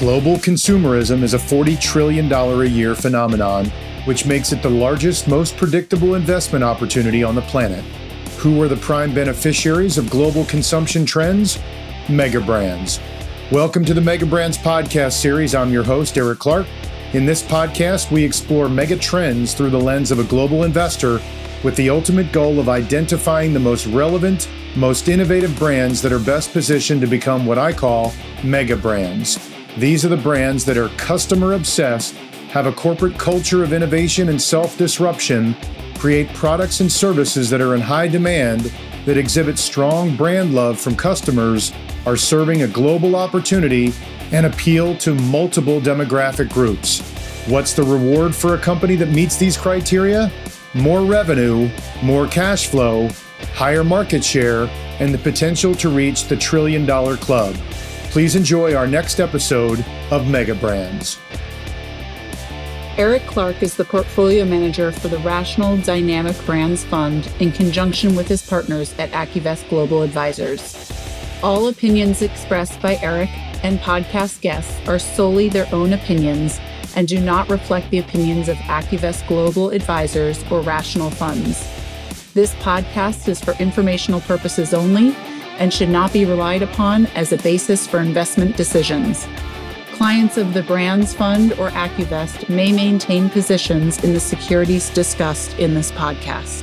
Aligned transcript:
Global 0.00 0.36
consumerism 0.36 1.22
is 1.22 1.34
a 1.34 1.38
$40 1.38 1.78
trillion 1.78 2.32
a 2.32 2.64
year 2.64 2.94
phenomenon, 2.94 3.66
which 4.06 4.24
makes 4.24 4.50
it 4.50 4.62
the 4.62 4.70
largest, 4.70 5.28
most 5.28 5.58
predictable 5.58 6.14
investment 6.14 6.64
opportunity 6.64 7.22
on 7.22 7.34
the 7.34 7.42
planet. 7.42 7.84
Who 8.38 8.62
are 8.62 8.68
the 8.68 8.78
prime 8.78 9.12
beneficiaries 9.12 9.98
of 9.98 10.08
global 10.08 10.46
consumption 10.46 11.04
trends? 11.04 11.58
Mega 12.08 12.40
brands. 12.40 12.98
Welcome 13.52 13.84
to 13.84 13.92
the 13.92 14.00
Mega 14.00 14.24
Brands 14.24 14.56
podcast 14.56 15.20
series. 15.20 15.54
I'm 15.54 15.70
your 15.70 15.84
host, 15.84 16.16
Eric 16.16 16.38
Clark. 16.38 16.66
In 17.12 17.26
this 17.26 17.42
podcast, 17.42 18.10
we 18.10 18.24
explore 18.24 18.70
mega 18.70 18.96
trends 18.96 19.52
through 19.52 19.68
the 19.68 19.78
lens 19.78 20.10
of 20.10 20.18
a 20.18 20.24
global 20.24 20.64
investor 20.64 21.20
with 21.62 21.76
the 21.76 21.90
ultimate 21.90 22.32
goal 22.32 22.58
of 22.58 22.70
identifying 22.70 23.52
the 23.52 23.60
most 23.60 23.86
relevant, 23.86 24.48
most 24.76 25.10
innovative 25.10 25.58
brands 25.58 26.00
that 26.00 26.10
are 26.10 26.18
best 26.18 26.54
positioned 26.54 27.02
to 27.02 27.06
become 27.06 27.44
what 27.44 27.58
I 27.58 27.74
call 27.74 28.14
mega 28.42 28.78
brands. 28.78 29.49
These 29.78 30.04
are 30.04 30.08
the 30.08 30.16
brands 30.16 30.64
that 30.64 30.76
are 30.76 30.88
customer 30.90 31.52
obsessed, 31.52 32.14
have 32.50 32.66
a 32.66 32.72
corporate 32.72 33.16
culture 33.18 33.62
of 33.62 33.72
innovation 33.72 34.28
and 34.28 34.40
self 34.40 34.76
disruption, 34.76 35.54
create 35.96 36.28
products 36.34 36.80
and 36.80 36.90
services 36.90 37.48
that 37.50 37.60
are 37.60 37.74
in 37.74 37.80
high 37.80 38.08
demand, 38.08 38.72
that 39.06 39.16
exhibit 39.16 39.58
strong 39.58 40.16
brand 40.16 40.54
love 40.54 40.78
from 40.78 40.96
customers, 40.96 41.72
are 42.04 42.16
serving 42.16 42.62
a 42.62 42.68
global 42.68 43.14
opportunity, 43.14 43.92
and 44.32 44.46
appeal 44.46 44.96
to 44.96 45.14
multiple 45.14 45.80
demographic 45.80 46.50
groups. 46.52 47.00
What's 47.48 47.72
the 47.72 47.82
reward 47.82 48.34
for 48.34 48.54
a 48.54 48.58
company 48.58 48.96
that 48.96 49.10
meets 49.10 49.36
these 49.36 49.56
criteria? 49.56 50.30
More 50.74 51.02
revenue, 51.02 51.70
more 52.02 52.26
cash 52.26 52.66
flow, 52.66 53.08
higher 53.54 53.84
market 53.84 54.24
share, 54.24 54.68
and 54.98 55.14
the 55.14 55.18
potential 55.18 55.74
to 55.76 55.88
reach 55.88 56.24
the 56.24 56.36
trillion 56.36 56.86
dollar 56.86 57.16
club. 57.16 57.56
Please 58.10 58.34
enjoy 58.34 58.74
our 58.74 58.88
next 58.88 59.20
episode 59.20 59.84
of 60.10 60.26
Mega 60.26 60.56
Brands. 60.56 61.16
Eric 62.96 63.24
Clark 63.28 63.62
is 63.62 63.76
the 63.76 63.84
portfolio 63.84 64.44
manager 64.44 64.90
for 64.90 65.06
the 65.06 65.18
Rational 65.18 65.76
Dynamic 65.76 66.36
Brands 66.44 66.82
Fund 66.82 67.32
in 67.38 67.52
conjunction 67.52 68.16
with 68.16 68.26
his 68.26 68.42
partners 68.42 68.92
at 68.98 69.12
AccuVest 69.12 69.68
Global 69.68 70.02
Advisors. 70.02 70.90
All 71.40 71.68
opinions 71.68 72.20
expressed 72.20 72.82
by 72.82 72.96
Eric 72.96 73.30
and 73.62 73.78
podcast 73.78 74.40
guests 74.40 74.76
are 74.88 74.98
solely 74.98 75.48
their 75.48 75.72
own 75.72 75.92
opinions 75.92 76.58
and 76.96 77.06
do 77.06 77.20
not 77.20 77.48
reflect 77.48 77.88
the 77.90 78.00
opinions 78.00 78.48
of 78.48 78.56
AccuVest 78.56 79.24
Global 79.28 79.70
Advisors 79.70 80.42
or 80.50 80.62
Rational 80.62 81.10
Funds. 81.10 81.64
This 82.34 82.56
podcast 82.56 83.28
is 83.28 83.40
for 83.40 83.52
informational 83.60 84.20
purposes 84.22 84.74
only 84.74 85.14
and 85.60 85.72
should 85.72 85.90
not 85.90 86.12
be 86.12 86.24
relied 86.24 86.62
upon 86.62 87.06
as 87.08 87.32
a 87.32 87.36
basis 87.36 87.86
for 87.86 88.00
investment 88.00 88.56
decisions. 88.56 89.28
Clients 89.92 90.38
of 90.38 90.54
the 90.54 90.62
Brands 90.62 91.14
Fund 91.14 91.52
or 91.52 91.68
AccuVest 91.68 92.48
may 92.48 92.72
maintain 92.72 93.28
positions 93.28 94.02
in 94.02 94.14
the 94.14 94.18
securities 94.18 94.88
discussed 94.90 95.56
in 95.58 95.74
this 95.74 95.92
podcast. 95.92 96.62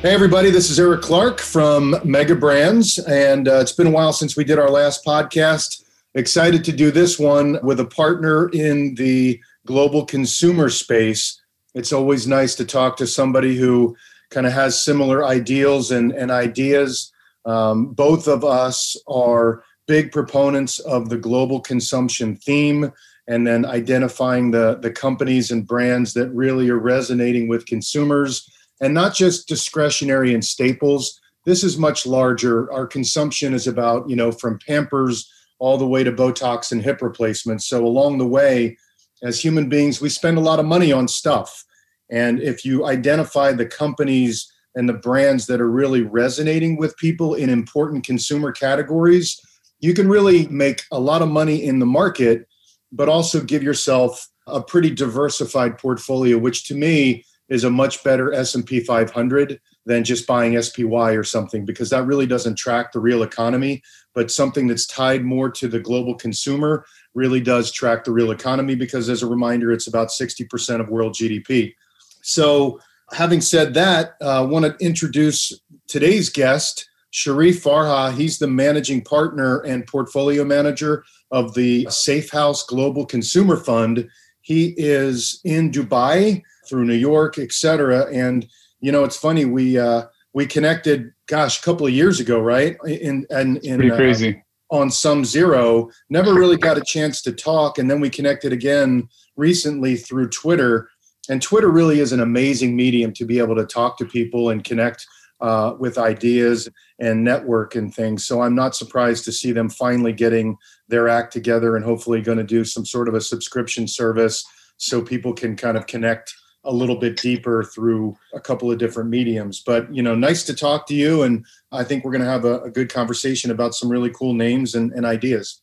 Hey, 0.00 0.14
everybody, 0.14 0.50
this 0.50 0.70
is 0.70 0.80
Eric 0.80 1.02
Clark 1.02 1.40
from 1.40 1.96
Mega 2.04 2.34
Brands, 2.34 2.98
and 2.98 3.48
uh, 3.48 3.56
it's 3.56 3.72
been 3.72 3.86
a 3.86 3.90
while 3.90 4.14
since 4.14 4.36
we 4.36 4.44
did 4.44 4.58
our 4.58 4.70
last 4.70 5.04
podcast. 5.04 5.84
Excited 6.14 6.64
to 6.64 6.72
do 6.72 6.90
this 6.90 7.18
one 7.18 7.58
with 7.62 7.80
a 7.80 7.84
partner 7.84 8.48
in 8.48 8.94
the 8.94 9.38
global 9.66 10.06
consumer 10.06 10.70
space. 10.70 11.42
It's 11.74 11.92
always 11.92 12.26
nice 12.26 12.54
to 12.54 12.64
talk 12.64 12.96
to 12.96 13.06
somebody 13.06 13.56
who 13.56 13.94
kind 14.30 14.46
of 14.46 14.54
has 14.54 14.82
similar 14.82 15.24
ideals 15.24 15.90
and, 15.90 16.12
and 16.12 16.30
ideas 16.30 17.12
um, 17.46 17.92
both 17.92 18.28
of 18.28 18.44
us 18.44 18.96
are 19.06 19.62
big 19.86 20.12
proponents 20.12 20.78
of 20.80 21.08
the 21.08 21.16
global 21.16 21.60
consumption 21.60 22.36
theme 22.36 22.92
and 23.28 23.46
then 23.46 23.64
identifying 23.64 24.50
the, 24.50 24.78
the 24.82 24.90
companies 24.90 25.50
and 25.50 25.66
brands 25.66 26.12
that 26.14 26.30
really 26.30 26.68
are 26.68 26.78
resonating 26.78 27.48
with 27.48 27.66
consumers 27.66 28.48
and 28.80 28.92
not 28.92 29.14
just 29.14 29.48
discretionary 29.48 30.34
and 30.34 30.44
staples. 30.44 31.20
This 31.44 31.64
is 31.64 31.78
much 31.78 32.06
larger. 32.06 32.70
Our 32.72 32.86
consumption 32.86 33.54
is 33.54 33.66
about, 33.66 34.08
you 34.08 34.16
know, 34.16 34.32
from 34.32 34.58
Pampers 34.66 35.30
all 35.58 35.78
the 35.78 35.86
way 35.86 36.04
to 36.04 36.12
Botox 36.12 36.72
and 36.72 36.82
hip 36.82 37.00
replacements. 37.00 37.66
So 37.66 37.84
along 37.84 38.18
the 38.18 38.26
way, 38.26 38.76
as 39.22 39.42
human 39.42 39.68
beings, 39.68 40.00
we 40.00 40.08
spend 40.08 40.36
a 40.36 40.42
lot 40.42 40.60
of 40.60 40.66
money 40.66 40.92
on 40.92 41.08
stuff. 41.08 41.64
And 42.10 42.40
if 42.40 42.64
you 42.64 42.86
identify 42.86 43.52
the 43.52 43.66
companies 43.66 44.52
and 44.76 44.88
the 44.88 44.92
brands 44.92 45.46
that 45.46 45.60
are 45.60 45.70
really 45.70 46.02
resonating 46.02 46.76
with 46.76 46.96
people 46.98 47.34
in 47.34 47.48
important 47.48 48.04
consumer 48.06 48.52
categories, 48.52 49.40
you 49.80 49.94
can 49.94 50.08
really 50.08 50.46
make 50.48 50.82
a 50.92 51.00
lot 51.00 51.22
of 51.22 51.28
money 51.28 51.64
in 51.64 51.78
the 51.80 51.86
market, 51.86 52.46
but 52.92 53.08
also 53.08 53.42
give 53.42 53.62
yourself 53.62 54.28
a 54.46 54.62
pretty 54.62 54.90
diversified 54.90 55.78
portfolio, 55.78 56.38
which 56.38 56.64
to 56.68 56.74
me 56.74 57.24
is 57.48 57.64
a 57.64 57.70
much 57.70 58.02
better 58.04 58.32
S&P 58.32 58.80
500 58.80 59.60
than 59.86 60.04
just 60.04 60.26
buying 60.26 60.60
SPY 60.60 61.12
or 61.12 61.22
something 61.22 61.64
because 61.64 61.90
that 61.90 62.04
really 62.04 62.26
doesn't 62.26 62.56
track 62.56 62.92
the 62.92 63.00
real 63.00 63.22
economy, 63.22 63.82
but 64.14 64.30
something 64.30 64.66
that's 64.66 64.86
tied 64.86 65.24
more 65.24 65.48
to 65.50 65.68
the 65.68 65.78
global 65.78 66.14
consumer 66.14 66.84
really 67.14 67.40
does 67.40 67.70
track 67.70 68.04
the 68.04 68.10
real 68.10 68.32
economy 68.32 68.74
because 68.74 69.08
as 69.08 69.22
a 69.22 69.26
reminder 69.26 69.72
it's 69.72 69.86
about 69.86 70.08
60% 70.08 70.80
of 70.80 70.88
world 70.88 71.14
GDP. 71.14 71.74
So 72.22 72.80
having 73.12 73.40
said 73.40 73.74
that, 73.74 74.14
I 74.20 74.38
uh, 74.38 74.46
want 74.46 74.64
to 74.64 74.84
introduce 74.84 75.52
today's 75.86 76.28
guest, 76.28 76.88
Sharif 77.10 77.62
Farha. 77.62 78.12
He's 78.12 78.38
the 78.38 78.46
managing 78.46 79.02
partner 79.02 79.60
and 79.60 79.86
portfolio 79.86 80.44
manager 80.44 81.04
of 81.30 81.54
the 81.54 81.86
Safe 81.90 82.30
House 82.30 82.64
Global 82.64 83.06
Consumer 83.06 83.56
Fund. 83.56 84.08
He 84.42 84.74
is 84.76 85.40
in 85.44 85.70
Dubai 85.70 86.42
through 86.68 86.84
New 86.84 86.94
York, 86.94 87.38
et 87.38 87.52
cetera. 87.52 88.06
And 88.12 88.46
you 88.80 88.92
know, 88.92 89.04
it's 89.04 89.16
funny 89.16 89.44
we 89.44 89.78
uh, 89.78 90.04
we 90.34 90.46
connected, 90.46 91.12
gosh, 91.26 91.58
a 91.58 91.62
couple 91.62 91.86
of 91.86 91.92
years 91.92 92.20
ago, 92.20 92.38
right? 92.38 92.76
In 92.86 93.26
and 93.30 93.56
in, 93.58 93.78
pretty 93.78 93.92
uh, 93.92 93.96
crazy. 93.96 94.30
Uh, 94.30 94.40
on 94.68 94.88
SumZero, 94.88 95.92
never 96.10 96.34
really 96.34 96.56
got 96.56 96.76
a 96.76 96.82
chance 96.82 97.22
to 97.22 97.32
talk, 97.32 97.78
and 97.78 97.88
then 97.88 98.00
we 98.00 98.10
connected 98.10 98.52
again 98.52 99.08
recently 99.36 99.96
through 99.96 100.28
Twitter 100.28 100.88
and 101.28 101.42
Twitter 101.42 101.70
really 101.70 102.00
is 102.00 102.12
an 102.12 102.20
amazing 102.20 102.76
medium 102.76 103.12
to 103.14 103.24
be 103.24 103.38
able 103.38 103.56
to 103.56 103.66
talk 103.66 103.98
to 103.98 104.04
people 104.04 104.50
and 104.50 104.64
connect 104.64 105.06
uh, 105.40 105.74
with 105.78 105.98
ideas 105.98 106.68
and 106.98 107.22
network 107.22 107.74
and 107.74 107.94
things. 107.94 108.26
So 108.26 108.40
I'm 108.40 108.54
not 108.54 108.74
surprised 108.74 109.24
to 109.26 109.32
see 109.32 109.52
them 109.52 109.68
finally 109.68 110.12
getting 110.12 110.56
their 110.88 111.08
act 111.08 111.32
together 111.32 111.76
and 111.76 111.84
hopefully 111.84 112.22
going 112.22 112.38
to 112.38 112.44
do 112.44 112.64
some 112.64 112.86
sort 112.86 113.08
of 113.08 113.14
a 113.14 113.20
subscription 113.20 113.86
service 113.86 114.44
so 114.78 115.02
people 115.02 115.32
can 115.32 115.56
kind 115.56 115.76
of 115.76 115.86
connect 115.86 116.34
a 116.64 116.72
little 116.72 116.96
bit 116.96 117.16
deeper 117.16 117.62
through 117.62 118.16
a 118.34 118.40
couple 118.40 118.70
of 118.70 118.78
different 118.78 119.08
mediums. 119.08 119.62
But 119.64 119.92
you 119.94 120.02
know, 120.02 120.14
nice 120.14 120.42
to 120.44 120.54
talk 120.54 120.86
to 120.88 120.94
you, 120.94 121.22
and 121.22 121.44
I 121.70 121.84
think 121.84 122.04
we're 122.04 122.10
going 122.10 122.24
to 122.24 122.30
have 122.30 122.44
a, 122.44 122.60
a 122.62 122.70
good 122.70 122.92
conversation 122.92 123.50
about 123.50 123.74
some 123.74 123.88
really 123.88 124.10
cool 124.10 124.34
names 124.34 124.74
and, 124.74 124.92
and 124.92 125.06
ideas. 125.06 125.62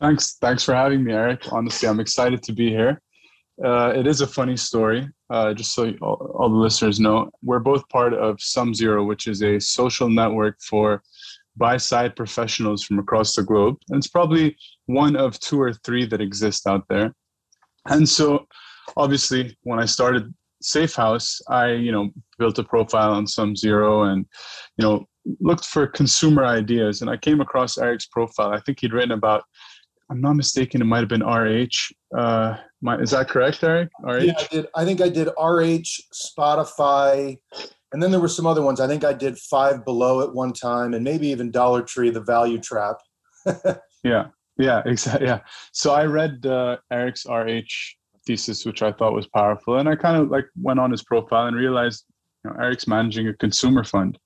Thanks, 0.00 0.36
thanks 0.40 0.64
for 0.64 0.74
having 0.74 1.04
me, 1.04 1.12
Eric. 1.12 1.52
Honestly, 1.52 1.88
I'm 1.88 2.00
excited 2.00 2.42
to 2.42 2.52
be 2.52 2.70
here. 2.70 3.00
Uh, 3.62 3.92
it 3.94 4.06
is 4.06 4.20
a 4.20 4.26
funny 4.26 4.56
story. 4.56 5.08
Uh, 5.30 5.52
just 5.54 5.74
so 5.74 5.92
all, 6.00 6.34
all, 6.38 6.48
the 6.48 6.56
listeners 6.56 6.98
know, 6.98 7.30
we're 7.42 7.58
both 7.58 7.86
part 7.88 8.14
of 8.14 8.36
SumZero, 8.36 9.06
which 9.06 9.26
is 9.26 9.42
a 9.42 9.60
social 9.60 10.08
network 10.08 10.56
for 10.60 11.02
buy 11.56 11.76
side 11.76 12.16
professionals 12.16 12.82
from 12.82 12.98
across 12.98 13.36
the 13.36 13.42
globe. 13.42 13.76
And 13.90 13.98
it's 13.98 14.08
probably 14.08 14.56
one 14.86 15.16
of 15.16 15.38
two 15.38 15.60
or 15.60 15.72
three 15.72 16.06
that 16.06 16.20
exist 16.20 16.66
out 16.66 16.84
there. 16.88 17.14
And 17.86 18.08
so, 18.08 18.46
obviously, 18.96 19.56
when 19.64 19.78
I 19.78 19.84
started 19.84 20.32
Safe 20.62 20.94
House, 20.94 21.40
I 21.48 21.72
you 21.72 21.92
know 21.92 22.10
built 22.38 22.58
a 22.58 22.64
profile 22.64 23.12
on 23.12 23.26
SumZero 23.26 24.12
and 24.12 24.24
you 24.76 24.84
know 24.84 25.06
looked 25.40 25.64
for 25.64 25.86
consumer 25.86 26.44
ideas. 26.44 27.00
And 27.00 27.10
I 27.10 27.16
came 27.16 27.40
across 27.40 27.78
Eric's 27.78 28.06
profile. 28.06 28.52
I 28.52 28.60
think 28.60 28.80
he'd 28.80 28.92
written 28.92 29.12
about 29.12 29.44
I'm 30.10 30.20
not 30.20 30.34
mistaken, 30.34 30.82
it 30.82 30.84
might 30.84 31.00
have 31.00 31.08
been 31.08 31.24
RH. 31.24 31.94
Uh, 32.16 32.58
my, 32.82 32.98
is 32.98 33.12
that 33.12 33.28
correct, 33.28 33.62
Eric? 33.62 33.90
RH? 34.04 34.18
Yeah, 34.18 34.34
I 34.36 34.46
did. 34.50 34.66
I 34.74 34.84
think 34.84 35.00
I 35.00 35.08
did 35.08 35.28
RH, 35.28 36.02
Spotify, 36.12 37.38
and 37.92 38.02
then 38.02 38.10
there 38.10 38.20
were 38.20 38.28
some 38.28 38.46
other 38.46 38.62
ones. 38.62 38.80
I 38.80 38.88
think 38.88 39.04
I 39.04 39.12
did 39.12 39.38
Five 39.38 39.84
Below 39.84 40.22
at 40.22 40.34
one 40.34 40.52
time, 40.52 40.92
and 40.92 41.04
maybe 41.04 41.28
even 41.28 41.50
Dollar 41.50 41.82
Tree, 41.82 42.10
The 42.10 42.20
Value 42.20 42.58
Trap. 42.58 42.96
yeah, 44.04 44.26
yeah, 44.58 44.82
exactly. 44.84 45.28
Yeah. 45.28 45.40
So 45.72 45.92
I 45.92 46.06
read 46.06 46.44
uh, 46.44 46.78
Eric's 46.90 47.24
RH 47.26 47.96
thesis, 48.26 48.66
which 48.66 48.82
I 48.82 48.92
thought 48.92 49.14
was 49.14 49.28
powerful, 49.28 49.78
and 49.78 49.88
I 49.88 49.94
kind 49.94 50.16
of 50.16 50.28
like 50.28 50.46
went 50.60 50.80
on 50.80 50.90
his 50.90 51.04
profile 51.04 51.46
and 51.46 51.56
realized, 51.56 52.04
you 52.44 52.50
know, 52.50 52.56
Eric's 52.60 52.88
managing 52.88 53.28
a 53.28 53.34
consumer 53.34 53.84
fund. 53.84 54.18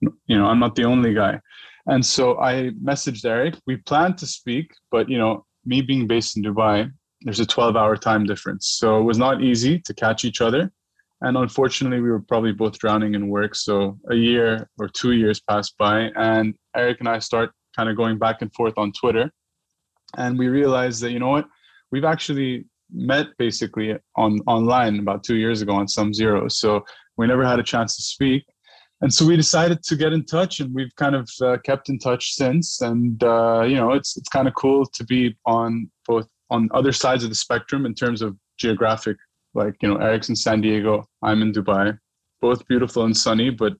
You 0.00 0.38
know, 0.38 0.46
I'm 0.46 0.60
not 0.60 0.76
the 0.76 0.84
only 0.84 1.12
guy. 1.12 1.40
And 1.86 2.04
so 2.04 2.38
I 2.38 2.70
messaged 2.82 3.24
Eric. 3.24 3.56
We 3.66 3.76
planned 3.76 4.16
to 4.18 4.26
speak, 4.26 4.70
but 4.90 5.08
you 5.08 5.18
know, 5.18 5.44
me 5.66 5.82
being 5.82 6.06
based 6.06 6.36
in 6.36 6.42
Dubai, 6.42 6.90
there's 7.22 7.40
a 7.40 7.46
12 7.46 7.76
hour 7.76 7.96
time 7.96 8.24
difference. 8.24 8.68
So 8.78 8.98
it 9.00 9.04
was 9.04 9.18
not 9.18 9.42
easy 9.42 9.80
to 9.80 9.94
catch 9.94 10.24
each 10.24 10.40
other. 10.40 10.70
And 11.20 11.36
unfortunately, 11.36 12.00
we 12.00 12.10
were 12.10 12.20
probably 12.20 12.52
both 12.52 12.78
drowning 12.78 13.14
in 13.14 13.28
work. 13.28 13.56
So 13.56 13.98
a 14.10 14.14
year 14.14 14.68
or 14.78 14.88
two 14.88 15.12
years 15.12 15.40
passed 15.40 15.76
by, 15.76 16.10
and 16.14 16.54
Eric 16.76 17.00
and 17.00 17.08
I 17.08 17.18
start 17.18 17.50
kind 17.74 17.88
of 17.88 17.96
going 17.96 18.18
back 18.18 18.40
and 18.42 18.52
forth 18.54 18.74
on 18.76 18.92
Twitter. 18.92 19.30
and 20.16 20.38
we 20.38 20.48
realized 20.48 21.02
that 21.02 21.12
you 21.12 21.18
know 21.18 21.28
what 21.28 21.46
we've 21.92 22.04
actually 22.04 22.64
met 22.90 23.26
basically 23.38 23.94
on 24.16 24.40
online 24.46 24.98
about 24.98 25.22
two 25.22 25.36
years 25.36 25.60
ago 25.60 25.74
on 25.74 25.86
SumZero. 25.86 26.50
so 26.50 26.84
we 27.16 27.26
never 27.26 27.44
had 27.44 27.58
a 27.58 27.62
chance 27.62 27.96
to 27.96 28.02
speak 28.02 28.44
and 29.02 29.12
so 29.12 29.26
we 29.26 29.36
decided 29.36 29.82
to 29.82 29.96
get 29.96 30.12
in 30.12 30.24
touch 30.24 30.60
and 30.60 30.74
we've 30.74 30.94
kind 30.96 31.14
of 31.14 31.28
uh, 31.42 31.56
kept 31.64 31.88
in 31.88 31.98
touch 31.98 32.32
since 32.34 32.80
and 32.80 33.22
uh, 33.22 33.62
you 33.62 33.76
know 33.76 33.92
it's 33.92 34.16
it's 34.16 34.28
kind 34.28 34.48
of 34.48 34.54
cool 34.54 34.86
to 34.86 35.04
be 35.04 35.36
on 35.44 35.90
both 36.06 36.28
on 36.50 36.68
other 36.72 36.92
sides 36.92 37.24
of 37.24 37.30
the 37.30 37.36
spectrum 37.36 37.86
in 37.86 37.94
terms 37.94 38.22
of 38.22 38.36
geographic 38.58 39.16
like 39.54 39.74
you 39.82 39.88
know 39.88 39.96
eric's 39.96 40.28
in 40.28 40.36
san 40.36 40.60
diego 40.60 41.04
i'm 41.22 41.42
in 41.42 41.52
dubai. 41.52 41.98
Both 42.40 42.66
beautiful 42.68 43.04
and 43.04 43.16
sunny 43.16 43.50
but 43.50 43.74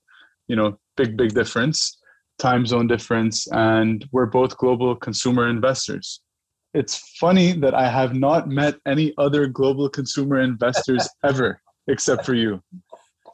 you 0.48 0.56
know 0.56 0.78
big 0.96 1.16
big 1.16 1.34
difference 1.34 1.98
time 2.38 2.64
zone 2.66 2.86
difference 2.86 3.46
and 3.52 4.06
we're 4.12 4.26
both 4.26 4.56
global 4.56 4.94
consumer 4.94 5.48
investors. 5.48 6.20
It's 6.74 6.96
funny 7.18 7.52
that 7.52 7.74
i 7.74 7.88
have 7.88 8.14
not 8.14 8.48
met 8.48 8.76
any 8.86 9.12
other 9.18 9.46
global 9.46 9.88
consumer 9.88 10.40
investors 10.40 11.08
ever 11.24 11.60
except 11.88 12.24
for 12.24 12.34
you. 12.34 12.62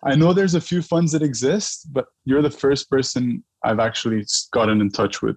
I 0.05 0.15
know 0.15 0.33
there's 0.33 0.55
a 0.55 0.61
few 0.61 0.83
funds 0.83 1.13
that 1.13 1.23
exist, 1.23 1.89
but 1.93 2.07
you're 2.25 2.43
the 2.43 2.51
first 2.51 2.91
person 2.91 3.43
I've 3.65 3.81
actually 3.81 4.25
gotten 4.53 4.81
in 4.81 4.91
touch 4.91 5.23
with. 5.23 5.37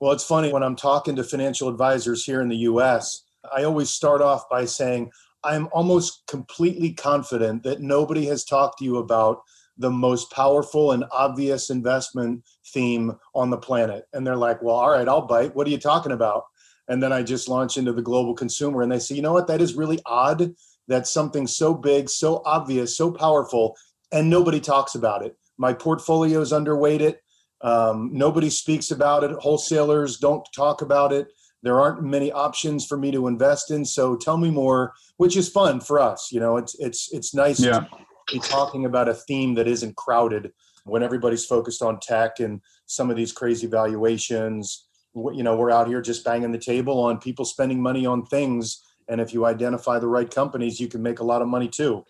Well, 0.00 0.12
it's 0.12 0.24
funny 0.24 0.52
when 0.52 0.62
I'm 0.62 0.76
talking 0.76 1.16
to 1.16 1.24
financial 1.24 1.68
advisors 1.68 2.24
here 2.24 2.40
in 2.40 2.48
the 2.48 2.56
US, 2.56 3.24
I 3.54 3.64
always 3.64 3.90
start 3.90 4.20
off 4.20 4.48
by 4.48 4.64
saying, 4.64 5.10
I'm 5.42 5.68
almost 5.72 6.22
completely 6.28 6.92
confident 6.92 7.62
that 7.64 7.80
nobody 7.80 8.26
has 8.26 8.44
talked 8.44 8.78
to 8.78 8.84
you 8.84 8.98
about 8.98 9.42
the 9.76 9.90
most 9.90 10.30
powerful 10.32 10.92
and 10.92 11.04
obvious 11.12 11.70
investment 11.70 12.44
theme 12.66 13.16
on 13.34 13.50
the 13.50 13.56
planet. 13.56 14.04
And 14.12 14.26
they're 14.26 14.36
like, 14.36 14.62
well, 14.62 14.76
all 14.76 14.90
right, 14.90 15.08
I'll 15.08 15.26
bite. 15.26 15.54
What 15.54 15.66
are 15.66 15.70
you 15.70 15.78
talking 15.78 16.12
about? 16.12 16.44
And 16.88 17.02
then 17.02 17.12
I 17.12 17.22
just 17.22 17.48
launch 17.48 17.76
into 17.76 17.92
the 17.92 18.02
global 18.02 18.34
consumer 18.34 18.82
and 18.82 18.90
they 18.90 18.98
say, 18.98 19.14
you 19.14 19.22
know 19.22 19.32
what? 19.32 19.46
That 19.46 19.60
is 19.60 19.74
really 19.74 20.00
odd 20.06 20.54
that 20.88 21.06
something 21.06 21.46
so 21.46 21.74
big, 21.74 22.08
so 22.08 22.42
obvious, 22.44 22.96
so 22.96 23.12
powerful 23.12 23.76
and 24.10 24.30
nobody 24.30 24.58
talks 24.58 24.94
about 24.94 25.24
it. 25.24 25.36
My 25.58 25.72
portfolio 25.72 26.40
is 26.40 26.52
underweight 26.52 27.00
it. 27.00 27.22
Um, 27.60 28.10
nobody 28.12 28.50
speaks 28.50 28.90
about 28.90 29.24
it. 29.24 29.32
Wholesalers 29.32 30.18
don't 30.18 30.46
talk 30.54 30.82
about 30.82 31.12
it. 31.12 31.28
There 31.62 31.80
aren't 31.80 32.02
many 32.04 32.30
options 32.30 32.86
for 32.86 32.96
me 32.96 33.10
to 33.10 33.26
invest 33.26 33.70
in. 33.70 33.84
So 33.84 34.16
tell 34.16 34.36
me 34.36 34.50
more, 34.50 34.92
which 35.16 35.36
is 35.36 35.48
fun 35.48 35.80
for 35.80 35.98
us. 35.98 36.28
You 36.30 36.40
know, 36.40 36.56
it's 36.56 36.76
it's 36.78 37.12
it's 37.12 37.34
nice 37.34 37.60
yeah. 37.60 37.80
to 37.80 37.88
be 38.32 38.38
talking 38.38 38.84
about 38.84 39.08
a 39.08 39.14
theme 39.14 39.54
that 39.54 39.66
isn't 39.66 39.96
crowded 39.96 40.52
when 40.84 41.02
everybody's 41.02 41.44
focused 41.44 41.82
on 41.82 41.98
tech 42.00 42.38
and 42.38 42.60
some 42.86 43.10
of 43.10 43.16
these 43.16 43.32
crazy 43.32 43.66
valuations. 43.66 44.86
You 45.14 45.42
know, 45.42 45.56
we're 45.56 45.72
out 45.72 45.88
here 45.88 46.00
just 46.00 46.24
banging 46.24 46.52
the 46.52 46.58
table 46.58 47.00
on 47.00 47.18
people 47.18 47.44
spending 47.44 47.82
money 47.82 48.06
on 48.06 48.24
things. 48.26 48.84
And 49.08 49.20
if 49.20 49.34
you 49.34 49.46
identify 49.46 49.98
the 49.98 50.06
right 50.06 50.30
companies, 50.30 50.78
you 50.78 50.86
can 50.86 51.02
make 51.02 51.18
a 51.18 51.24
lot 51.24 51.42
of 51.42 51.48
money 51.48 51.66
too 51.66 52.04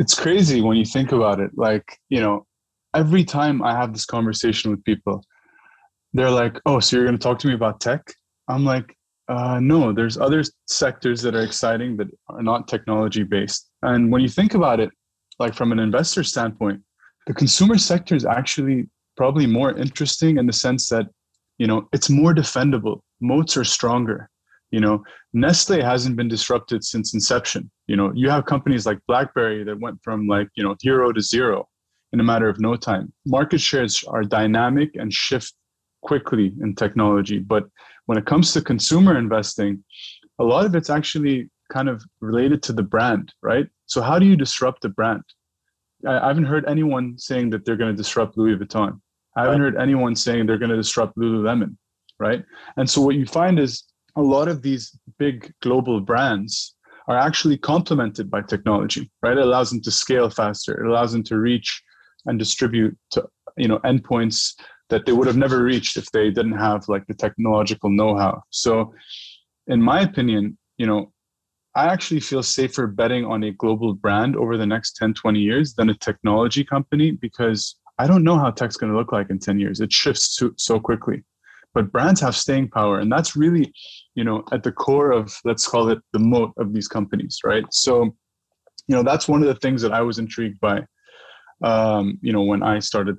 it's 0.00 0.18
crazy 0.18 0.60
when 0.60 0.76
you 0.76 0.84
think 0.84 1.12
about 1.12 1.40
it. 1.40 1.50
Like, 1.56 1.98
you 2.08 2.20
know, 2.20 2.46
every 2.94 3.24
time 3.24 3.62
I 3.62 3.72
have 3.72 3.92
this 3.92 4.06
conversation 4.06 4.70
with 4.70 4.84
people, 4.84 5.24
they're 6.12 6.30
like, 6.30 6.60
"Oh, 6.66 6.80
so 6.80 6.96
you're 6.96 7.04
going 7.04 7.18
to 7.18 7.22
talk 7.22 7.38
to 7.40 7.48
me 7.48 7.54
about 7.54 7.80
tech?" 7.80 8.02
I'm 8.48 8.64
like, 8.64 8.96
uh, 9.28 9.58
"No, 9.60 9.92
there's 9.92 10.16
other 10.18 10.42
sectors 10.66 11.22
that 11.22 11.34
are 11.34 11.42
exciting 11.42 11.96
that 11.98 12.08
are 12.28 12.42
not 12.42 12.68
technology 12.68 13.24
based." 13.24 13.70
And 13.82 14.10
when 14.12 14.22
you 14.22 14.28
think 14.28 14.54
about 14.54 14.80
it, 14.80 14.90
like 15.38 15.54
from 15.54 15.72
an 15.72 15.78
investor 15.78 16.22
standpoint, 16.22 16.80
the 17.26 17.34
consumer 17.34 17.78
sector 17.78 18.14
is 18.14 18.24
actually 18.24 18.88
probably 19.16 19.46
more 19.46 19.76
interesting 19.76 20.38
in 20.38 20.46
the 20.46 20.52
sense 20.52 20.88
that, 20.88 21.06
you 21.58 21.66
know, 21.66 21.88
it's 21.92 22.10
more 22.10 22.34
defendable. 22.34 23.00
Moats 23.20 23.56
are 23.56 23.64
stronger. 23.64 24.28
You 24.70 24.80
know, 24.80 25.04
Nestle 25.32 25.80
hasn't 25.82 26.16
been 26.16 26.28
disrupted 26.28 26.84
since 26.84 27.14
inception. 27.14 27.70
You 27.86 27.96
know, 27.96 28.12
you 28.14 28.28
have 28.28 28.44
companies 28.44 28.86
like 28.86 28.98
BlackBerry 29.06 29.62
that 29.64 29.78
went 29.78 29.98
from 30.02 30.26
like, 30.26 30.48
you 30.56 30.64
know, 30.64 30.74
hero 30.80 31.12
to 31.12 31.20
zero 31.20 31.68
in 32.14 32.20
a 32.20 32.24
matter 32.24 32.48
of 32.48 32.60
no 32.60 32.76
time. 32.76 33.12
Market 33.26 33.60
shares 33.60 34.04
are 34.04 34.22
dynamic 34.22 34.90
and 34.94 35.12
shift 35.12 35.52
quickly 36.02 36.54
in 36.62 36.76
technology. 36.76 37.40
But 37.40 37.64
when 38.06 38.16
it 38.16 38.24
comes 38.24 38.52
to 38.52 38.62
consumer 38.62 39.18
investing, 39.18 39.82
a 40.38 40.44
lot 40.44 40.64
of 40.64 40.76
it's 40.76 40.90
actually 40.90 41.50
kind 41.72 41.88
of 41.88 42.04
related 42.20 42.62
to 42.62 42.72
the 42.72 42.84
brand, 42.84 43.34
right? 43.42 43.66
So 43.86 44.00
how 44.00 44.20
do 44.20 44.26
you 44.26 44.36
disrupt 44.36 44.82
the 44.82 44.90
brand? 44.90 45.24
I 46.06 46.28
haven't 46.28 46.44
heard 46.44 46.66
anyone 46.68 47.18
saying 47.18 47.50
that 47.50 47.64
they're 47.64 47.82
going 47.82 47.90
to 47.90 48.02
disrupt 48.02 48.38
Louis 48.38 48.56
Vuitton. 48.56 49.00
I 49.36 49.42
haven't 49.42 49.62
heard 49.62 49.76
anyone 49.76 50.14
saying 50.14 50.46
they're 50.46 50.64
going 50.64 50.70
to 50.70 50.76
disrupt 50.76 51.18
Lululemon, 51.18 51.76
right? 52.20 52.44
And 52.76 52.88
so 52.88 53.02
what 53.02 53.16
you 53.16 53.26
find 53.26 53.58
is 53.58 53.82
a 54.14 54.22
lot 54.22 54.46
of 54.46 54.62
these 54.62 54.96
big 55.18 55.52
global 55.62 56.00
brands 56.00 56.76
are 57.08 57.18
actually 57.18 57.58
complemented 57.58 58.30
by 58.30 58.42
technology, 58.42 59.10
right? 59.22 59.36
It 59.36 59.44
allows 59.44 59.70
them 59.70 59.82
to 59.82 59.90
scale 59.90 60.30
faster. 60.30 60.72
It 60.80 60.88
allows 60.88 61.12
them 61.12 61.24
to 61.24 61.38
reach 61.38 61.82
and 62.26 62.38
distribute 62.38 62.96
to 63.12 63.26
you 63.56 63.68
know 63.68 63.78
endpoints 63.80 64.54
that 64.90 65.06
they 65.06 65.12
would 65.12 65.26
have 65.26 65.36
never 65.36 65.62
reached 65.62 65.96
if 65.96 66.10
they 66.12 66.30
didn't 66.30 66.58
have 66.58 66.88
like 66.88 67.06
the 67.06 67.14
technological 67.14 67.88
know-how. 67.88 68.42
So, 68.50 68.92
in 69.66 69.80
my 69.80 70.02
opinion, 70.02 70.58
you 70.76 70.86
know, 70.86 71.10
I 71.74 71.86
actually 71.86 72.20
feel 72.20 72.42
safer 72.42 72.86
betting 72.86 73.24
on 73.24 73.44
a 73.44 73.52
global 73.52 73.94
brand 73.94 74.36
over 74.36 74.58
the 74.58 74.66
next 74.66 74.96
10, 74.96 75.14
20 75.14 75.40
years 75.40 75.74
than 75.74 75.88
a 75.88 75.94
technology 75.94 76.64
company 76.64 77.12
because 77.12 77.76
I 77.98 78.06
don't 78.06 78.24
know 78.24 78.36
how 78.36 78.50
tech's 78.50 78.76
going 78.76 78.92
to 78.92 78.98
look 78.98 79.10
like 79.10 79.30
in 79.30 79.38
10 79.38 79.58
years. 79.58 79.80
It 79.80 79.90
shifts 79.90 80.36
so, 80.36 80.50
so 80.56 80.78
quickly 80.78 81.24
but 81.74 81.90
brands 81.90 82.20
have 82.20 82.36
staying 82.36 82.68
power 82.68 83.00
and 83.00 83.12
that's 83.12 83.36
really 83.36 83.72
you 84.14 84.24
know 84.24 84.42
at 84.52 84.62
the 84.62 84.72
core 84.72 85.10
of 85.10 85.36
let's 85.44 85.66
call 85.66 85.88
it 85.90 85.98
the 86.12 86.18
moat 86.18 86.52
of 86.56 86.72
these 86.72 86.88
companies 86.88 87.38
right 87.44 87.64
so 87.70 88.04
you 88.86 88.94
know 88.96 89.02
that's 89.02 89.28
one 89.28 89.42
of 89.42 89.48
the 89.48 89.54
things 89.56 89.82
that 89.82 89.92
i 89.92 90.00
was 90.00 90.18
intrigued 90.18 90.58
by 90.60 90.80
um, 91.62 92.18
you 92.22 92.32
know 92.32 92.42
when 92.42 92.62
i 92.62 92.78
started 92.78 93.16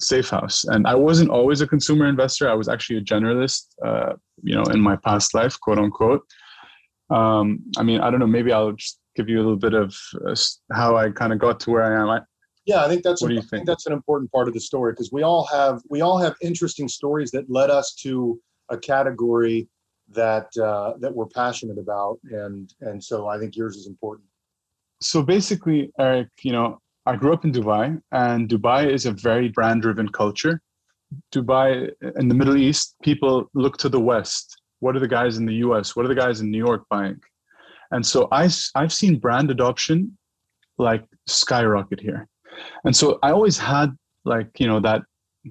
safe 0.00 0.30
house 0.30 0.64
and 0.64 0.86
i 0.86 0.94
wasn't 0.94 1.28
always 1.28 1.60
a 1.60 1.66
consumer 1.66 2.06
investor 2.06 2.48
i 2.48 2.54
was 2.54 2.68
actually 2.68 2.96
a 2.96 3.02
generalist 3.02 3.66
uh, 3.84 4.12
you 4.42 4.54
know 4.54 4.62
in 4.64 4.80
my 4.80 4.96
past 4.96 5.34
life 5.34 5.58
quote 5.60 5.78
unquote 5.78 6.22
um, 7.10 7.60
i 7.78 7.82
mean 7.82 8.00
i 8.00 8.10
don't 8.10 8.20
know 8.20 8.26
maybe 8.26 8.52
i'll 8.52 8.72
just 8.72 9.00
give 9.16 9.28
you 9.28 9.38
a 9.38 9.42
little 9.42 9.56
bit 9.56 9.74
of 9.74 9.96
uh, 10.26 10.34
how 10.72 10.96
i 10.96 11.10
kind 11.10 11.32
of 11.32 11.38
got 11.38 11.58
to 11.58 11.70
where 11.70 11.82
i 11.82 12.00
am 12.00 12.08
I, 12.08 12.20
yeah, 12.68 12.84
I 12.84 12.88
think 12.88 13.02
that's 13.02 13.22
what 13.22 13.28
do 13.28 13.34
you 13.34 13.40
think? 13.40 13.50
think 13.50 13.66
that's 13.66 13.86
an 13.86 13.94
important 13.94 14.30
part 14.30 14.46
of 14.46 14.52
the 14.52 14.60
story 14.60 14.92
because 14.92 15.10
we 15.10 15.22
all 15.22 15.46
have 15.46 15.80
we 15.88 16.02
all 16.02 16.18
have 16.18 16.34
interesting 16.42 16.86
stories 16.86 17.30
that 17.30 17.48
led 17.48 17.70
us 17.70 17.94
to 18.02 18.38
a 18.68 18.76
category 18.76 19.66
that 20.10 20.48
uh, 20.62 20.92
that 21.00 21.14
we're 21.14 21.28
passionate 21.28 21.78
about, 21.78 22.18
and 22.30 22.74
and 22.82 23.02
so 23.02 23.26
I 23.26 23.38
think 23.38 23.56
yours 23.56 23.76
is 23.76 23.86
important. 23.86 24.28
So 25.00 25.22
basically, 25.22 25.90
Eric, 25.98 26.28
you 26.42 26.52
know, 26.52 26.78
I 27.10 27.16
grew 27.16 27.32
up 27.32 27.44
in 27.44 27.52
Dubai, 27.52 27.84
and 28.12 28.48
Dubai 28.48 28.80
is 28.96 29.06
a 29.06 29.12
very 29.12 29.48
brand-driven 29.48 30.08
culture. 30.10 30.60
Dubai 31.34 31.90
in 32.20 32.28
the 32.28 32.34
Middle 32.40 32.56
East, 32.56 32.94
people 33.02 33.34
look 33.54 33.78
to 33.78 33.88
the 33.88 34.02
West. 34.10 34.46
What 34.80 34.94
are 34.94 35.00
the 35.00 35.14
guys 35.18 35.38
in 35.38 35.46
the 35.46 35.58
U.S.? 35.66 35.96
What 35.96 36.04
are 36.04 36.12
the 36.14 36.22
guys 36.24 36.40
in 36.42 36.50
New 36.50 36.64
York 36.68 36.82
buying? 36.90 37.20
And 37.92 38.04
so 38.04 38.28
I 38.30 38.44
I've 38.74 38.92
seen 38.92 39.18
brand 39.18 39.50
adoption 39.50 40.18
like 40.78 41.04
skyrocket 41.26 42.00
here 42.00 42.28
and 42.84 42.94
so 42.94 43.18
i 43.22 43.30
always 43.30 43.58
had 43.58 43.88
like 44.24 44.48
you 44.58 44.66
know 44.66 44.80
that 44.80 45.02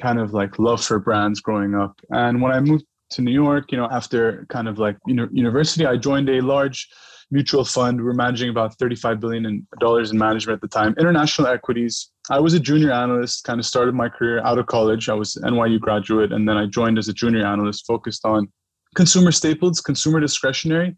kind 0.02 0.20
of 0.20 0.34
like 0.34 0.60
love 0.60 0.84
for 0.84 1.00
brands 1.00 1.40
growing 1.40 1.76
up 1.76 2.00
and 2.12 2.42
when 2.42 2.52
i 2.52 2.60
moved 2.60 2.86
to 3.10 3.22
new 3.22 3.32
york 3.32 3.72
you 3.72 3.78
know 3.78 3.88
after 3.92 4.46
kind 4.50 4.68
of 4.68 4.80
like 4.80 4.98
you 5.06 5.14
know 5.14 5.28
university 5.32 5.86
i 5.86 5.96
joined 5.96 6.30
a 6.30 6.42
large 6.42 6.88
mutual 7.32 7.66
fund. 7.66 7.98
We 7.98 8.06
we're 8.06 8.14
managing 8.14 8.50
about 8.50 8.78
35 8.78 9.20
billion 9.20 9.46
in 9.46 9.68
dollars 9.80 10.12
in 10.12 10.18
management 10.18 10.58
at 10.58 10.62
the 10.62 10.68
time. 10.68 10.96
International 10.98 11.48
equities. 11.48 12.12
I 12.30 12.40
was 12.40 12.54
a 12.54 12.60
junior 12.60 12.92
analyst 12.92 13.44
kind 13.44 13.60
of 13.60 13.66
started 13.66 13.96
my 13.96 14.10
career 14.10 14.42
out 14.44 14.58
of 14.58 14.68
college. 14.68 15.10
I 15.10 15.14
was 15.14 15.36
nyu 15.44 15.80
graduate 15.80 16.32
and 16.32 16.48
then 16.48 16.58
i 16.58 16.66
joined 16.66 16.98
as 16.98 17.08
a 17.08 17.14
junior 17.14 17.46
analyst 17.46 17.86
focused 17.86 18.26
on 18.26 18.48
consumer 18.96 19.32
staples 19.32 19.82
consumer 19.82 20.20
discretionary 20.20 20.96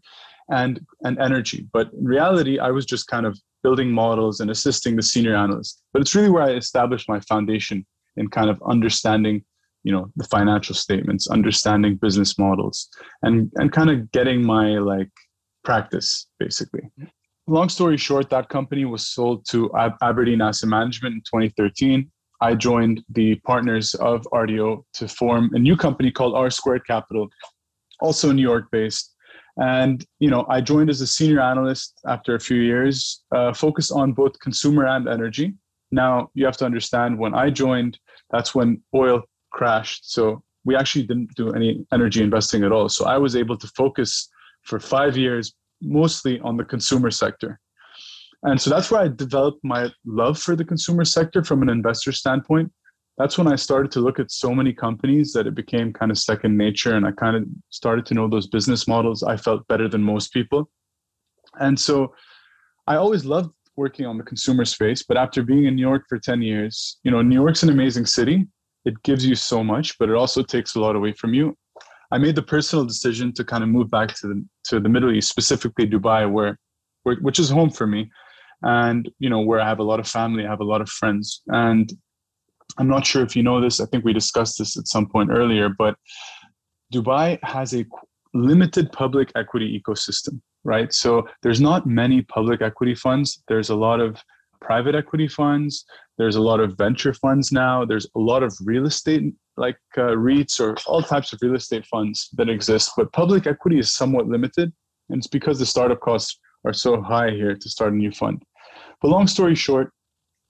and 0.50 0.80
and 1.04 1.18
energy. 1.18 1.66
But 1.72 1.92
in 1.92 2.04
reality 2.04 2.58
i 2.58 2.70
was 2.70 2.86
just 2.86 3.06
kind 3.08 3.26
of 3.26 3.38
building 3.62 3.90
models 3.90 4.40
and 4.40 4.50
assisting 4.50 4.96
the 4.96 5.02
senior 5.02 5.34
analyst. 5.34 5.82
But 5.92 6.02
it's 6.02 6.14
really 6.14 6.30
where 6.30 6.44
I 6.44 6.52
established 6.52 7.08
my 7.08 7.20
foundation 7.20 7.84
in 8.16 8.28
kind 8.28 8.50
of 8.50 8.60
understanding, 8.66 9.44
you 9.84 9.92
know, 9.92 10.10
the 10.16 10.24
financial 10.24 10.74
statements, 10.74 11.28
understanding 11.28 11.96
business 11.96 12.38
models, 12.38 12.88
and 13.22 13.50
and 13.56 13.72
kind 13.72 13.90
of 13.90 14.10
getting 14.12 14.44
my 14.44 14.78
like 14.78 15.10
practice 15.64 16.26
basically. 16.38 16.82
Long 17.46 17.68
story 17.68 17.96
short, 17.96 18.30
that 18.30 18.48
company 18.48 18.84
was 18.84 19.08
sold 19.08 19.44
to 19.48 19.70
Aberdeen 20.02 20.40
Asset 20.40 20.68
Management 20.68 21.14
in 21.14 21.20
2013. 21.22 22.10
I 22.40 22.54
joined 22.54 23.02
the 23.10 23.34
partners 23.46 23.94
of 23.94 24.22
RDO 24.32 24.84
to 24.94 25.08
form 25.08 25.50
a 25.54 25.58
new 25.58 25.76
company 25.76 26.10
called 26.10 26.34
R 26.34 26.50
Squared 26.50 26.86
Capital, 26.86 27.28
also 28.00 28.32
New 28.32 28.42
York 28.42 28.68
based, 28.70 29.14
and 29.60 30.04
you 30.20 30.30
know, 30.30 30.46
I 30.48 30.60
joined 30.60 30.90
as 30.90 31.00
a 31.00 31.06
senior 31.06 31.40
analyst 31.40 32.00
after 32.06 32.34
a 32.34 32.40
few 32.40 32.60
years, 32.60 33.22
uh, 33.34 33.52
focused 33.52 33.92
on 33.92 34.12
both 34.12 34.38
consumer 34.40 34.86
and 34.86 35.08
energy. 35.08 35.54
Now 35.90 36.30
you 36.34 36.44
have 36.46 36.56
to 36.58 36.64
understand 36.64 37.18
when 37.18 37.34
I 37.34 37.50
joined, 37.50 37.98
that's 38.30 38.54
when 38.54 38.82
oil 38.94 39.22
crashed. 39.50 40.12
So 40.12 40.42
we 40.64 40.76
actually 40.76 41.06
didn't 41.06 41.34
do 41.34 41.52
any 41.52 41.84
energy 41.92 42.22
investing 42.22 42.64
at 42.64 42.72
all. 42.72 42.88
So 42.88 43.06
I 43.06 43.18
was 43.18 43.36
able 43.36 43.58
to 43.58 43.66
focus 43.68 44.28
for 44.62 44.78
five 44.78 45.16
years 45.16 45.54
mostly 45.82 46.40
on 46.40 46.56
the 46.56 46.64
consumer 46.64 47.10
sector. 47.10 47.58
And 48.42 48.60
so 48.60 48.70
that's 48.70 48.90
where 48.90 49.02
I 49.02 49.08
developed 49.08 49.60
my 49.62 49.90
love 50.04 50.38
for 50.38 50.56
the 50.56 50.64
consumer 50.64 51.04
sector 51.04 51.44
from 51.44 51.62
an 51.62 51.68
investor 51.68 52.12
standpoint. 52.12 52.72
That's 53.18 53.36
when 53.36 53.48
I 53.48 53.56
started 53.56 53.92
to 53.92 54.00
look 54.00 54.18
at 54.18 54.30
so 54.30 54.54
many 54.54 54.72
companies 54.72 55.32
that 55.34 55.46
it 55.46 55.54
became 55.54 55.92
kind 55.92 56.10
of 56.10 56.18
second 56.18 56.56
nature. 56.56 56.94
And 56.94 57.06
I 57.06 57.12
kind 57.12 57.36
of 57.36 57.44
started 57.68 58.06
to 58.06 58.14
know 58.14 58.28
those 58.28 58.46
business 58.46 58.88
models. 58.88 59.22
I 59.22 59.36
felt 59.36 59.68
better 59.68 59.88
than 59.88 60.02
most 60.02 60.32
people. 60.32 60.70
And 61.58 61.78
so 61.78 62.14
I 62.86 62.96
always 62.96 63.26
loved 63.26 63.50
working 63.76 64.06
on 64.06 64.16
the 64.16 64.24
consumer 64.24 64.64
space. 64.64 65.02
But 65.02 65.18
after 65.18 65.42
being 65.42 65.66
in 65.66 65.76
New 65.76 65.82
York 65.82 66.04
for 66.08 66.18
10 66.18 66.40
years, 66.40 66.98
you 67.02 67.10
know, 67.10 67.20
New 67.20 67.34
York's 67.34 67.62
an 67.62 67.68
amazing 67.68 68.06
city. 68.06 68.46
It 68.86 69.02
gives 69.02 69.26
you 69.26 69.34
so 69.34 69.62
much, 69.62 69.98
but 69.98 70.08
it 70.08 70.14
also 70.14 70.42
takes 70.42 70.74
a 70.74 70.80
lot 70.80 70.96
away 70.96 71.12
from 71.12 71.34
you. 71.34 71.56
I 72.12 72.18
made 72.18 72.34
the 72.34 72.42
personal 72.42 72.84
decision 72.84 73.32
to 73.34 73.44
kind 73.44 73.62
of 73.62 73.68
move 73.68 73.90
back 73.90 74.14
to 74.16 74.26
the 74.28 74.44
to 74.64 74.80
the 74.80 74.88
Middle 74.88 75.12
East, 75.12 75.28
specifically 75.28 75.86
Dubai, 75.88 76.30
where, 76.30 76.58
where 77.04 77.16
which 77.16 77.38
is 77.38 77.50
home 77.50 77.70
for 77.70 77.86
me, 77.86 78.10
and 78.62 79.08
you 79.18 79.30
know 79.30 79.40
where 79.40 79.60
I 79.60 79.68
have 79.68 79.78
a 79.78 79.84
lot 79.84 80.00
of 80.00 80.08
family, 80.08 80.44
I 80.44 80.50
have 80.50 80.60
a 80.60 80.64
lot 80.64 80.80
of 80.80 80.88
friends, 80.88 81.42
and 81.48 81.92
I'm 82.78 82.88
not 82.88 83.06
sure 83.06 83.22
if 83.22 83.36
you 83.36 83.42
know 83.42 83.60
this. 83.60 83.80
I 83.80 83.86
think 83.86 84.04
we 84.04 84.12
discussed 84.12 84.58
this 84.58 84.76
at 84.76 84.88
some 84.88 85.06
point 85.06 85.30
earlier, 85.30 85.68
but 85.68 85.96
Dubai 86.92 87.38
has 87.42 87.74
a 87.74 87.86
limited 88.34 88.92
public 88.92 89.30
equity 89.36 89.80
ecosystem, 89.80 90.40
right? 90.64 90.92
So 90.92 91.26
there's 91.42 91.60
not 91.60 91.86
many 91.86 92.22
public 92.22 92.62
equity 92.62 92.94
funds. 92.94 93.42
There's 93.48 93.70
a 93.70 93.74
lot 93.74 94.00
of 94.00 94.22
private 94.60 94.94
equity 94.94 95.28
funds. 95.28 95.84
There's 96.18 96.36
a 96.36 96.40
lot 96.40 96.60
of 96.60 96.76
venture 96.76 97.14
funds 97.14 97.52
now. 97.52 97.84
There's 97.84 98.06
a 98.14 98.18
lot 98.18 98.42
of 98.42 98.54
real 98.62 98.86
estate, 98.86 99.32
like 99.56 99.78
uh, 99.96 100.14
REITs 100.16 100.60
or 100.60 100.76
all 100.86 101.02
types 101.02 101.32
of 101.32 101.38
real 101.42 101.54
estate 101.54 101.86
funds 101.86 102.28
that 102.34 102.48
exist. 102.48 102.92
But 102.96 103.12
public 103.12 103.46
equity 103.46 103.78
is 103.78 103.94
somewhat 103.94 104.26
limited. 104.26 104.72
And 105.08 105.18
it's 105.18 105.26
because 105.26 105.58
the 105.58 105.66
startup 105.66 106.00
costs 106.00 106.38
are 106.64 106.72
so 106.72 107.00
high 107.00 107.30
here 107.30 107.54
to 107.54 107.68
start 107.68 107.92
a 107.92 107.96
new 107.96 108.12
fund. 108.12 108.42
But 109.00 109.08
long 109.08 109.26
story 109.26 109.54
short, 109.54 109.92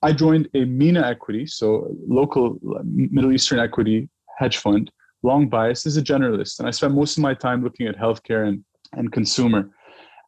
I 0.02 0.12
joined 0.12 0.48
a 0.54 0.64
MENA 0.64 1.06
equity, 1.06 1.46
so 1.46 1.94
local 2.08 2.58
Middle 2.84 3.32
Eastern 3.32 3.58
equity 3.58 4.08
hedge 4.38 4.56
fund, 4.56 4.90
long 5.22 5.48
bias 5.48 5.86
as 5.86 5.96
a 5.96 6.02
generalist. 6.02 6.58
And 6.58 6.66
I 6.66 6.70
spent 6.70 6.94
most 6.94 7.16
of 7.16 7.22
my 7.22 7.34
time 7.34 7.62
looking 7.62 7.86
at 7.86 7.96
healthcare 7.96 8.48
and, 8.48 8.64
and 8.92 9.12
consumer. 9.12 9.70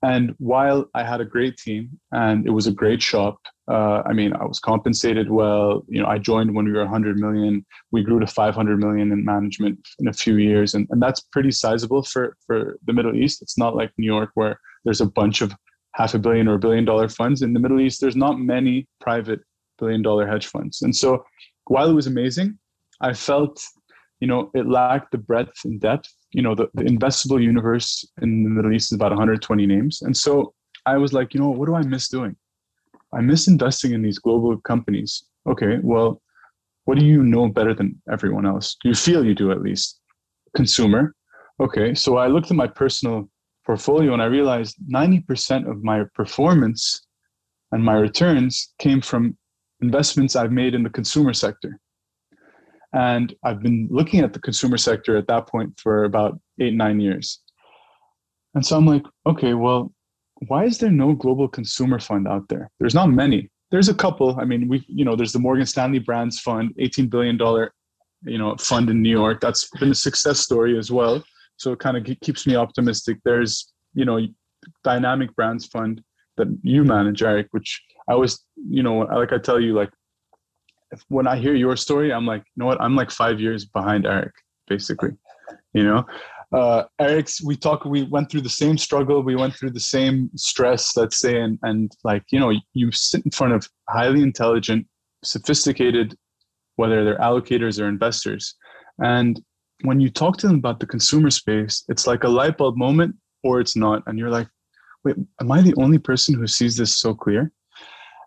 And 0.02 0.34
while 0.38 0.90
I 0.94 1.04
had 1.04 1.20
a 1.20 1.24
great 1.24 1.56
team 1.56 1.98
and 2.10 2.46
it 2.46 2.50
was 2.50 2.66
a 2.66 2.72
great 2.72 3.00
shop, 3.00 3.38
uh, 3.70 4.02
I 4.04 4.12
mean, 4.12 4.32
I 4.34 4.44
was 4.44 4.58
compensated 4.58 5.30
well. 5.30 5.84
You 5.88 6.02
know, 6.02 6.08
I 6.08 6.18
joined 6.18 6.54
when 6.54 6.64
we 6.64 6.72
were 6.72 6.82
100 6.82 7.18
million. 7.18 7.64
We 7.92 8.02
grew 8.02 8.18
to 8.18 8.26
500 8.26 8.78
million 8.78 9.12
in 9.12 9.24
management 9.24 9.78
in 10.00 10.08
a 10.08 10.12
few 10.12 10.36
years, 10.36 10.74
and, 10.74 10.86
and 10.90 11.00
that's 11.00 11.20
pretty 11.20 11.52
sizable 11.52 12.02
for 12.02 12.36
for 12.46 12.78
the 12.86 12.92
Middle 12.92 13.14
East. 13.14 13.40
It's 13.40 13.56
not 13.56 13.76
like 13.76 13.92
New 13.96 14.06
York 14.06 14.30
where 14.34 14.58
there's 14.84 15.00
a 15.00 15.06
bunch 15.06 15.42
of 15.42 15.54
half 15.94 16.14
a 16.14 16.18
billion 16.18 16.48
or 16.48 16.54
a 16.54 16.58
billion 16.58 16.84
dollar 16.84 17.08
funds. 17.08 17.42
In 17.42 17.52
the 17.52 17.60
Middle 17.60 17.80
East, 17.80 18.00
there's 18.00 18.16
not 18.16 18.40
many 18.40 18.88
private 19.00 19.40
billion 19.78 20.02
dollar 20.02 20.26
hedge 20.26 20.46
funds. 20.46 20.82
And 20.82 20.94
so, 20.94 21.24
while 21.66 21.88
it 21.88 21.94
was 21.94 22.08
amazing, 22.08 22.58
I 23.00 23.12
felt 23.12 23.62
you 24.18 24.26
know 24.26 24.50
it 24.54 24.66
lacked 24.68 25.12
the 25.12 25.18
breadth 25.18 25.64
and 25.64 25.80
depth 25.80 26.08
you 26.32 26.42
know 26.42 26.54
the, 26.54 26.68
the 26.74 26.84
investable 26.84 27.42
universe 27.42 28.04
in 28.22 28.44
the 28.44 28.50
middle 28.50 28.72
east 28.72 28.92
is 28.92 28.96
about 28.96 29.10
120 29.10 29.66
names 29.66 30.00
and 30.02 30.16
so 30.16 30.54
i 30.86 30.96
was 30.96 31.12
like 31.12 31.34
you 31.34 31.40
know 31.40 31.48
what 31.48 31.66
do 31.66 31.74
i 31.74 31.82
miss 31.82 32.08
doing 32.08 32.36
i 33.14 33.20
miss 33.20 33.48
investing 33.48 33.92
in 33.92 34.02
these 34.02 34.18
global 34.18 34.56
companies. 34.58 35.24
Okay 35.48 35.78
well 35.82 36.20
what 36.84 36.98
do 36.98 37.04
you 37.04 37.22
know 37.22 37.48
better 37.48 37.74
than 37.74 38.00
everyone 38.10 38.46
else? 38.46 38.76
You 38.82 38.94
feel 38.94 39.24
you 39.24 39.34
do 39.34 39.52
at 39.52 39.62
least? 39.62 40.00
Consumer? 40.56 41.14
Okay 41.60 41.94
so 41.94 42.16
i 42.16 42.26
looked 42.26 42.50
at 42.50 42.56
my 42.56 42.66
personal 42.66 43.28
portfolio 43.64 44.12
and 44.12 44.22
i 44.22 44.26
realized 44.26 44.76
90% 44.92 45.70
of 45.70 45.84
my 45.84 46.04
performance 46.14 47.06
and 47.70 47.84
my 47.84 47.94
returns 47.94 48.74
came 48.78 49.00
from 49.00 49.36
investments 49.80 50.36
i've 50.36 50.52
made 50.52 50.74
in 50.74 50.82
the 50.82 50.90
consumer 50.90 51.32
sector. 51.32 51.78
And 52.92 53.34
I've 53.42 53.62
been 53.62 53.88
looking 53.90 54.20
at 54.20 54.32
the 54.32 54.40
consumer 54.40 54.76
sector 54.76 55.16
at 55.16 55.26
that 55.28 55.48
point 55.48 55.78
for 55.80 56.04
about 56.04 56.38
eight, 56.60 56.74
nine 56.74 57.00
years. 57.00 57.40
And 58.54 58.64
so 58.64 58.76
I'm 58.76 58.86
like, 58.86 59.04
okay, 59.26 59.54
well, 59.54 59.92
why 60.48 60.64
is 60.64 60.78
there 60.78 60.90
no 60.90 61.12
global 61.12 61.48
consumer 61.48 61.98
fund 61.98 62.26
out 62.26 62.48
there? 62.48 62.70
There's 62.80 62.94
not 62.94 63.10
many. 63.10 63.50
There's 63.70 63.88
a 63.88 63.94
couple. 63.94 64.38
I 64.38 64.44
mean, 64.44 64.68
we, 64.68 64.84
you 64.88 65.04
know, 65.04 65.16
there's 65.16 65.32
the 65.32 65.38
Morgan 65.38 65.66
Stanley 65.66 65.98
Brands 65.98 66.40
Fund, 66.40 66.74
$18 66.78 67.08
billion, 67.08 67.38
you 68.24 68.38
know, 68.38 68.56
fund 68.56 68.90
in 68.90 69.02
New 69.02 69.10
York. 69.10 69.40
That's 69.40 69.68
been 69.80 69.90
a 69.90 69.94
success 69.94 70.40
story 70.40 70.78
as 70.78 70.90
well. 70.90 71.22
So 71.56 71.72
it 71.72 71.78
kind 71.78 71.96
of 71.96 72.04
keeps 72.20 72.46
me 72.46 72.56
optimistic. 72.56 73.18
There's, 73.24 73.72
you 73.94 74.04
know, 74.04 74.20
Dynamic 74.84 75.34
Brands 75.34 75.66
Fund 75.66 76.02
that 76.36 76.48
you 76.62 76.84
manage, 76.84 77.22
Eric, 77.22 77.48
which 77.52 77.82
I 78.08 78.14
was, 78.14 78.44
you 78.56 78.82
know, 78.82 78.98
like 78.98 79.32
I 79.32 79.38
tell 79.38 79.60
you, 79.60 79.74
like 79.74 79.90
when 81.08 81.26
I 81.26 81.36
hear 81.36 81.54
your 81.54 81.76
story, 81.76 82.12
I'm 82.12 82.26
like, 82.26 82.40
you 82.40 82.60
know 82.60 82.66
what? 82.66 82.80
I'm 82.80 82.96
like 82.96 83.10
five 83.10 83.40
years 83.40 83.64
behind 83.64 84.06
Eric, 84.06 84.32
basically. 84.68 85.10
You 85.72 85.84
know, 85.84 86.04
uh, 86.52 86.84
Eric's. 87.00 87.42
We 87.42 87.56
talk. 87.56 87.84
We 87.84 88.02
went 88.04 88.30
through 88.30 88.42
the 88.42 88.48
same 88.48 88.76
struggle. 88.76 89.22
We 89.22 89.36
went 89.36 89.54
through 89.54 89.70
the 89.70 89.80
same 89.80 90.30
stress. 90.36 90.96
Let's 90.96 91.18
say, 91.18 91.40
and 91.40 91.58
and 91.62 91.90
like 92.04 92.24
you 92.30 92.40
know, 92.40 92.52
you 92.72 92.92
sit 92.92 93.24
in 93.24 93.30
front 93.30 93.54
of 93.54 93.68
highly 93.88 94.22
intelligent, 94.22 94.86
sophisticated, 95.24 96.16
whether 96.76 97.04
they're 97.04 97.18
allocators 97.18 97.80
or 97.80 97.88
investors, 97.88 98.54
and 98.98 99.40
when 99.82 100.00
you 100.00 100.10
talk 100.10 100.36
to 100.38 100.46
them 100.46 100.56
about 100.56 100.80
the 100.80 100.86
consumer 100.86 101.30
space, 101.30 101.84
it's 101.88 102.06
like 102.06 102.24
a 102.24 102.28
light 102.28 102.56
bulb 102.56 102.76
moment, 102.76 103.16
or 103.42 103.60
it's 103.60 103.76
not, 103.76 104.02
and 104.06 104.18
you're 104.18 104.30
like, 104.30 104.48
wait, 105.04 105.16
am 105.40 105.52
I 105.52 105.60
the 105.60 105.74
only 105.76 105.98
person 105.98 106.34
who 106.34 106.46
sees 106.46 106.76
this 106.76 106.96
so 106.96 107.14
clear? 107.14 107.50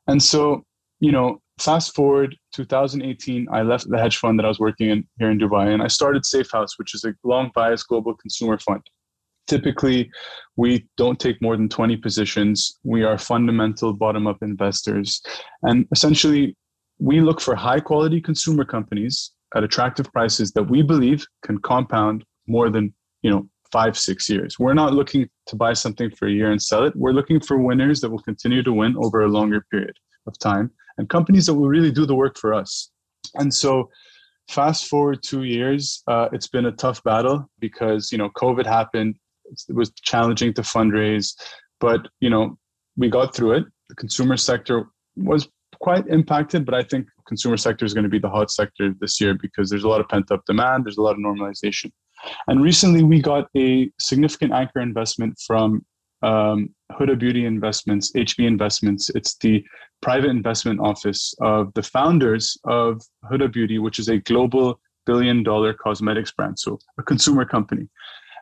And 0.08 0.22
so, 0.22 0.63
you 1.00 1.12
know, 1.12 1.41
fast 1.60 1.96
forward 1.96 2.36
2018 2.54 3.48
i 3.52 3.62
left 3.62 3.90
the 3.90 3.98
hedge 3.98 4.18
fund 4.18 4.38
that 4.38 4.46
i 4.46 4.48
was 4.50 4.60
working 4.60 4.90
in 4.90 5.08
here 5.20 5.32
in 5.32 5.40
dubai 5.40 5.74
and 5.74 5.82
i 5.82 5.88
started 5.88 6.26
safe 6.26 6.52
house 6.52 6.78
which 6.78 6.94
is 6.94 7.04
a 7.06 7.14
long 7.24 7.52
bias 7.56 7.84
global 7.84 8.14
consumer 8.14 8.58
fund. 8.58 8.82
Typically 9.48 10.10
we 10.56 10.88
don't 10.98 11.20
take 11.20 11.42
more 11.42 11.56
than 11.56 11.70
20 11.70 11.98
positions. 11.98 12.80
We 12.84 13.04
are 13.04 13.18
fundamental 13.18 13.94
bottom 13.94 14.26
up 14.28 14.38
investors. 14.42 15.22
And 15.64 15.86
essentially 15.92 16.56
we 16.98 17.22
look 17.22 17.40
for 17.40 17.56
high 17.56 17.80
quality 17.80 18.22
consumer 18.22 18.66
companies 18.66 19.32
at 19.56 19.64
attractive 19.64 20.12
prices 20.12 20.52
that 20.54 20.64
we 20.64 20.82
believe 20.82 21.26
can 21.44 21.60
compound 21.60 22.24
more 22.48 22.70
than 22.70 22.94
you 23.22 23.30
know 23.30 23.48
five 23.72 23.98
six 23.98 24.30
years. 24.30 24.58
We're 24.58 24.74
not 24.74 24.94
looking 24.94 25.30
to 25.48 25.56
buy 25.56 25.74
something 25.74 26.10
for 26.12 26.28
a 26.28 26.32
year 26.32 26.52
and 26.52 26.62
sell 26.62 26.84
it. 26.84 26.96
We're 26.96 27.12
looking 27.12 27.40
for 27.40 27.58
winners 27.58 28.02
that 28.02 28.10
will 28.10 28.20
continue 28.20 28.64
to 28.64 28.74
win 28.74 28.96
over 28.98 29.22
a 29.22 29.28
longer 29.28 29.66
period 29.72 29.96
of 30.28 30.38
time 30.40 30.72
and 30.98 31.10
companies 31.10 31.46
that 31.46 31.54
will 31.54 31.68
really 31.68 31.92
do 31.92 32.06
the 32.06 32.16
work 32.16 32.38
for 32.38 32.54
us. 32.54 32.92
And 33.36 33.54
so, 33.54 33.90
fast 34.50 34.88
forward 34.88 35.24
two 35.24 35.44
years, 35.44 36.04
uh, 36.08 36.30
it's 36.32 36.48
been 36.48 36.68
a 36.68 36.72
tough 36.72 37.04
battle 37.04 37.50
because 37.60 38.12
you 38.12 38.18
know 38.18 38.30
COVID 38.30 38.66
happened. 38.66 39.16
It 39.70 39.75
was 39.75 39.92
challenging 40.04 40.54
to 40.56 40.62
fundraise, 40.62 41.34
but 41.80 42.08
you 42.20 42.30
know 42.30 42.58
we 42.98 43.10
got 43.10 43.36
through 43.36 43.54
it. 43.54 43.66
The 43.90 43.96
consumer 43.96 44.38
sector 44.38 44.88
was 45.16 45.48
quite 45.82 46.08
impacted, 46.08 46.66
but 46.66 46.74
I 46.74 46.84
think 46.84 47.08
consumer 47.28 47.58
sector 47.58 47.86
is 47.86 47.94
going 47.94 48.04
to 48.04 48.10
be 48.10 48.20
the 48.20 48.30
hot 48.30 48.52
sector 48.52 48.94
this 49.00 49.20
year 49.20 49.34
because 49.34 49.70
there's 49.70 49.84
a 49.84 49.90
lot 49.90 50.02
of 50.02 50.08
pent 50.08 50.32
up 50.32 50.44
demand. 50.46 50.86
There's 50.86 50.98
a 50.98 51.02
lot 51.02 51.12
of 51.12 51.20
normalization. 51.20 51.92
And 52.48 52.64
recently, 52.64 53.04
we 53.04 53.22
got 53.22 53.50
a 53.56 53.90
significant 54.00 54.54
anchor 54.54 54.80
investment 54.80 55.38
from 55.46 55.86
um, 56.25 56.70
Huda 56.91 57.17
Beauty 57.17 57.46
Investments, 57.46 58.12
HB 58.13 58.48
Investments. 58.48 59.10
It's 59.15 59.38
the 59.38 59.63
private 60.01 60.29
investment 60.29 60.79
office 60.79 61.34
of 61.41 61.74
the 61.74 61.84
founders 61.84 62.58
of 62.65 63.01
Huda 63.32 63.51
Beauty, 63.51 63.79
which 63.79 64.00
is 64.00 64.10
a 64.10 64.17
global 64.17 64.79
billion 65.05 65.44
dollar 65.44 65.74
cosmetics 65.74 66.32
brand, 66.32 66.58
so 66.58 66.79
a 66.98 67.03
consumer 67.03 67.46
company. 67.46 67.88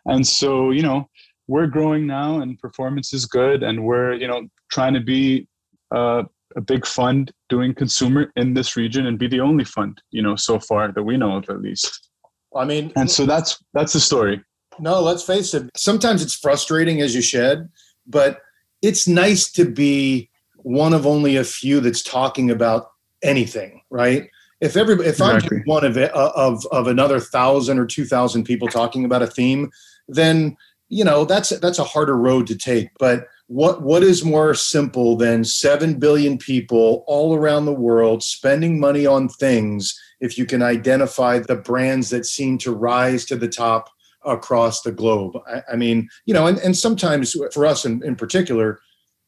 And 0.05 0.25
so, 0.25 0.71
you 0.71 0.81
know, 0.81 1.09
we're 1.47 1.67
growing 1.67 2.07
now 2.07 2.39
and 2.39 2.57
performance 2.59 3.13
is 3.13 3.25
good, 3.25 3.63
and 3.63 3.83
we're, 3.83 4.13
you 4.13 4.27
know, 4.27 4.47
trying 4.71 4.93
to 4.93 5.01
be 5.01 5.47
uh, 5.93 6.23
a 6.55 6.61
big 6.61 6.85
fund 6.85 7.31
doing 7.49 7.73
consumer 7.73 8.31
in 8.35 8.53
this 8.53 8.77
region 8.77 9.07
and 9.07 9.19
be 9.19 9.27
the 9.27 9.41
only 9.41 9.65
fund, 9.65 10.01
you 10.11 10.21
know, 10.21 10.35
so 10.35 10.59
far 10.59 10.91
that 10.91 11.03
we 11.03 11.17
know 11.17 11.37
of 11.37 11.49
at 11.49 11.61
least. 11.61 12.09
I 12.55 12.65
mean, 12.65 12.93
and 12.95 13.09
so 13.09 13.25
that's 13.25 13.57
that's 13.73 13.93
the 13.93 13.99
story. 13.99 14.41
No, 14.79 15.01
let's 15.01 15.23
face 15.23 15.53
it. 15.53 15.69
Sometimes 15.75 16.21
it's 16.21 16.35
frustrating 16.35 17.01
as 17.01 17.15
you 17.15 17.21
shed, 17.21 17.69
but 18.07 18.39
it's 18.81 19.07
nice 19.07 19.51
to 19.53 19.65
be 19.65 20.29
one 20.57 20.93
of 20.93 21.05
only 21.05 21.35
a 21.35 21.43
few 21.43 21.79
that's 21.79 22.01
talking 22.01 22.49
about 22.49 22.91
anything, 23.21 23.81
right? 23.89 24.29
If 24.61 24.77
everybody, 24.77 25.09
if 25.09 25.15
exactly. 25.15 25.57
I'm 25.57 25.63
one 25.65 25.83
of 25.83 25.97
uh, 25.97 26.09
of 26.13 26.65
of 26.71 26.87
another 26.87 27.19
thousand 27.19 27.79
or 27.79 27.85
two 27.85 28.05
thousand 28.05 28.45
people 28.45 28.67
talking 28.67 29.03
about 29.03 29.21
a 29.21 29.27
theme, 29.27 29.71
then 30.07 30.55
you 30.89 31.03
know 31.03 31.25
that's 31.25 31.49
that's 31.59 31.79
a 31.79 31.83
harder 31.83 32.17
road 32.17 32.47
to 32.47 32.57
take. 32.57 32.89
But 32.97 33.27
what 33.47 33.81
what 33.81 34.03
is 34.03 34.23
more 34.23 34.53
simple 34.53 35.17
than 35.17 35.43
7 35.43 35.99
billion 35.99 36.37
people 36.37 37.03
all 37.07 37.35
around 37.35 37.65
the 37.65 37.73
world 37.73 38.23
spending 38.23 38.79
money 38.79 39.05
on 39.05 39.27
things 39.27 39.99
if 40.21 40.37
you 40.37 40.45
can 40.45 40.61
identify 40.61 41.39
the 41.39 41.55
brands 41.55 42.09
that 42.09 42.25
seem 42.25 42.57
to 42.59 42.71
rise 42.71 43.25
to 43.25 43.35
the 43.35 43.49
top 43.49 43.89
across 44.25 44.81
the 44.81 44.91
globe 44.91 45.37
i, 45.47 45.61
I 45.73 45.75
mean 45.75 46.09
you 46.25 46.33
know 46.33 46.47
and, 46.47 46.57
and 46.59 46.75
sometimes 46.75 47.35
for 47.53 47.65
us 47.65 47.85
in, 47.85 48.03
in 48.03 48.15
particular 48.15 48.79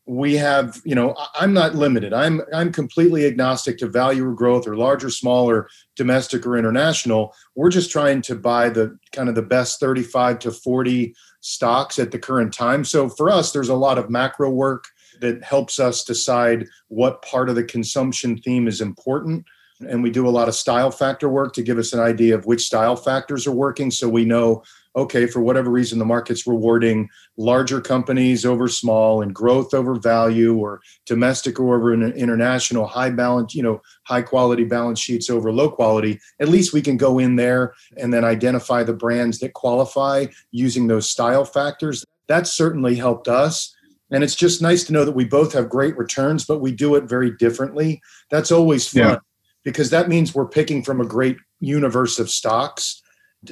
we 0.08 0.36
have 0.36 0.80
you 0.86 0.94
know 0.94 1.16
i'm 1.34 1.54
not 1.54 1.74
limited 1.74 2.14
i'm 2.14 2.42
i'm 2.54 2.72
completely 2.72 3.26
agnostic 3.26 3.78
to 3.80 3.88
value 3.88 4.28
or 4.28 4.34
growth 4.34 4.68
or 4.68 4.76
large 4.76 5.04
or 5.04 5.10
small 5.10 5.50
or 5.50 5.68
domestic 5.96 6.46
or 6.46 6.58
international 6.58 7.34
we're 7.56 7.72
just 7.72 7.92
trying 7.92 8.22
to 8.22 8.36
buy 8.36 8.70
the 8.70 8.98
kind 9.14 9.30
of 9.30 9.36
the 9.36 9.42
best 9.42 9.80
35 9.80 10.40
to 10.40 10.52
40 10.52 11.16
stocks 11.46 12.00
at 12.00 12.10
the 12.10 12.18
current 12.18 12.52
time. 12.52 12.84
So 12.84 13.08
for 13.08 13.30
us, 13.30 13.52
there's 13.52 13.70
a 13.70 13.76
lot 13.76 14.00
of 14.00 14.10
macro 14.10 14.50
work 14.50 14.88
that 15.22 15.44
helps 15.44 15.80
us 15.80 16.04
decide 16.04 16.66
what 16.88 17.22
part 17.22 17.50
of 17.50 17.56
the 17.56 17.64
consumption 17.64 18.36
theme 18.40 18.68
is 18.68 18.82
important. 18.82 19.46
And 19.88 20.02
we 20.02 20.10
do 20.10 20.28
a 20.28 20.32
lot 20.32 20.48
of 20.48 20.56
style 20.56 20.90
factor 20.90 21.30
work 21.30 21.54
to 21.54 21.62
give 21.62 21.78
us 21.78 21.94
an 21.94 22.00
idea 22.00 22.34
of 22.34 22.48
which 22.48 22.66
style 22.66 22.96
factors 22.96 23.46
are 23.46 23.52
working. 23.52 23.92
So 23.92 24.10
we 24.10 24.26
know 24.26 24.64
okay, 24.96 25.28
for 25.28 25.42
whatever 25.42 25.70
reason, 25.70 26.00
the 26.00 26.06
market's 26.06 26.48
rewarding 26.48 27.10
larger 27.38 27.82
companies 27.82 28.46
over 28.46 28.68
small 28.68 29.22
and 29.22 29.36
growth 29.36 29.74
over 29.74 29.96
value 29.96 30.56
or 30.56 30.82
domestic 31.06 31.60
or 31.60 31.76
over 31.76 31.94
international, 31.94 32.86
high 32.86 33.10
balance, 33.10 33.54
you 33.54 33.62
know, 33.62 33.82
high 34.04 34.22
quality 34.22 34.64
balance 34.64 35.00
sheets 35.00 35.30
over 35.30 35.52
low 35.52 35.70
quality, 35.70 36.20
at 36.40 36.48
least 36.48 36.74
we 36.74 36.82
can 36.82 36.96
go 36.96 37.20
in 37.20 37.36
there 37.36 37.74
and 37.98 38.14
then 38.14 38.24
identify 38.24 38.84
the 38.84 38.94
brands 38.94 39.40
that 39.40 39.54
qualify 39.54 40.26
using 40.52 40.88
those 40.88 41.10
style 41.10 41.44
factors. 41.44 42.06
That 42.28 42.48
certainly 42.48 42.96
helped 42.96 43.28
us. 43.28 43.76
And 44.12 44.24
it's 44.24 44.36
just 44.36 44.62
nice 44.62 44.84
to 44.86 44.94
know 44.94 45.04
that 45.04 45.16
we 45.16 45.26
both 45.26 45.52
have 45.54 45.68
great 45.68 45.98
returns, 45.98 46.46
but 46.46 46.60
we 46.60 46.72
do 46.72 46.96
it 46.96 47.06
very 47.06 47.32
differently. 47.32 48.02
That's 48.30 48.52
always 48.52 48.88
fun 48.88 49.02
yeah. 49.02 49.18
because 49.64 49.90
that 49.90 50.08
means 50.08 50.34
we're 50.34 50.48
picking 50.48 50.84
from 50.84 51.02
a 51.02 51.06
great 51.06 51.38
universe 51.60 52.20
of 52.20 52.30
stocks. 52.30 53.02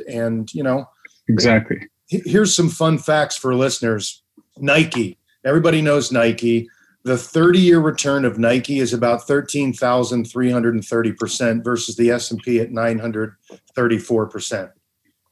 And, 0.07 0.51
you 0.53 0.63
know, 0.63 0.85
Exactly. 1.27 1.87
Here's 2.07 2.55
some 2.55 2.69
fun 2.69 2.97
facts 2.97 3.35
for 3.37 3.53
listeners. 3.55 4.23
Nike. 4.57 5.17
Everybody 5.45 5.81
knows 5.81 6.09
Nike. 6.11 6.67
The 7.05 7.17
30 7.17 7.59
year 7.59 7.79
return 7.79 8.23
of 8.23 8.37
Nike 8.37 8.79
is 8.79 8.93
about 8.93 9.27
13,330% 9.27 11.63
versus 11.63 11.97
the 11.97 12.11
S&P 12.11 12.61
at 12.61 12.71
934%, 12.71 14.71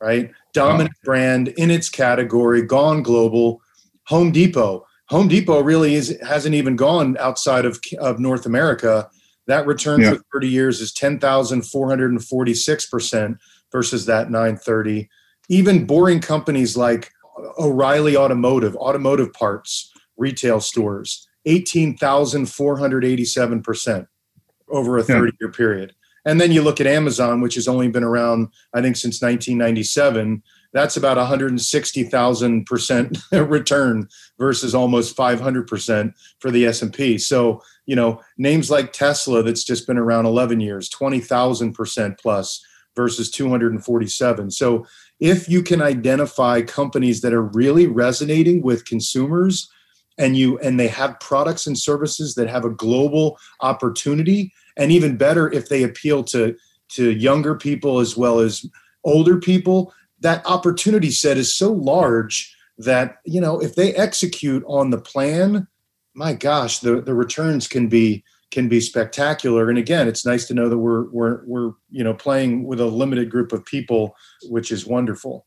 right? 0.01 0.31
Dominant 0.53 0.89
wow. 0.89 1.05
brand 1.05 1.47
in 1.49 1.69
its 1.71 1.89
category, 1.89 2.61
gone 2.61 3.01
global. 3.03 3.61
Home 4.07 4.31
Depot. 4.31 4.85
Home 5.07 5.29
Depot 5.29 5.61
really 5.61 5.95
is 5.95 6.17
hasn't 6.21 6.55
even 6.55 6.75
gone 6.75 7.15
outside 7.19 7.63
of, 7.65 7.79
of 7.99 8.19
North 8.19 8.45
America. 8.45 9.09
That 9.47 9.65
return 9.65 10.01
yeah. 10.01 10.15
for 10.15 10.23
30 10.33 10.49
years 10.49 10.81
is 10.81 10.91
10,446% 10.93 13.37
versus 13.71 14.05
that 14.05 14.29
930 14.29 15.09
even 15.51 15.85
boring 15.85 16.19
companies 16.21 16.77
like 16.77 17.11
O'Reilly 17.59 18.15
Automotive, 18.15 18.77
automotive 18.77 19.33
parts, 19.33 19.91
retail 20.15 20.61
stores, 20.61 21.27
18,487% 21.45 24.07
over 24.69 24.97
a 24.97 25.03
30 25.03 25.33
year 25.41 25.51
period. 25.51 25.93
And 26.23 26.39
then 26.39 26.53
you 26.53 26.61
look 26.61 26.79
at 26.79 26.87
Amazon, 26.87 27.41
which 27.41 27.55
has 27.55 27.67
only 27.67 27.89
been 27.89 28.05
around, 28.05 28.47
I 28.73 28.81
think, 28.81 28.95
since 28.95 29.21
1997. 29.21 30.41
That's 30.71 30.95
about 30.95 31.17
160,000% 31.17 33.21
return 33.49 34.07
versus 34.39 34.73
almost 34.73 35.17
500% 35.17 36.13
for 36.39 36.49
the 36.49 36.65
S&P. 36.65 37.17
So, 37.17 37.61
you 37.85 37.97
know, 37.97 38.21
names 38.37 38.71
like 38.71 38.93
Tesla 38.93 39.43
that's 39.43 39.65
just 39.65 39.85
been 39.85 39.97
around 39.97 40.27
11 40.27 40.61
years, 40.61 40.89
20,000% 40.89 42.17
plus 42.17 42.65
versus 42.95 43.29
247. 43.31 44.51
So, 44.51 44.85
if 45.21 45.47
you 45.47 45.61
can 45.61 45.81
identify 45.81 46.63
companies 46.63 47.21
that 47.21 47.31
are 47.31 47.43
really 47.43 47.87
resonating 47.87 48.61
with 48.61 48.85
consumers 48.85 49.69
and 50.17 50.35
you 50.35 50.57
and 50.59 50.79
they 50.79 50.87
have 50.87 51.19
products 51.21 51.65
and 51.65 51.77
services 51.77 52.35
that 52.35 52.49
have 52.49 52.65
a 52.65 52.69
global 52.69 53.37
opportunity 53.61 54.51
and 54.75 54.91
even 54.91 55.15
better 55.15 55.49
if 55.51 55.69
they 55.69 55.83
appeal 55.83 56.23
to 56.23 56.55
to 56.89 57.11
younger 57.11 57.55
people 57.55 57.99
as 57.99 58.17
well 58.17 58.39
as 58.39 58.65
older 59.05 59.39
people 59.39 59.93
that 60.19 60.45
opportunity 60.45 61.11
set 61.11 61.37
is 61.37 61.55
so 61.55 61.71
large 61.71 62.53
that 62.77 63.17
you 63.25 63.39
know 63.39 63.59
if 63.61 63.75
they 63.75 63.93
execute 63.93 64.63
on 64.67 64.89
the 64.89 64.99
plan 64.99 65.67
my 66.13 66.33
gosh 66.33 66.79
the 66.79 66.99
the 66.99 67.13
returns 67.13 67.67
can 67.67 67.87
be 67.87 68.23
can 68.51 68.67
be 68.67 68.81
spectacular. 68.81 69.69
And 69.69 69.77
again, 69.77 70.07
it's 70.07 70.25
nice 70.25 70.45
to 70.47 70.53
know 70.53 70.69
that 70.69 70.77
we're 70.77 71.09
we're 71.09 71.43
we're 71.45 71.71
you 71.89 72.03
know 72.03 72.13
playing 72.13 72.65
with 72.65 72.79
a 72.79 72.85
limited 72.85 73.29
group 73.29 73.51
of 73.51 73.65
people, 73.65 74.15
which 74.49 74.71
is 74.71 74.85
wonderful. 74.85 75.45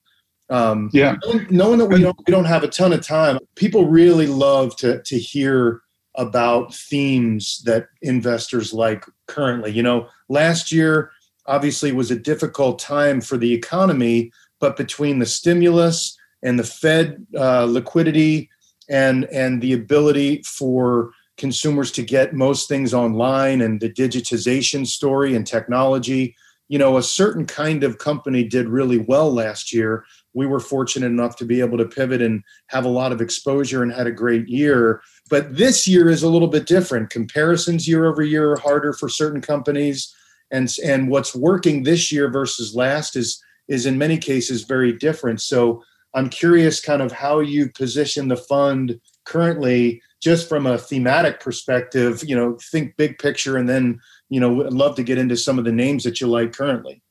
Um, 0.50 0.90
yeah, 0.92 1.16
knowing 1.50 1.78
that 1.78 1.86
we 1.86 2.00
don't 2.00 2.16
we 2.26 2.30
don't 2.30 2.44
have 2.44 2.64
a 2.64 2.68
ton 2.68 2.92
of 2.92 3.06
time, 3.06 3.38
people 3.54 3.86
really 3.86 4.26
love 4.26 4.76
to 4.76 5.02
to 5.02 5.18
hear 5.18 5.82
about 6.16 6.74
themes 6.74 7.62
that 7.64 7.86
investors 8.02 8.72
like 8.72 9.04
currently. 9.26 9.72
You 9.72 9.82
know, 9.82 10.08
last 10.28 10.72
year 10.72 11.10
obviously 11.46 11.92
was 11.92 12.10
a 12.10 12.18
difficult 12.18 12.78
time 12.78 13.20
for 13.20 13.36
the 13.36 13.52
economy, 13.52 14.30
but 14.60 14.76
between 14.76 15.18
the 15.18 15.26
stimulus 15.26 16.16
and 16.42 16.58
the 16.58 16.64
Fed 16.64 17.26
uh, 17.36 17.64
liquidity 17.64 18.50
and 18.88 19.24
and 19.26 19.62
the 19.62 19.72
ability 19.72 20.42
for 20.42 21.10
consumers 21.37 21.90
to 21.92 22.03
get 22.03 22.35
most 22.35 22.68
things 22.68 22.94
online 22.94 23.61
and 23.61 23.81
the 23.81 23.90
digitization 23.90 24.87
story 24.87 25.35
and 25.35 25.47
technology. 25.47 26.35
You 26.68 26.79
know, 26.79 26.97
a 26.97 27.03
certain 27.03 27.47
kind 27.47 27.85
of 27.85 27.99
company 27.99 28.44
did 28.44 28.68
really 28.68 28.99
well 28.99 29.33
last 29.33 29.73
year. 29.73 30.05
We 30.33 30.47
were 30.47 30.61
fortunate 30.61 31.07
enough 31.07 31.37
to 31.37 31.44
be 31.44 31.61
able 31.61 31.79
to 31.79 31.85
pivot 31.85 32.23
and 32.23 32.42
have 32.68 32.85
a 32.85 32.88
lot 32.88 33.12
of 33.12 33.20
exposure 33.20 33.83
and 33.83 33.92
had 33.92 34.07
a 34.07 34.12
great 34.12 34.49
year. 34.49 35.03
But 35.29 35.57
this 35.57 35.87
year 35.87 36.09
is 36.09 36.23
a 36.23 36.29
little 36.29 36.49
bit 36.49 36.66
different. 36.66 37.11
Comparisons 37.11 37.87
year 37.87 38.07
over 38.07 38.23
year 38.23 38.53
are 38.53 38.59
harder 38.59 38.92
for 38.92 39.09
certain 39.09 39.40
companies. 39.40 40.14
And, 40.51 40.73
and 40.85 41.11
what's 41.11 41.35
working 41.35 41.83
this 41.83 42.11
year 42.11 42.31
versus 42.31 42.75
last 42.75 43.16
is 43.16 43.42
is 43.68 43.87
in 43.87 43.99
many 43.99 44.18
cases 44.18 44.64
very 44.64 44.92
different. 44.92 45.40
So 45.40 45.83
I'm 46.14 46.29
curious 46.29 46.81
kind 46.81 47.03
of 47.03 47.12
how 47.12 47.40
you 47.40 47.70
position 47.70 48.29
the 48.29 48.37
fund 48.37 49.01
currently 49.25 50.03
just 50.24 50.48
from 50.48 50.64
a 50.66 50.78
thematic 50.78 51.38
perspective, 51.38 52.24
you 52.26 52.34
know, 52.34 52.56
think 52.72 52.96
big 52.96 53.18
picture 53.18 53.58
and 53.58 53.68
then, 53.68 54.00
you 54.30 54.40
know, 54.40 54.64
I'd 54.64 54.72
love 54.72 54.96
to 54.96 55.02
get 55.02 55.18
into 55.18 55.37
some 55.37 55.58
of 55.58 55.66
the 55.66 55.72
names 55.72 56.02
that 56.04 56.18
you 56.18 56.26
like 56.26 56.54
currently. 56.54 57.02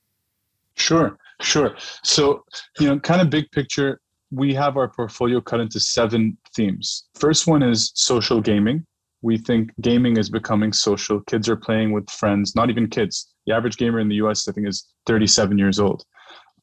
Sure, 0.75 1.15
sure. 1.39 1.75
So, 2.03 2.43
you 2.79 2.87
know, 2.87 2.99
kind 2.99 3.21
of 3.21 3.29
big 3.29 3.51
picture, 3.51 4.01
we 4.31 4.55
have 4.55 4.77
our 4.77 4.87
portfolio 4.87 5.39
cut 5.39 5.59
into 5.59 5.79
seven 5.79 6.35
themes. 6.55 7.03
First 7.13 7.45
one 7.45 7.61
is 7.61 7.91
social 7.93 8.41
gaming. 8.41 8.83
We 9.21 9.37
think 9.37 9.69
gaming 9.79 10.17
is 10.17 10.31
becoming 10.31 10.73
social. 10.73 11.21
Kids 11.21 11.47
are 11.47 11.55
playing 11.55 11.91
with 11.91 12.09
friends, 12.09 12.55
not 12.55 12.71
even 12.71 12.89
kids. 12.89 13.31
The 13.45 13.53
average 13.53 13.77
gamer 13.77 13.99
in 13.99 14.09
the 14.09 14.15
US, 14.15 14.47
I 14.47 14.53
think, 14.53 14.67
is 14.67 14.87
37 15.05 15.59
years 15.59 15.79
old. 15.79 16.03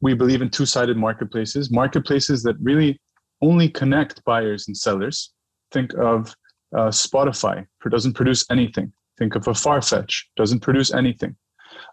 We 0.00 0.14
believe 0.14 0.42
in 0.42 0.50
two 0.50 0.66
sided 0.66 0.96
marketplaces, 0.96 1.70
marketplaces 1.70 2.42
that 2.42 2.56
really 2.60 3.00
only 3.40 3.68
connect 3.68 4.24
buyers 4.24 4.66
and 4.66 4.76
sellers. 4.76 5.32
Think 5.70 5.94
of 5.94 6.34
uh, 6.76 6.88
Spotify 6.88 7.66
doesn't 7.90 8.14
produce 8.14 8.44
anything. 8.50 8.92
Think 9.18 9.35
of 9.35 9.46
a 9.48 9.52
Farfetch 9.52 10.22
doesn't 10.37 10.61
produce 10.61 10.92
anything. 10.92 11.37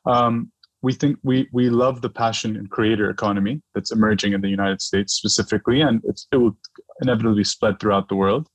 Um, 0.06 0.52
we 0.82 0.94
think 0.94 1.18
we 1.24 1.48
we 1.52 1.70
love 1.70 2.02
the 2.02 2.10
passion 2.10 2.56
and 2.56 2.70
creator 2.70 3.10
economy 3.10 3.62
that's 3.74 3.92
emerging 3.92 4.34
in 4.34 4.42
the 4.42 4.50
United 4.50 4.82
States 4.82 5.14
specifically, 5.14 5.82
and 5.82 6.04
it 6.06 6.38
will 6.38 6.56
inevitably 7.02 7.44
spread 7.44 7.80
throughout 7.80 8.08
the 8.08 8.16
world. 8.16 8.48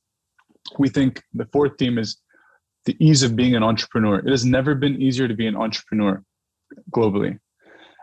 We 0.78 0.88
think 0.88 1.22
the 1.34 1.46
fourth 1.46 1.72
theme 1.78 1.98
is 1.98 2.18
the 2.84 2.96
ease 3.04 3.22
of 3.22 3.36
being 3.36 3.54
an 3.54 3.62
entrepreneur. 3.62 4.18
It 4.18 4.30
has 4.30 4.44
never 4.44 4.74
been 4.74 5.00
easier 5.00 5.28
to 5.28 5.34
be 5.34 5.46
an 5.46 5.56
entrepreneur 5.56 6.22
globally. 6.90 7.38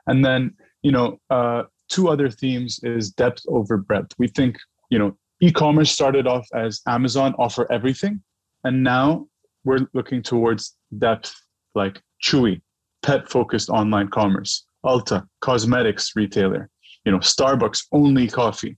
And 0.08 0.23
then, 0.23 0.55
you 0.84 0.91
know, 0.91 1.17
uh, 1.29 1.63
two 1.89 2.10
other 2.10 2.29
themes 2.29 2.79
is 2.84 3.12
depth 3.12 3.43
over 3.47 3.77
breadth. 3.77 4.13
We 4.17 4.27
think, 4.27 4.58
you 4.89 4.99
know, 4.99 5.17
e-commerce 5.41 5.91
started 5.91 6.28
off 6.28 6.47
as 6.54 6.82
Amazon 6.88 7.36
offer 7.38 7.71
everything, 7.71 8.21
and 8.63 8.84
now 8.84 9.28
we're 9.63 9.88
looking 9.93 10.21
towards 10.21 10.75
depth 10.97 11.34
like 11.75 12.02
Chewy, 12.23 12.62
pet-focused 13.04 13.69
online 13.69 14.10
commerce, 14.10 14.65
Ulta, 14.86 15.25
cosmetics 15.41 16.12
retailer, 16.15 16.69
you 17.06 17.12
know, 17.12 17.19
Starbucks 17.19 17.86
only 17.91 18.28
coffee, 18.28 18.78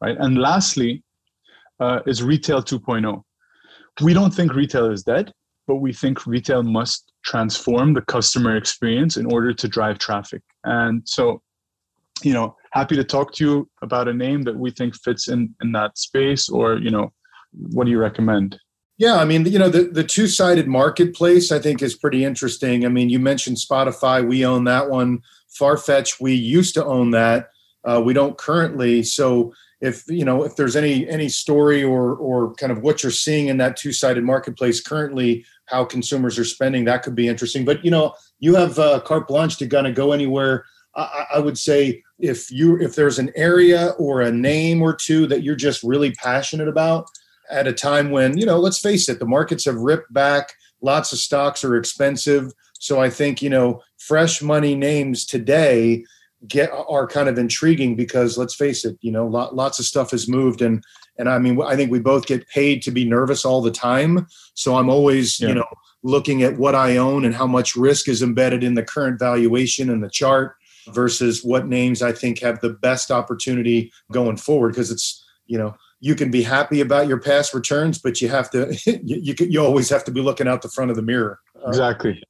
right? 0.00 0.16
And 0.18 0.38
lastly, 0.38 1.02
uh, 1.80 2.00
is 2.06 2.22
retail 2.22 2.62
2.0. 2.62 3.22
We 4.00 4.14
don't 4.14 4.32
think 4.32 4.54
retail 4.54 4.90
is 4.90 5.02
dead, 5.02 5.32
but 5.66 5.76
we 5.76 5.92
think 5.92 6.26
retail 6.26 6.62
must 6.62 7.12
transform 7.24 7.94
the 7.94 8.02
customer 8.02 8.56
experience 8.56 9.16
in 9.16 9.26
order 9.26 9.52
to 9.52 9.68
drive 9.68 9.98
traffic. 9.98 10.42
And 10.64 11.02
so, 11.04 11.42
you 12.24 12.32
know, 12.32 12.56
happy 12.72 12.96
to 12.96 13.04
talk 13.04 13.32
to 13.34 13.44
you 13.44 13.70
about 13.82 14.08
a 14.08 14.14
name 14.14 14.42
that 14.42 14.56
we 14.56 14.70
think 14.70 14.94
fits 14.96 15.28
in 15.28 15.54
in 15.62 15.72
that 15.72 15.98
space 15.98 16.48
or 16.48 16.78
you 16.78 16.90
know 16.90 17.12
what 17.52 17.84
do 17.84 17.90
you 17.90 17.98
recommend? 17.98 18.58
Yeah, 18.98 19.16
I 19.16 19.24
mean, 19.24 19.46
you 19.46 19.60
know, 19.60 19.68
the, 19.68 19.84
the 19.84 20.02
two 20.02 20.26
sided 20.26 20.66
marketplace 20.66 21.52
I 21.52 21.60
think 21.60 21.82
is 21.82 21.94
pretty 21.94 22.24
interesting. 22.24 22.84
I 22.84 22.88
mean, 22.88 23.08
you 23.08 23.20
mentioned 23.20 23.56
Spotify, 23.56 24.26
we 24.26 24.44
own 24.44 24.64
that 24.64 24.90
one. 24.90 25.22
Farfetch, 25.58 26.20
we 26.20 26.34
used 26.34 26.74
to 26.74 26.84
own 26.84 27.12
that. 27.12 27.50
Uh, 27.84 28.02
we 28.04 28.12
don't 28.12 28.36
currently. 28.36 29.04
So 29.04 29.54
if 29.80 30.02
you 30.08 30.24
know 30.24 30.42
if 30.42 30.56
there's 30.56 30.74
any 30.74 31.08
any 31.08 31.28
story 31.28 31.84
or 31.84 32.16
or 32.16 32.54
kind 32.54 32.72
of 32.72 32.82
what 32.82 33.02
you're 33.02 33.12
seeing 33.12 33.46
in 33.46 33.58
that 33.58 33.76
two 33.76 33.92
sided 33.92 34.24
marketplace 34.24 34.80
currently, 34.80 35.44
how 35.66 35.84
consumers 35.84 36.38
are 36.38 36.44
spending, 36.44 36.84
that 36.84 37.02
could 37.02 37.14
be 37.14 37.28
interesting. 37.28 37.64
But 37.64 37.84
you 37.84 37.90
know, 37.90 38.14
you 38.40 38.56
have 38.56 38.78
uh, 38.78 39.00
carte 39.00 39.28
blanche 39.28 39.56
to 39.58 39.68
kind 39.68 39.86
of 39.86 39.94
go 39.94 40.12
anywhere. 40.12 40.64
I, 40.96 41.26
I 41.34 41.38
would 41.38 41.56
say 41.56 42.02
if 42.18 42.50
you 42.50 42.80
if 42.80 42.94
there's 42.94 43.18
an 43.18 43.30
area 43.36 43.90
or 43.98 44.22
a 44.22 44.32
name 44.32 44.82
or 44.82 44.94
two 44.94 45.26
that 45.28 45.42
you're 45.42 45.56
just 45.56 45.82
really 45.82 46.12
passionate 46.12 46.68
about 46.68 47.08
at 47.50 47.66
a 47.66 47.72
time 47.72 48.10
when, 48.10 48.36
you 48.36 48.46
know, 48.46 48.58
let's 48.58 48.78
face 48.78 49.08
it, 49.08 49.18
the 49.18 49.26
markets 49.26 49.64
have 49.64 49.76
ripped 49.76 50.12
back, 50.12 50.52
lots 50.80 51.12
of 51.12 51.18
stocks 51.18 51.64
are 51.64 51.76
expensive. 51.76 52.52
So 52.78 53.00
I 53.00 53.10
think, 53.10 53.42
you 53.42 53.50
know, 53.50 53.82
fresh 53.98 54.42
money 54.42 54.74
names 54.74 55.24
today 55.24 56.04
get 56.46 56.70
are 56.70 57.06
kind 57.06 57.28
of 57.28 57.38
intriguing 57.38 57.96
because 57.96 58.38
let's 58.38 58.54
face 58.54 58.84
it, 58.84 58.96
you 59.00 59.10
know, 59.10 59.26
lot, 59.26 59.56
lots 59.56 59.78
of 59.78 59.86
stuff 59.86 60.12
has 60.12 60.28
moved 60.28 60.62
and 60.62 60.84
and 61.16 61.28
I 61.28 61.38
mean 61.38 61.60
I 61.60 61.74
think 61.74 61.90
we 61.90 61.98
both 61.98 62.26
get 62.26 62.48
paid 62.48 62.82
to 62.82 62.92
be 62.92 63.04
nervous 63.04 63.44
all 63.44 63.60
the 63.60 63.72
time. 63.72 64.26
So 64.54 64.76
I'm 64.76 64.88
always, 64.88 65.40
yeah. 65.40 65.48
you 65.48 65.54
know, 65.54 65.66
looking 66.04 66.42
at 66.44 66.56
what 66.56 66.76
I 66.76 66.96
own 66.96 67.24
and 67.24 67.34
how 67.34 67.46
much 67.46 67.74
risk 67.74 68.08
is 68.08 68.22
embedded 68.22 68.62
in 68.62 68.74
the 68.74 68.84
current 68.84 69.18
valuation 69.18 69.90
and 69.90 70.02
the 70.02 70.10
chart 70.10 70.54
versus 70.94 71.44
what 71.44 71.66
names 71.66 72.02
I 72.02 72.12
think 72.12 72.40
have 72.40 72.60
the 72.60 72.70
best 72.70 73.10
opportunity 73.10 73.92
going 74.12 74.36
forward 74.36 74.70
because 74.70 74.90
it's, 74.90 75.24
you 75.46 75.58
know, 75.58 75.74
you 76.00 76.14
can 76.14 76.30
be 76.30 76.42
happy 76.42 76.80
about 76.80 77.08
your 77.08 77.18
past 77.18 77.54
returns, 77.54 77.98
but 77.98 78.20
you 78.20 78.28
have 78.28 78.50
to 78.50 78.76
you 78.86 79.16
you, 79.16 79.34
you 79.38 79.64
always 79.64 79.88
have 79.90 80.04
to 80.04 80.10
be 80.10 80.20
looking 80.20 80.48
out 80.48 80.62
the 80.62 80.68
front 80.68 80.90
of 80.90 80.96
the 80.96 81.02
mirror. 81.02 81.40
Uh, 81.56 81.68
exactly. 81.68 82.22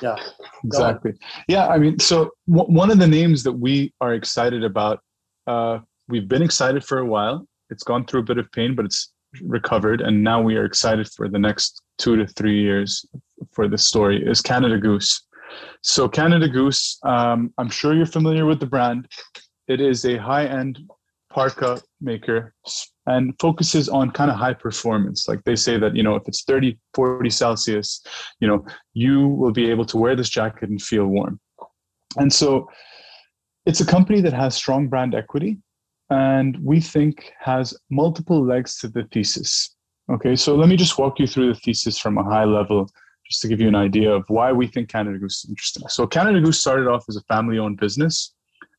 Yeah. 0.00 0.16
Exactly. 0.64 1.12
Yeah. 1.48 1.68
I 1.68 1.78
mean, 1.78 1.98
so 1.98 2.30
w- 2.48 2.72
one 2.72 2.90
of 2.90 2.98
the 2.98 3.06
names 3.06 3.42
that 3.42 3.52
we 3.52 3.92
are 4.00 4.14
excited 4.14 4.64
about, 4.64 5.00
uh, 5.46 5.80
we've 6.08 6.28
been 6.28 6.42
excited 6.42 6.84
for 6.84 6.98
a 6.98 7.06
while. 7.06 7.46
It's 7.68 7.82
gone 7.82 8.06
through 8.06 8.20
a 8.20 8.24
bit 8.24 8.38
of 8.38 8.50
pain, 8.52 8.74
but 8.74 8.84
it's 8.84 9.12
recovered, 9.40 10.00
and 10.00 10.22
now 10.22 10.42
we 10.42 10.56
are 10.56 10.64
excited 10.64 11.08
for 11.16 11.28
the 11.28 11.38
next 11.38 11.80
two 11.98 12.16
to 12.16 12.26
three 12.26 12.60
years 12.60 13.04
for 13.52 13.68
the 13.68 13.78
story. 13.78 14.22
Is 14.24 14.40
Canada 14.40 14.78
Goose. 14.78 15.22
So 15.82 16.08
Canada 16.08 16.48
Goose, 16.48 16.98
um, 17.02 17.52
I'm 17.58 17.70
sure 17.70 17.94
you're 17.94 18.06
familiar 18.06 18.46
with 18.46 18.60
the 18.60 18.66
brand. 18.66 19.08
It 19.68 19.80
is 19.80 20.04
a 20.04 20.16
high-end 20.16 20.78
parka 21.32 21.80
maker 22.00 22.54
and 23.06 23.34
focuses 23.40 23.88
on 23.88 24.10
kind 24.10 24.30
of 24.30 24.36
high 24.36 24.54
performance. 24.54 25.26
Like 25.26 25.42
they 25.44 25.56
say 25.56 25.78
that 25.78 25.96
you 25.96 26.02
know 26.02 26.14
if 26.14 26.22
it's 26.28 26.44
30 26.44 26.78
40 26.94 27.30
celsius 27.30 28.04
you 28.40 28.46
know 28.46 28.64
you 28.92 29.28
will 29.28 29.52
be 29.52 29.70
able 29.70 29.84
to 29.86 29.96
wear 29.96 30.14
this 30.14 30.28
jacket 30.28 30.68
and 30.68 30.80
feel 30.80 31.06
warm. 31.06 31.40
And 32.16 32.32
so 32.32 32.68
it's 33.64 33.80
a 33.80 33.86
company 33.86 34.20
that 34.20 34.32
has 34.32 34.54
strong 34.54 34.88
brand 34.88 35.14
equity 35.14 35.58
and 36.10 36.58
we 36.62 36.80
think 36.80 37.32
has 37.40 37.74
multiple 37.90 38.44
legs 38.44 38.78
to 38.78 38.88
the 38.88 39.04
thesis. 39.12 39.74
Okay 40.10 40.36
so 40.36 40.54
let 40.54 40.68
me 40.68 40.76
just 40.76 40.98
walk 40.98 41.18
you 41.18 41.26
through 41.26 41.52
the 41.52 41.60
thesis 41.60 41.98
from 41.98 42.18
a 42.18 42.24
high 42.24 42.44
level 42.44 42.88
just 43.32 43.42
to 43.42 43.48
give 43.48 43.60
you 43.60 43.68
an 43.68 43.74
idea 43.74 44.10
of 44.10 44.24
why 44.28 44.52
we 44.52 44.66
think 44.66 44.88
canada 44.88 45.18
goose 45.18 45.44
is 45.44 45.50
interesting 45.50 45.82
so 45.88 46.06
canada 46.06 46.40
goose 46.40 46.60
started 46.60 46.86
off 46.86 47.04
as 47.08 47.16
a 47.16 47.22
family 47.22 47.58
owned 47.58 47.78
business 47.78 48.34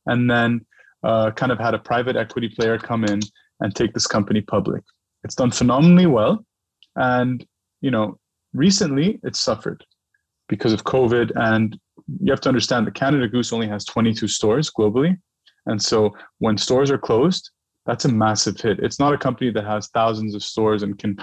and 0.06 0.30
then 0.30 0.64
uh, 1.04 1.30
kind 1.32 1.52
of 1.52 1.58
had 1.58 1.74
a 1.74 1.78
private 1.78 2.16
equity 2.16 2.48
player 2.48 2.78
come 2.78 3.04
in 3.04 3.20
and 3.60 3.74
take 3.74 3.92
this 3.92 4.06
company 4.06 4.40
public. 4.40 4.82
It's 5.22 5.34
done 5.34 5.50
phenomenally 5.50 6.06
well, 6.06 6.44
and 6.96 7.44
you 7.80 7.90
know, 7.90 8.18
recently 8.52 9.20
it 9.22 9.36
suffered 9.36 9.84
because 10.48 10.72
of 10.72 10.84
COVID. 10.84 11.32
And 11.36 11.78
you 12.20 12.30
have 12.30 12.40
to 12.42 12.48
understand 12.48 12.86
that 12.86 12.94
Canada 12.94 13.28
Goose 13.28 13.52
only 13.52 13.68
has 13.68 13.84
22 13.84 14.28
stores 14.28 14.70
globally, 14.70 15.16
and 15.66 15.80
so 15.80 16.14
when 16.38 16.58
stores 16.58 16.90
are 16.90 16.98
closed, 16.98 17.50
that's 17.86 18.04
a 18.06 18.08
massive 18.08 18.58
hit. 18.58 18.78
It's 18.80 18.98
not 18.98 19.12
a 19.12 19.18
company 19.18 19.50
that 19.50 19.64
has 19.64 19.88
thousands 19.88 20.34
of 20.34 20.42
stores 20.42 20.82
and 20.82 20.98
can, 20.98 21.16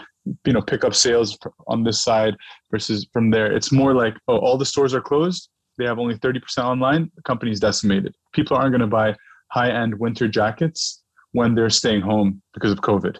you 0.45 0.53
know, 0.53 0.61
pick 0.61 0.83
up 0.83 0.93
sales 0.93 1.37
on 1.67 1.83
this 1.83 2.03
side 2.03 2.35
versus 2.69 3.07
from 3.11 3.31
there. 3.31 3.51
It's 3.51 3.71
more 3.71 3.95
like, 3.95 4.15
oh, 4.27 4.37
all 4.37 4.57
the 4.57 4.65
stores 4.65 4.93
are 4.93 5.01
closed. 5.01 5.49
They 5.77 5.85
have 5.85 5.97
only 5.97 6.15
30% 6.15 6.41
online. 6.59 7.09
The 7.15 7.23
company's 7.23 7.59
decimated. 7.59 8.13
People 8.33 8.57
aren't 8.57 8.71
going 8.71 8.81
to 8.81 8.87
buy 8.87 9.15
high 9.51 9.71
end 9.71 9.97
winter 9.97 10.27
jackets 10.27 11.01
when 11.31 11.55
they're 11.55 11.69
staying 11.69 12.01
home 12.01 12.41
because 12.53 12.71
of 12.71 12.79
COVID. 12.81 13.17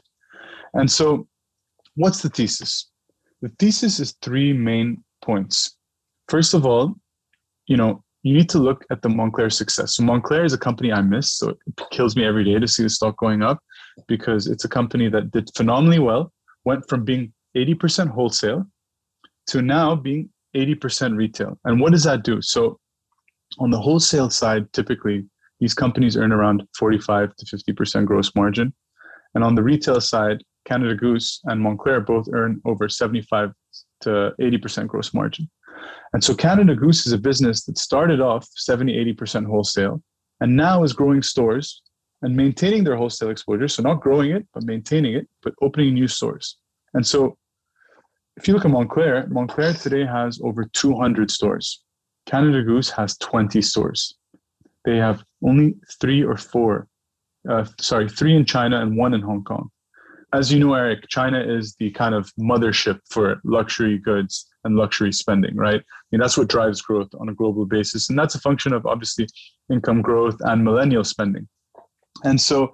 And 0.74 0.90
so, 0.90 1.28
what's 1.96 2.22
the 2.22 2.30
thesis? 2.30 2.90
The 3.42 3.50
thesis 3.58 4.00
is 4.00 4.16
three 4.22 4.54
main 4.54 5.04
points. 5.24 5.78
First 6.30 6.54
of 6.54 6.66
all, 6.66 6.94
you 7.66 7.78
know, 7.78 8.04
you 8.24 8.36
need 8.36 8.50
to 8.50 8.60
look 8.60 8.86
at 8.92 9.02
the 9.02 9.10
Moncler 9.10 9.52
success. 9.52 9.96
So 9.96 10.04
Moncler 10.04 10.46
is 10.46 10.54
a 10.54 10.58
company 10.58 10.92
I 10.92 11.02
miss, 11.02 11.34
so 11.34 11.50
it 11.50 11.60
kills 11.92 12.16
me 12.16 12.24
every 12.24 12.44
day 12.44 12.60
to 12.60 12.68
see 12.68 12.84
the 12.84 12.90
stock 12.90 13.18
going 13.18 13.42
up 13.42 13.60
because 14.08 14.48
it's 14.48 14.66
a 14.66 14.70
company 14.70 15.10
that 15.10 15.32
did 15.32 15.50
phenomenally 15.56 16.00
well, 16.00 16.32
went 16.66 16.88
from 16.88 17.04
being 17.04 17.34
80% 17.56 18.10
wholesale 18.10 18.66
to 19.48 19.62
now 19.62 19.96
being 19.96 20.30
80% 20.56 21.18
retail. 21.18 21.58
And 21.66 21.80
what 21.80 21.92
does 21.92 22.04
that 22.04 22.24
do? 22.24 22.42
So 22.42 22.80
on 23.60 23.72
the 23.72 23.80
wholesale 23.80 24.30
side, 24.30 24.72
typically 24.74 25.26
these 25.60 25.74
companies 25.74 26.16
earn 26.16 26.32
around 26.32 26.64
45 26.78 27.36
to 27.36 27.46
50% 27.46 28.06
gross 28.06 28.32
margin. 28.36 28.74
And 29.34 29.44
on 29.44 29.56
the 29.56 29.64
retail 29.64 30.02
side, 30.02 30.44
Canada 30.66 30.96
Goose 30.96 31.40
and 31.46 31.64
Moncler 31.64 32.06
both 32.06 32.28
earn 32.34 32.62
over 32.66 32.88
75 32.88 33.52
to 34.02 34.34
80% 34.40 34.88
gross 34.88 35.14
margin. 35.14 35.50
And 36.14 36.24
so 36.24 36.36
Canada 36.36 36.76
Goose 36.76 37.06
is 37.06 37.14
a 37.14 37.18
business 37.18 37.64
that 37.66 37.78
started 37.78 38.20
off 38.20 38.48
70, 38.56 39.14
80% 39.14 39.46
wholesale 39.46 40.02
and 40.40 40.56
now 40.56 40.84
is 40.84 40.94
growing 40.94 41.22
stores 41.22 41.82
and 42.22 42.36
maintaining 42.36 42.84
their 42.84 42.98
wholesale 42.98 43.30
exposure. 43.30 43.68
So 43.68 43.84
not 43.84 44.02
growing 44.02 44.32
it, 44.32 44.48
but 44.54 44.64
maintaining 44.64 45.14
it, 45.16 45.28
but 45.42 45.54
opening 45.62 45.94
new 45.94 46.08
stores. 46.08 46.58
And 46.94 47.06
so 47.06 47.38
if 48.38 48.48
you 48.48 48.54
look 48.54 48.66
at 48.66 48.72
Moncler, 48.72 49.28
Moncler 49.30 49.80
today 49.82 50.06
has 50.06 50.40
over 50.44 50.66
200 50.66 51.32
stores. 51.32 51.84
Canada 52.26 52.64
Goose 52.64 52.90
has 52.92 53.18
20 53.18 53.62
stores 53.62 54.16
they 54.86 54.98
have 54.98 55.24
only 55.44 55.76
three 56.00 56.24
or 56.24 56.38
four, 56.38 56.88
uh, 57.50 57.66
sorry, 57.80 58.10
three 58.10 58.36
in 58.36 58.46
China 58.46 58.82
and 58.82 58.98
one 58.98 59.14
in 59.14 59.22
Hong 59.22 59.44
Kong. 59.44 59.70
As 60.34 60.52
you 60.52 60.60
know, 60.60 60.74
Eric, 60.74 61.08
China 61.10 61.42
is 61.42 61.76
the 61.76 61.92
kind 61.92 62.16
of 62.16 62.32
mothership 62.40 63.00
for 63.10 63.42
luxury 63.44 63.98
goods 63.98 64.48
and 64.64 64.76
luxury 64.76 65.12
spending, 65.12 65.56
right? 65.56 65.80
I 65.80 66.04
mean, 66.12 66.22
that's 66.22 66.38
what 66.38 66.48
drives 66.48 66.82
growth 66.82 67.10
on 67.20 67.30
a 67.30 67.34
global 67.34 67.66
basis. 67.66 68.10
And 68.10 68.18
that's 68.18 68.36
a 68.36 68.40
function 68.40 68.74
of 68.74 68.86
obviously 68.86 69.28
income 69.72 70.02
growth 70.02 70.38
and 70.42 70.64
millennial 70.64 71.04
spending. 71.04 71.48
And 72.24 72.40
so 72.40 72.72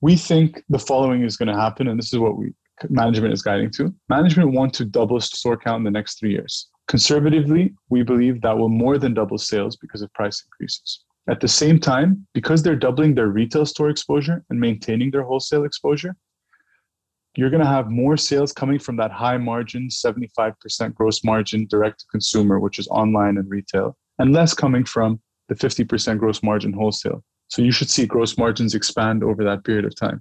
we 0.00 0.16
think 0.16 0.62
the 0.68 0.78
following 0.78 1.22
is 1.22 1.36
going 1.36 1.48
to 1.48 1.58
happen, 1.58 1.88
and 1.88 1.98
this 1.98 2.12
is 2.12 2.18
what 2.18 2.36
we 2.36 2.52
management 2.88 3.32
is 3.34 3.42
guiding 3.42 3.70
to. 3.72 3.92
Management 4.08 4.52
want 4.52 4.72
to 4.74 4.84
double 4.84 5.20
store 5.20 5.56
count 5.56 5.78
in 5.78 5.84
the 5.84 5.90
next 5.90 6.18
three 6.18 6.30
years. 6.30 6.68
Conservatively, 6.86 7.74
we 7.90 8.02
believe 8.02 8.40
that 8.40 8.56
will 8.56 8.68
more 8.68 8.98
than 8.98 9.14
double 9.14 9.38
sales 9.38 9.76
because 9.76 10.00
of 10.00 10.12
price 10.14 10.44
increases. 10.44 11.04
At 11.28 11.40
the 11.40 11.48
same 11.48 11.78
time, 11.78 12.26
because 12.32 12.62
they're 12.62 12.76
doubling 12.76 13.14
their 13.14 13.28
retail 13.28 13.66
store 13.66 13.90
exposure 13.90 14.44
and 14.48 14.58
maintaining 14.58 15.10
their 15.10 15.24
wholesale 15.24 15.64
exposure, 15.64 16.16
you're 17.38 17.50
going 17.50 17.62
to 17.62 17.68
have 17.68 17.88
more 17.88 18.16
sales 18.16 18.52
coming 18.52 18.80
from 18.80 18.96
that 18.96 19.12
high 19.12 19.36
margin, 19.36 19.88
75% 19.88 20.92
gross 20.94 21.22
margin 21.22 21.68
direct 21.70 22.00
to 22.00 22.06
consumer, 22.10 22.58
which 22.58 22.80
is 22.80 22.88
online 22.88 23.36
and 23.36 23.48
retail, 23.48 23.96
and 24.18 24.32
less 24.32 24.54
coming 24.54 24.84
from 24.84 25.20
the 25.48 25.54
50% 25.54 26.18
gross 26.18 26.42
margin 26.42 26.72
wholesale. 26.72 27.22
So 27.46 27.62
you 27.62 27.70
should 27.70 27.90
see 27.90 28.06
gross 28.06 28.36
margins 28.36 28.74
expand 28.74 29.22
over 29.22 29.44
that 29.44 29.62
period 29.62 29.84
of 29.84 29.94
time. 29.94 30.20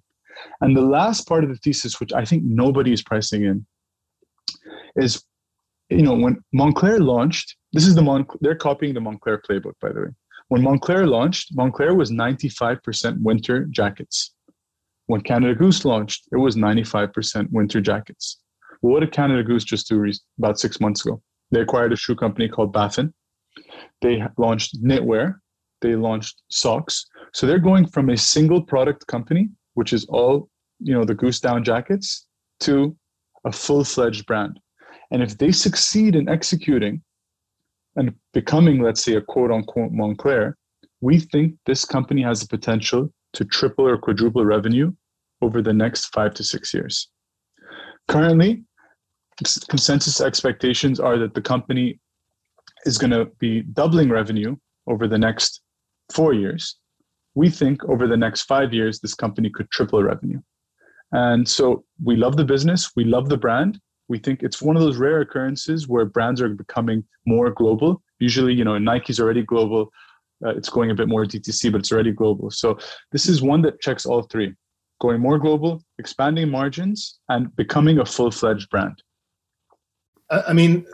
And 0.61 0.77
the 0.77 0.81
last 0.81 1.27
part 1.27 1.43
of 1.43 1.49
the 1.49 1.55
thesis, 1.55 1.99
which 1.99 2.13
I 2.13 2.23
think 2.23 2.43
nobody 2.43 2.93
is 2.93 3.01
pricing 3.01 3.45
in, 3.45 3.65
is 4.95 5.23
you 5.89 6.03
know 6.03 6.13
when 6.13 6.37
Moncler 6.53 6.99
launched. 6.99 7.55
This 7.73 7.87
is 7.87 7.95
the 7.95 8.01
Mon. 8.03 8.27
They're 8.41 8.55
copying 8.55 8.93
the 8.93 8.99
Moncler 8.99 9.39
playbook, 9.41 9.73
by 9.81 9.91
the 9.91 10.01
way. 10.01 10.07
When 10.49 10.61
Moncler 10.61 11.07
launched, 11.07 11.55
Moncler 11.57 11.97
was 11.97 12.11
95% 12.11 13.21
winter 13.21 13.65
jackets. 13.65 14.35
When 15.07 15.21
Canada 15.21 15.55
Goose 15.55 15.85
launched, 15.85 16.27
it 16.31 16.37
was 16.37 16.55
95% 16.55 17.47
winter 17.51 17.81
jackets. 17.81 18.39
What 18.81 18.99
did 18.99 19.11
Canada 19.11 19.43
Goose 19.43 19.63
just 19.63 19.87
do 19.87 20.05
about 20.37 20.59
six 20.59 20.79
months 20.79 21.05
ago? 21.05 21.21
They 21.51 21.61
acquired 21.61 21.93
a 21.93 21.95
shoe 21.95 22.15
company 22.15 22.47
called 22.49 22.73
Baffin. 22.73 23.13
They 24.01 24.21
launched 24.37 24.83
knitwear. 24.83 25.35
They 25.81 25.95
launched 25.95 26.41
socks. 26.49 27.05
So 27.33 27.47
they're 27.47 27.59
going 27.59 27.87
from 27.87 28.09
a 28.09 28.17
single 28.17 28.61
product 28.61 29.07
company, 29.07 29.49
which 29.75 29.93
is 29.93 30.05
all 30.05 30.49
you 30.79 30.93
know 30.93 31.05
the 31.05 31.15
goose 31.15 31.39
down 31.39 31.63
jackets, 31.63 32.27
to 32.61 32.95
a 33.45 33.51
full-fledged 33.51 34.25
brand. 34.25 34.59
And 35.11 35.23
if 35.23 35.37
they 35.37 35.51
succeed 35.51 36.15
in 36.15 36.27
executing 36.27 37.01
and 37.95 38.13
becoming, 38.33 38.81
let's 38.81 39.03
say, 39.03 39.15
a 39.15 39.21
quote 39.21 39.51
unquote 39.51 39.91
Moncler, 39.91 40.53
we 41.01 41.19
think 41.19 41.55
this 41.65 41.85
company 41.85 42.21
has 42.23 42.41
the 42.41 42.47
potential 42.47 43.11
to 43.37 43.45
triple 43.45 43.87
or 43.87 43.97
quadruple 43.97 44.43
revenue 44.43 44.91
over 45.43 45.61
the 45.61 45.73
next 45.73 46.07
five 46.07 46.33
to 46.33 46.43
six 46.43 46.73
years. 46.73 47.09
currently, 48.07 48.63
consensus 49.69 50.21
expectations 50.21 50.99
are 50.99 51.17
that 51.19 51.33
the 51.35 51.41
company 51.41 51.99
is 52.85 52.97
going 52.97 53.11
to 53.11 53.25
be 53.37 53.61
doubling 53.61 54.09
revenue 54.09 54.55
over 54.87 55.07
the 55.07 55.17
next 55.17 55.61
four 56.11 56.33
years. 56.33 56.77
We 57.35 57.49
think 57.49 57.83
over 57.85 58.07
the 58.07 58.17
next 58.17 58.43
five 58.43 58.73
years, 58.73 58.99
this 58.99 59.13
company 59.13 59.49
could 59.49 59.69
triple 59.69 60.01
revenue. 60.01 60.41
And 61.11 61.47
so 61.47 61.83
we 62.03 62.15
love 62.15 62.37
the 62.37 62.45
business, 62.45 62.91
we 62.95 63.03
love 63.03 63.29
the 63.29 63.37
brand. 63.37 63.79
We 64.07 64.17
think 64.17 64.41
it's 64.41 64.61
one 64.61 64.77
of 64.77 64.81
those 64.81 64.97
rare 64.97 65.19
occurrences 65.21 65.87
where 65.87 66.05
brands 66.05 66.41
are 66.41 66.49
becoming 66.49 67.03
more 67.25 67.51
global. 67.51 68.01
Usually, 68.19 68.53
you 68.53 68.63
know, 68.63 68.77
Nike's 68.77 69.19
already 69.19 69.43
global. 69.43 69.91
Uh, 70.45 70.55
it's 70.55 70.69
going 70.69 70.91
a 70.91 70.95
bit 70.95 71.07
more 71.07 71.25
DTC, 71.25 71.71
but 71.71 71.79
it's 71.79 71.91
already 71.91 72.11
global. 72.11 72.51
So 72.51 72.77
this 73.11 73.27
is 73.27 73.41
one 73.41 73.61
that 73.63 73.81
checks 73.81 74.05
all 74.05 74.23
three: 74.23 74.53
going 75.01 75.19
more 75.19 75.39
global, 75.39 75.83
expanding 75.97 76.49
margins, 76.49 77.19
and 77.29 77.55
becoming 77.55 77.99
a 77.99 78.05
full-fledged 78.05 78.69
brand. 78.69 79.01
I 80.29 80.53
mean, 80.53 80.85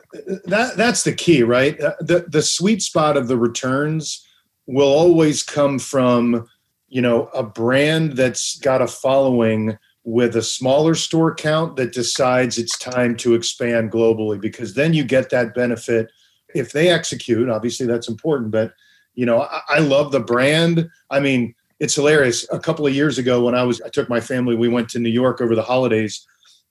that 0.46 0.78
that's 0.78 1.04
the 1.04 1.14
key, 1.14 1.44
right? 1.44 1.80
Uh, 1.80 1.96
the 2.00 2.26
the 2.28 2.42
sweet 2.42 2.82
spot 2.82 3.18
of 3.18 3.28
the 3.28 3.38
returns 3.38 4.26
will 4.68 4.88
always 4.88 5.44
come 5.44 5.80
from, 5.80 6.48
you 6.88 7.02
know, 7.02 7.28
a 7.34 7.44
brand 7.44 8.14
that's 8.14 8.58
got 8.60 8.82
a 8.82 8.88
following 8.88 9.78
with 10.04 10.36
a 10.36 10.42
smaller 10.42 10.96
store 10.96 11.34
count 11.34 11.76
that 11.78 11.94
decides 11.94 12.58
it's 12.58 12.78
time 12.78 13.16
to 13.16 13.34
expand 13.34 13.92
globally 13.92 14.40
because 14.40 14.74
then 14.74 14.94
you 14.94 15.04
get 15.04 15.30
that 15.30 15.54
benefit 15.54 16.12
if 16.54 16.74
they 16.74 16.90
execute 16.90 17.50
obviously 17.50 17.86
that's 17.86 18.10
important 18.10 18.52
but 18.52 18.74
you 19.16 19.26
know 19.26 19.42
I, 19.42 19.62
I, 19.70 19.80
love 19.80 20.12
the 20.12 20.20
brand 20.20 20.90
i 21.10 21.20
mean 21.20 21.54
it's 21.80 21.96
hilarious 21.96 22.46
a 22.52 22.60
couple 22.60 22.88
of 22.88 22.94
years 22.94 23.18
ago 23.18 23.44
when 23.44 23.56
i 23.56 23.64
was 23.64 23.82
i 23.82 23.90
took 23.90 24.10
my 24.10 24.20
family 24.20 24.56
we 24.56 24.68
went 24.68 24.90
to 24.90 25.00
new 25.00 25.10
york 25.10 25.42
over 25.42 25.56
the 25.56 25.64
holidays 25.64 26.26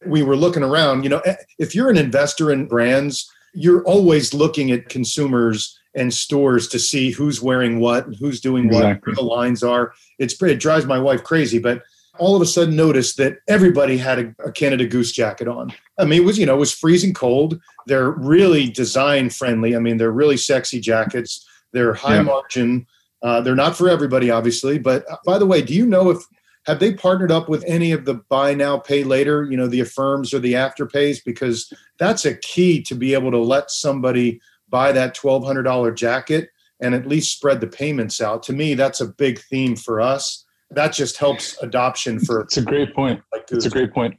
we 0.06 0.22
were 0.22 0.36
looking 0.36 0.62
around 0.62 1.02
you 1.02 1.10
know 1.10 1.20
eh, 1.20 1.36
if 1.58 1.74
you're 1.74 1.90
an 1.90 1.96
investor 1.96 2.50
in 2.50 2.66
brands 2.66 3.30
you're 3.54 3.84
always 3.84 4.32
looking 4.32 4.70
at 4.70 4.88
consumers 4.88 5.78
and 5.94 6.12
stores 6.12 6.68
to 6.68 6.78
see 6.78 7.10
who's 7.10 7.42
wearing 7.42 7.78
what 7.78 8.06
and 8.06 8.16
who's 8.16 8.40
doing 8.40 8.66
exactly. 8.66 9.10
what 9.10 9.16
the 9.16 9.24
lines 9.24 9.62
are 9.62 9.92
it's 10.18 10.40
it 10.42 10.60
drives 10.60 10.86
my 10.86 10.98
wife 10.98 11.22
crazy 11.22 11.58
but 11.58 11.82
all 12.18 12.36
of 12.36 12.42
a 12.42 12.46
sudden 12.46 12.76
noticed 12.76 13.16
that 13.16 13.38
everybody 13.48 13.96
had 13.96 14.18
a, 14.18 14.34
a, 14.44 14.52
Canada 14.52 14.86
Goose 14.86 15.12
jacket 15.12 15.48
on. 15.48 15.72
I 15.98 16.04
mean, 16.04 16.22
it 16.22 16.24
was, 16.24 16.38
you 16.38 16.46
know, 16.46 16.54
it 16.54 16.60
was 16.60 16.72
freezing 16.72 17.14
cold. 17.14 17.60
They're 17.86 18.10
really 18.10 18.68
design 18.68 19.30
friendly. 19.30 19.74
I 19.74 19.78
mean, 19.78 19.96
they're 19.96 20.12
really 20.12 20.36
sexy 20.36 20.78
jackets. 20.78 21.48
They're 21.72 21.94
high 21.94 22.16
yeah. 22.16 22.22
margin. 22.22 22.86
Uh, 23.22 23.40
they're 23.40 23.54
not 23.54 23.76
for 23.76 23.88
everybody, 23.88 24.30
obviously. 24.30 24.78
But 24.78 25.10
uh, 25.10 25.16
by 25.24 25.38
the 25.38 25.46
way, 25.46 25.62
do 25.62 25.74
you 25.74 25.86
know 25.86 26.10
if 26.10 26.18
have 26.66 26.78
they 26.78 26.94
partnered 26.94 27.32
up 27.32 27.48
with 27.48 27.64
any 27.66 27.92
of 27.92 28.04
the 28.04 28.14
buy 28.14 28.54
now, 28.54 28.78
pay 28.78 29.04
later, 29.04 29.44
you 29.44 29.56
know, 29.56 29.66
the 29.66 29.80
affirms 29.80 30.32
or 30.32 30.38
the 30.38 30.54
afterpays? 30.54 31.18
Because 31.24 31.72
that's 31.98 32.24
a 32.24 32.36
key 32.36 32.82
to 32.82 32.94
be 32.94 33.14
able 33.14 33.30
to 33.30 33.38
let 33.38 33.70
somebody 33.70 34.40
buy 34.68 34.92
that 34.92 35.14
twelve 35.14 35.44
hundred 35.44 35.64
dollar 35.64 35.92
jacket 35.92 36.50
and 36.80 36.94
at 36.94 37.06
least 37.06 37.36
spread 37.36 37.60
the 37.60 37.66
payments 37.66 38.20
out. 38.20 38.42
To 38.44 38.52
me, 38.52 38.74
that's 38.74 39.00
a 39.00 39.06
big 39.06 39.40
theme 39.40 39.76
for 39.76 40.00
us 40.00 40.44
that 40.74 40.92
just 40.92 41.16
helps 41.16 41.60
adoption 41.62 42.18
for. 42.18 42.40
It's 42.40 42.56
a 42.56 42.62
great 42.62 42.94
point. 42.94 43.20
Like 43.32 43.44
it's 43.50 43.66
a 43.66 43.70
great 43.70 43.92
point. 43.92 44.16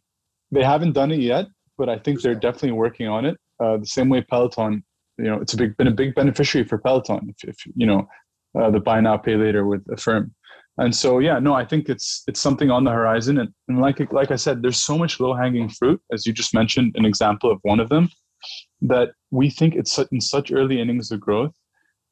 They 0.52 0.63
haven't 0.63 0.94
done 0.94 1.12
it 1.12 1.20
yet, 1.20 1.48
but 1.78 1.89
I 1.89 1.98
think 1.98 2.22
they're 2.22 2.36
definitely 2.36 2.74
working 2.74 3.08
on 3.08 3.26
it. 3.26 3.38
Uh, 3.60 3.78
the 3.78 3.86
same 3.86 4.10
way 4.10 4.22
Peloton, 4.22 4.84
you 5.17 5.26
know, 5.26 5.39
it's 5.39 5.54
a 5.54 5.58
big 5.58 5.76
been 5.78 5.88
a 5.88 5.91
big 5.91 6.15
beneficiary 6.15 6.67
for 6.67 6.78
Peloton. 6.78 7.30
If, 7.30 7.49
if 7.49 7.58
you 7.76 7.86
know, 7.86 8.08
uh, 8.60 8.71
the 8.71 8.80
buy 8.80 9.02
now 9.02 9.17
pay 9.17 9.36
later 9.36 9.65
with 9.65 9.84
Affirm, 9.91 10.34
and 10.78 10.95
so 10.95 11.19
yeah, 11.19 11.39
no, 11.39 11.54
I 11.54 11.65
think 11.65 11.89
it's 11.89 12.23
it's 12.28 12.39
something 12.39 12.71
on 12.71 12.84
the 12.84 12.91
horizon. 12.91 13.39
And, 13.39 13.49
and 13.67 13.80
like 13.80 13.99
like 14.12 14.32
I 14.32 14.36
said, 14.36 14.62
there's 14.62 14.84
so 14.84 14.97
much 14.97 15.19
low 15.19 15.34
hanging 15.34 15.69
fruit, 15.69 16.02
as 16.12 16.26
you 16.26 16.34
just 16.34 16.54
mentioned, 16.54 16.93
an 16.95 17.06
example 17.06 17.52
of 17.52 17.60
one 17.62 17.80
of 17.80 17.89
them, 17.89 18.10
that 18.82 19.10
we 19.32 19.49
think 19.49 19.76
it's 19.76 19.97
in 20.12 20.21
such 20.21 20.52
early 20.52 20.80
innings 20.80 21.12
of 21.12 21.19
growth 21.19 21.54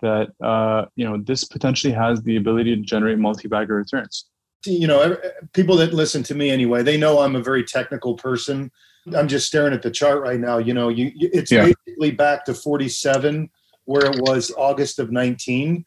that 0.01 0.29
uh, 0.43 0.85
you 0.95 1.05
know 1.05 1.17
this 1.23 1.43
potentially 1.43 1.93
has 1.93 2.21
the 2.23 2.35
ability 2.37 2.75
to 2.75 2.81
generate 2.81 3.19
multi-bagger 3.19 3.75
returns 3.75 4.25
you 4.65 4.87
know 4.87 5.17
people 5.53 5.75
that 5.75 5.93
listen 5.93 6.21
to 6.21 6.35
me 6.35 6.51
anyway 6.51 6.83
they 6.83 6.97
know 6.97 7.19
i'm 7.19 7.35
a 7.35 7.41
very 7.41 7.63
technical 7.63 8.15
person 8.15 8.69
i'm 9.15 9.27
just 9.27 9.47
staring 9.47 9.73
at 9.73 9.81
the 9.81 9.91
chart 9.91 10.21
right 10.21 10.39
now 10.39 10.57
you 10.57 10.73
know 10.73 10.89
you 10.89 11.11
it's 11.15 11.51
yeah. 11.51 11.65
basically 11.65 12.11
back 12.11 12.45
to 12.45 12.53
47 12.53 13.49
where 13.85 14.05
it 14.05 14.19
was 14.21 14.51
august 14.57 14.99
of 14.99 15.11
19 15.11 15.85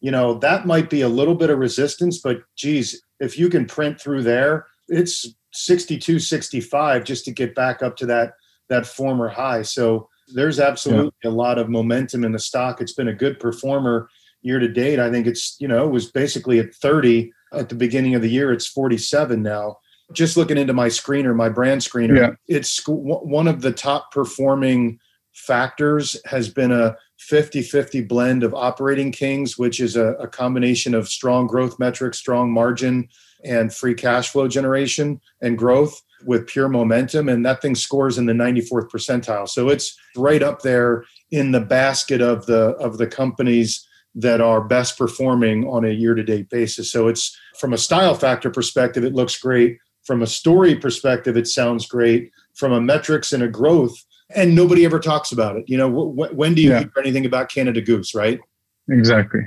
you 0.00 0.10
know 0.10 0.34
that 0.34 0.66
might 0.66 0.90
be 0.90 1.02
a 1.02 1.08
little 1.08 1.34
bit 1.34 1.50
of 1.50 1.58
resistance 1.58 2.20
but 2.20 2.42
geez 2.56 3.02
if 3.20 3.38
you 3.38 3.48
can 3.48 3.66
print 3.66 4.00
through 4.00 4.22
there 4.22 4.66
it's 4.88 5.34
62 5.52 6.18
65 6.18 7.04
just 7.04 7.24
to 7.24 7.32
get 7.32 7.54
back 7.54 7.82
up 7.82 7.96
to 7.96 8.06
that 8.06 8.34
that 8.68 8.86
former 8.86 9.28
high 9.28 9.62
so 9.62 10.08
there's 10.34 10.58
absolutely 10.58 11.12
yeah. 11.22 11.30
a 11.30 11.32
lot 11.32 11.58
of 11.58 11.68
momentum 11.68 12.24
in 12.24 12.32
the 12.32 12.38
stock 12.38 12.80
it's 12.80 12.94
been 12.94 13.08
a 13.08 13.14
good 13.14 13.38
performer 13.38 14.08
year 14.42 14.58
to 14.58 14.68
date 14.68 14.98
i 14.98 15.10
think 15.10 15.26
it's 15.26 15.56
you 15.60 15.68
know 15.68 15.84
it 15.84 15.90
was 15.90 16.10
basically 16.10 16.58
at 16.58 16.74
30 16.74 17.30
at 17.54 17.68
the 17.68 17.74
beginning 17.74 18.14
of 18.14 18.22
the 18.22 18.30
year. 18.30 18.52
It's 18.52 18.66
47 18.66 19.42
now. 19.42 19.78
Just 20.14 20.36
looking 20.36 20.56
into 20.56 20.72
my 20.72 20.88
screener, 20.88 21.34
my 21.34 21.48
brand 21.48 21.80
screener, 21.80 22.16
yeah. 22.16 22.30
it's 22.46 22.80
one 22.86 23.48
of 23.48 23.60
the 23.60 23.72
top 23.72 24.12
performing 24.12 24.98
factors 25.34 26.16
has 26.26 26.48
been 26.48 26.72
a 26.72 26.96
50 27.18 27.62
50 27.62 28.02
blend 28.02 28.42
of 28.42 28.54
operating 28.54 29.10
kings, 29.10 29.58
which 29.58 29.80
is 29.80 29.96
a, 29.96 30.08
a, 30.14 30.28
combination 30.28 30.94
of 30.94 31.08
strong 31.08 31.46
growth 31.46 31.78
metrics, 31.78 32.18
strong 32.18 32.52
margin, 32.52 33.08
and 33.44 33.74
free 33.74 33.94
cash 33.94 34.30
flow 34.30 34.46
generation 34.46 35.20
and 35.40 35.58
growth 35.58 36.00
with 36.26 36.46
pure 36.46 36.68
momentum. 36.68 37.28
And 37.28 37.44
that 37.44 37.62
thing 37.62 37.74
scores 37.74 38.18
in 38.18 38.26
the 38.26 38.32
94th 38.32 38.90
percentile. 38.90 39.48
So 39.48 39.68
it's 39.68 39.96
right 40.16 40.42
up 40.42 40.62
there 40.62 41.04
in 41.30 41.52
the 41.52 41.60
basket 41.60 42.20
of 42.20 42.46
the 42.46 42.70
of 42.76 42.98
the 42.98 43.06
companies 43.06 43.86
that 44.14 44.40
are 44.40 44.62
best 44.62 44.96
performing 44.96 45.66
on 45.66 45.84
a 45.84 45.90
year 45.90 46.14
to 46.14 46.22
date 46.22 46.48
basis. 46.48 46.90
So 46.90 47.08
it's 47.08 47.36
from 47.58 47.72
a 47.72 47.78
style 47.78 48.14
factor 48.14 48.50
perspective, 48.50 49.04
it 49.04 49.14
looks 49.14 49.36
great. 49.38 49.78
From 50.04 50.22
a 50.22 50.26
story 50.26 50.74
perspective, 50.74 51.36
it 51.36 51.46
sounds 51.46 51.86
great. 51.86 52.30
From 52.54 52.72
a 52.72 52.80
metrics 52.80 53.32
and 53.32 53.42
a 53.42 53.48
growth, 53.48 53.96
and 54.34 54.54
nobody 54.54 54.84
ever 54.84 55.00
talks 55.00 55.32
about 55.32 55.56
it. 55.56 55.64
You 55.66 55.76
know, 55.76 55.90
wh- 55.90 56.36
when 56.36 56.54
do 56.54 56.62
you 56.62 56.70
yeah. 56.70 56.80
hear 56.80 56.92
anything 56.98 57.26
about 57.26 57.50
Canada 57.50 57.80
Goose, 57.80 58.14
right? 58.14 58.40
Exactly. 58.88 59.40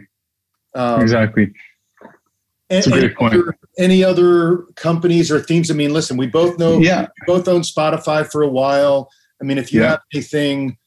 Um, 0.75 1.01
exactly. 1.01 1.53
That's 2.69 2.87
a 2.87 2.91
great 2.91 3.15
point. 3.15 3.33
Other, 3.33 3.57
any 3.77 4.03
other 4.03 4.63
companies 4.75 5.31
or 5.31 5.39
themes? 5.39 5.71
I 5.71 5.73
mean, 5.73 5.93
listen, 5.93 6.17
we 6.17 6.27
both 6.27 6.59
know, 6.59 6.79
yeah, 6.79 7.07
both 7.25 7.47
own 7.47 7.61
Spotify 7.61 8.29
for 8.29 8.41
a 8.41 8.49
while. 8.49 9.09
I 9.41 9.45
mean, 9.45 9.57
if 9.57 9.71
you 9.71 9.81
yeah. 9.81 9.91
have 9.91 10.01
anything, 10.13 10.77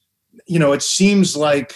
you 0.46 0.58
know, 0.58 0.72
it 0.72 0.82
seems 0.82 1.36
like 1.36 1.74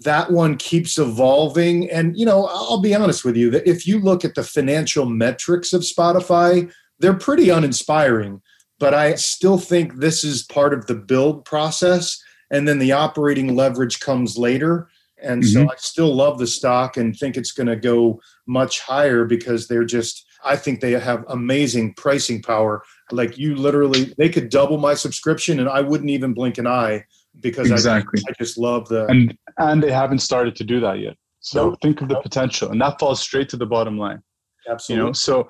that 0.00 0.30
one 0.30 0.56
keeps 0.56 0.98
evolving. 0.98 1.90
And, 1.90 2.16
you 2.18 2.24
know, 2.24 2.46
I'll 2.46 2.80
be 2.80 2.94
honest 2.94 3.24
with 3.24 3.36
you 3.36 3.50
that 3.50 3.68
if 3.68 3.86
you 3.86 4.00
look 4.00 4.24
at 4.24 4.34
the 4.34 4.42
financial 4.42 5.04
metrics 5.06 5.72
of 5.72 5.82
Spotify, 5.82 6.72
they're 6.98 7.14
pretty 7.14 7.50
uninspiring. 7.50 8.42
But 8.78 8.94
I 8.94 9.14
still 9.14 9.58
think 9.58 9.96
this 9.96 10.22
is 10.22 10.42
part 10.42 10.74
of 10.74 10.86
the 10.86 10.94
build 10.94 11.44
process. 11.44 12.22
And 12.50 12.68
then 12.68 12.78
the 12.78 12.92
operating 12.92 13.56
leverage 13.56 14.00
comes 14.00 14.36
later. 14.36 14.88
And 15.22 15.42
mm-hmm. 15.42 15.64
so 15.64 15.70
I 15.70 15.76
still 15.78 16.14
love 16.14 16.38
the 16.38 16.46
stock 16.46 16.96
and 16.96 17.16
think 17.16 17.36
it's 17.36 17.52
going 17.52 17.68
to 17.68 17.76
go 17.76 18.20
much 18.46 18.80
higher 18.80 19.24
because 19.24 19.66
they're 19.66 19.84
just, 19.84 20.26
I 20.44 20.56
think 20.56 20.80
they 20.80 20.92
have 20.92 21.24
amazing 21.28 21.94
pricing 21.94 22.42
power. 22.42 22.82
Like 23.10 23.38
you 23.38 23.56
literally, 23.56 24.14
they 24.18 24.28
could 24.28 24.50
double 24.50 24.76
my 24.76 24.92
subscription 24.94 25.58
and 25.58 25.68
I 25.70 25.80
wouldn't 25.80 26.10
even 26.10 26.34
blink 26.34 26.58
an 26.58 26.66
eye 26.66 27.04
because 27.40 27.70
exactly. 27.70 28.22
I, 28.26 28.30
I 28.30 28.34
just 28.38 28.58
love 28.58 28.88
the 28.88 29.06
and 29.06 29.36
and 29.58 29.82
they 29.82 29.90
haven't 29.90 30.20
started 30.20 30.56
to 30.56 30.64
do 30.64 30.80
that 30.80 31.00
yet. 31.00 31.16
So 31.40 31.70
nope. 31.70 31.78
think 31.82 32.00
of 32.00 32.08
the 32.08 32.14
nope. 32.14 32.22
potential, 32.22 32.70
and 32.70 32.80
that 32.80 32.98
falls 32.98 33.20
straight 33.20 33.48
to 33.50 33.56
the 33.56 33.66
bottom 33.66 33.98
line. 33.98 34.22
Absolutely. 34.68 35.00
You 35.00 35.06
know, 35.08 35.12
so 35.12 35.48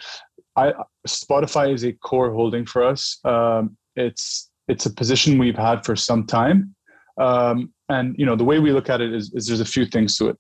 I 0.57 0.73
Spotify 1.07 1.73
is 1.73 1.85
a 1.85 1.93
core 1.93 2.33
holding 2.33 2.67
for 2.67 2.85
us. 2.85 3.19
Um, 3.25 3.77
it's 3.95 4.51
it's 4.69 4.87
a 4.87 4.93
position 4.93 5.39
we've 5.39 5.57
had 5.57 5.85
for 5.85 5.95
some 5.97 6.27
time, 6.27 6.75
um, 7.19 7.73
and 7.89 8.15
you 8.19 8.27
know 8.27 8.37
the 8.37 8.45
way 8.45 8.59
we 8.59 8.73
look 8.73 8.91
at 8.91 9.01
it 9.01 9.13
is, 9.13 9.33
is 9.35 9.47
there's 9.47 9.61
a 9.61 9.65
few 9.65 9.87
things 9.87 10.17
to 10.19 10.29
it. 10.29 10.37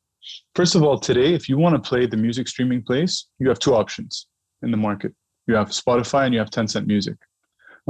First 0.55 0.75
of 0.75 0.83
all, 0.83 0.99
today, 0.99 1.35
if 1.35 1.49
you 1.49 1.59
want 1.59 1.75
to 1.77 1.89
play 1.89 2.07
the 2.07 2.17
music 2.17 2.49
streaming 2.49 2.83
place, 2.83 3.29
you 3.39 3.49
have 3.49 3.59
two 3.59 3.75
options 3.75 4.27
in 4.63 4.71
the 4.71 4.77
market. 4.77 5.13
You 5.47 5.55
have 5.55 5.69
Spotify 5.69 6.25
and 6.25 6.35
you 6.35 6.41
have 6.41 6.51
Tencent 6.51 6.87
Music. 6.87 7.17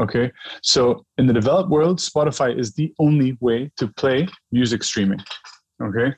Okay. 0.00 0.30
So 0.62 1.04
in 1.16 1.26
the 1.26 1.32
developed 1.32 1.70
world, 1.70 1.98
Spotify 1.98 2.58
is 2.58 2.74
the 2.74 2.92
only 2.98 3.38
way 3.40 3.70
to 3.78 3.88
play 3.88 4.28
music 4.52 4.82
streaming. 4.82 5.20
Okay. 5.82 6.12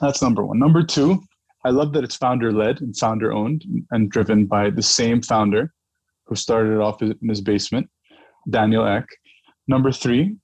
That's 0.00 0.22
number 0.22 0.44
one. 0.46 0.58
Number 0.58 0.82
two, 0.82 1.22
I 1.64 1.70
love 1.70 1.92
that 1.92 2.04
it's 2.04 2.16
founder 2.16 2.52
led 2.52 2.80
and 2.80 2.96
founder 2.96 3.32
owned 3.32 3.64
and 3.90 4.10
driven 4.10 4.46
by 4.46 4.70
the 4.70 4.82
same 4.82 5.22
founder 5.22 5.72
who 6.26 6.34
started 6.34 6.80
off 6.80 7.02
in 7.02 7.16
his 7.28 7.40
basement, 7.40 7.88
Daniel 8.50 8.86
Ek. 8.86 9.06
Number 9.68 9.92
three, 9.92 10.36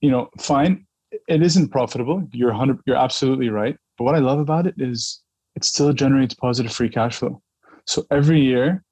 you 0.00 0.10
know, 0.10 0.28
fine, 0.40 0.86
it 1.28 1.42
isn't 1.42 1.68
profitable. 1.68 2.26
You're 2.32 2.50
100, 2.50 2.78
you're 2.86 2.96
absolutely 2.96 3.50
right. 3.50 3.76
But 3.98 4.04
what 4.04 4.14
I 4.14 4.18
love 4.18 4.38
about 4.38 4.66
it 4.66 4.74
is 4.78 5.22
it 5.56 5.64
still 5.64 5.92
generates 5.92 6.34
positive 6.34 6.72
free 6.72 6.88
cash 6.88 7.16
flow. 7.16 7.42
So 7.86 8.06
every 8.10 8.40
year 8.40 8.82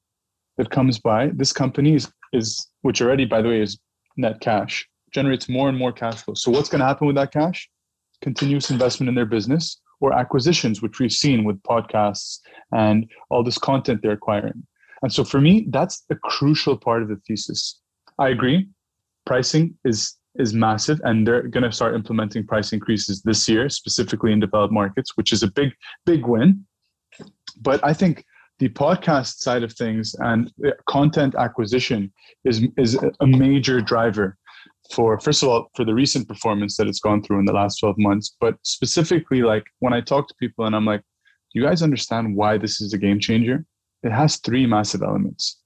that 0.58 0.70
comes 0.70 0.98
by, 0.98 1.30
this 1.34 1.52
company 1.52 1.94
is, 1.94 2.10
is 2.32 2.68
which 2.82 3.00
already, 3.00 3.24
by 3.24 3.42
the 3.42 3.48
way, 3.48 3.60
is 3.60 3.78
net 4.16 4.40
cash, 4.40 4.86
generates 5.12 5.48
more 5.48 5.68
and 5.68 5.78
more 5.78 5.92
cash 5.92 6.22
flow. 6.22 6.34
So 6.34 6.50
what's 6.50 6.68
going 6.68 6.80
to 6.80 6.86
happen 6.86 7.06
with 7.06 7.16
that 7.16 7.32
cash? 7.32 7.68
Continuous 8.22 8.70
investment 8.70 9.08
in 9.08 9.14
their 9.14 9.26
business 9.26 9.80
or 10.00 10.12
acquisitions, 10.12 10.82
which 10.82 10.98
we've 10.98 11.12
seen 11.12 11.44
with 11.44 11.62
podcasts 11.62 12.40
and 12.72 13.06
all 13.30 13.42
this 13.42 13.58
content 13.58 14.00
they're 14.02 14.12
acquiring. 14.12 14.66
And 15.02 15.12
so 15.12 15.24
for 15.24 15.40
me, 15.40 15.66
that's 15.70 16.04
a 16.10 16.16
crucial 16.16 16.76
part 16.76 17.02
of 17.02 17.08
the 17.08 17.16
thesis. 17.26 17.80
I 18.18 18.28
agree. 18.28 18.68
Pricing 19.26 19.76
is 19.84 20.16
is 20.36 20.52
massive 20.52 21.00
and 21.04 21.26
they're 21.26 21.42
going 21.42 21.62
to 21.62 21.70
start 21.70 21.94
implementing 21.94 22.44
price 22.46 22.72
increases 22.72 23.22
this 23.22 23.48
year 23.48 23.68
specifically 23.68 24.32
in 24.32 24.40
developed 24.40 24.72
markets 24.72 25.16
which 25.16 25.32
is 25.32 25.44
a 25.44 25.50
big 25.52 25.70
big 26.04 26.26
win 26.26 26.64
but 27.60 27.78
i 27.84 27.92
think 27.92 28.24
the 28.58 28.68
podcast 28.70 29.38
side 29.38 29.62
of 29.62 29.72
things 29.72 30.14
and 30.20 30.52
content 30.88 31.34
acquisition 31.38 32.12
is 32.44 32.66
is 32.76 32.98
a 33.20 33.26
major 33.26 33.80
driver 33.80 34.36
for 34.92 35.18
first 35.18 35.42
of 35.42 35.48
all 35.48 35.70
for 35.74 35.84
the 35.84 35.94
recent 35.94 36.28
performance 36.28 36.76
that 36.76 36.86
it's 36.86 37.00
gone 37.00 37.22
through 37.22 37.38
in 37.38 37.46
the 37.46 37.52
last 37.52 37.78
12 37.78 37.96
months 37.98 38.36
but 38.40 38.54
specifically 38.62 39.42
like 39.42 39.64
when 39.78 39.92
i 39.92 40.00
talk 40.00 40.28
to 40.28 40.34
people 40.38 40.66
and 40.66 40.76
i'm 40.76 40.84
like 40.84 41.02
do 41.54 41.60
you 41.60 41.66
guys 41.66 41.82
understand 41.82 42.34
why 42.34 42.58
this 42.58 42.80
is 42.80 42.92
a 42.94 42.98
game 42.98 43.20
changer? 43.20 43.64
It 44.02 44.10
has 44.10 44.38
three 44.38 44.66
massive 44.66 45.02
elements. 45.02 45.60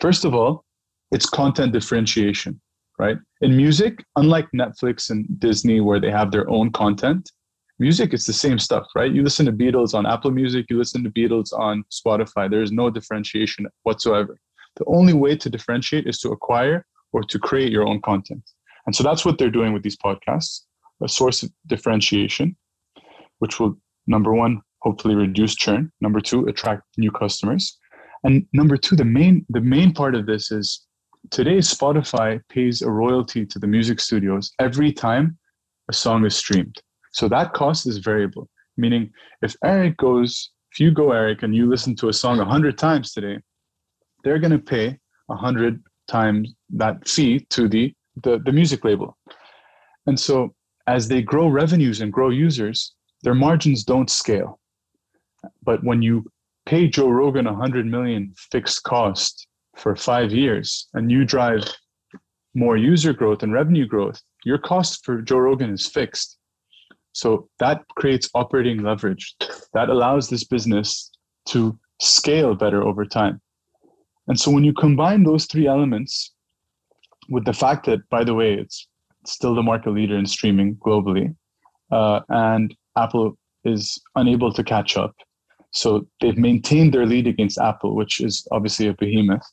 First 0.00 0.24
of 0.24 0.34
all 0.34 0.64
it's 1.10 1.28
content 1.28 1.72
differentiation 1.72 2.60
right? 2.98 3.18
In 3.42 3.56
music 3.56 4.02
unlike 4.16 4.48
netflix 4.56 5.10
and 5.10 5.26
disney 5.38 5.80
where 5.80 6.00
they 6.00 6.10
have 6.10 6.30
their 6.30 6.48
own 6.48 6.72
content 6.72 7.30
music 7.78 8.14
it's 8.14 8.26
the 8.26 8.32
same 8.32 8.58
stuff 8.58 8.86
right? 8.96 9.12
You 9.12 9.22
listen 9.22 9.46
to 9.46 9.52
beatles 9.52 9.94
on 9.94 10.06
apple 10.06 10.30
music 10.30 10.66
you 10.70 10.78
listen 10.78 11.04
to 11.04 11.10
beatles 11.10 11.52
on 11.52 11.84
spotify. 11.92 12.50
There 12.50 12.62
is 12.62 12.72
no 12.72 12.88
differentiation 12.88 13.66
whatsoever. 13.82 14.38
The 14.76 14.84
only 14.86 15.12
way 15.12 15.36
to 15.36 15.50
differentiate 15.50 16.06
is 16.06 16.18
to 16.20 16.30
acquire 16.30 16.86
or 17.12 17.22
to 17.22 17.38
create 17.38 17.70
your 17.70 17.86
own 17.86 18.00
content 18.00 18.42
and 18.86 18.94
so 18.94 19.02
that's 19.02 19.24
what 19.24 19.38
they're 19.38 19.50
doing 19.50 19.72
with 19.72 19.82
these 19.82 19.96
podcasts 19.96 20.60
a 21.02 21.08
source 21.08 21.42
of 21.42 21.50
differentiation 21.66 22.56
which 23.38 23.58
will 23.60 23.76
number 24.06 24.32
one 24.32 24.60
hopefully 24.84 25.14
reduce 25.14 25.54
churn. 25.54 25.90
Number 26.00 26.20
two 26.20 26.46
attract 26.46 26.82
new 26.98 27.10
customers. 27.10 27.78
And 28.22 28.46
number 28.52 28.76
two 28.76 28.96
the 28.96 29.04
main 29.04 29.44
the 29.48 29.60
main 29.60 29.92
part 29.92 30.14
of 30.14 30.26
this 30.26 30.50
is 30.50 30.86
today 31.30 31.58
spotify 31.58 32.40
pays 32.48 32.82
a 32.82 32.90
royalty 32.90 33.44
to 33.46 33.58
the 33.58 33.66
music 33.66 33.98
studios 34.00 34.52
every 34.58 34.92
time 34.92 35.38
a 35.90 35.92
song 35.92 36.24
is 36.24 36.36
streamed. 36.36 36.76
So 37.12 37.28
that 37.28 37.52
cost 37.52 37.86
is 37.86 37.98
variable, 37.98 38.48
meaning 38.76 39.10
if 39.42 39.54
Eric 39.62 39.96
goes, 39.98 40.50
if 40.72 40.80
you 40.80 40.90
go, 40.90 41.12
Eric, 41.12 41.42
and 41.42 41.54
you 41.54 41.68
listen 41.68 41.94
to 41.96 42.08
a 42.08 42.12
song 42.12 42.36
a 42.38 42.44
100 42.44 42.78
times 42.78 43.12
today, 43.12 43.38
they're 44.22 44.38
going 44.38 44.58
to 44.58 44.58
pay 44.74 44.86
a 44.86 45.34
100 45.34 45.82
times 46.08 46.54
that 46.70 47.06
fee 47.06 47.46
to 47.50 47.68
the, 47.68 47.94
the, 48.22 48.38
the 48.38 48.52
music 48.52 48.84
label. 48.84 49.16
And 50.06 50.18
so 50.18 50.54
as 50.86 51.08
they 51.08 51.22
grow 51.22 51.48
revenues 51.48 52.00
and 52.00 52.12
grow 52.12 52.30
users, 52.30 52.94
their 53.22 53.34
margins 53.34 53.84
don't 53.84 54.10
scale. 54.10 54.60
But 55.62 55.82
when 55.82 56.02
you 56.02 56.30
pay 56.66 56.88
Joe 56.88 57.08
Rogan 57.08 57.46
100 57.46 57.86
million 57.86 58.34
fixed 58.50 58.82
cost 58.84 59.46
for 59.76 59.96
five 59.96 60.32
years 60.32 60.88
and 60.94 61.10
you 61.10 61.24
drive 61.24 61.64
more 62.54 62.76
user 62.76 63.12
growth 63.12 63.42
and 63.42 63.52
revenue 63.52 63.86
growth, 63.86 64.20
your 64.44 64.58
cost 64.58 65.04
for 65.04 65.20
Joe 65.22 65.38
Rogan 65.38 65.70
is 65.70 65.86
fixed. 65.86 66.38
So 67.12 67.48
that 67.58 67.82
creates 67.96 68.28
operating 68.34 68.82
leverage 68.82 69.36
that 69.72 69.88
allows 69.88 70.28
this 70.28 70.44
business 70.44 71.10
to 71.46 71.78
scale 72.00 72.54
better 72.54 72.82
over 72.82 73.04
time. 73.04 73.40
And 74.26 74.38
so 74.38 74.50
when 74.50 74.64
you 74.64 74.72
combine 74.72 75.22
those 75.22 75.46
three 75.46 75.66
elements 75.66 76.33
with 77.28 77.44
the 77.44 77.52
fact 77.52 77.86
that, 77.86 78.00
by 78.10 78.24
the 78.24 78.34
way, 78.34 78.54
it's 78.54 78.88
still 79.26 79.54
the 79.54 79.62
market 79.62 79.90
leader 79.90 80.16
in 80.16 80.26
streaming 80.26 80.76
globally, 80.76 81.34
uh, 81.90 82.20
and 82.28 82.74
Apple 82.96 83.36
is 83.64 84.00
unable 84.16 84.52
to 84.52 84.62
catch 84.62 84.96
up. 84.96 85.14
So 85.72 86.06
they've 86.20 86.38
maintained 86.38 86.94
their 86.94 87.06
lead 87.06 87.26
against 87.26 87.58
Apple, 87.58 87.96
which 87.96 88.20
is 88.20 88.46
obviously 88.52 88.88
a 88.88 88.94
behemoth. 88.94 89.46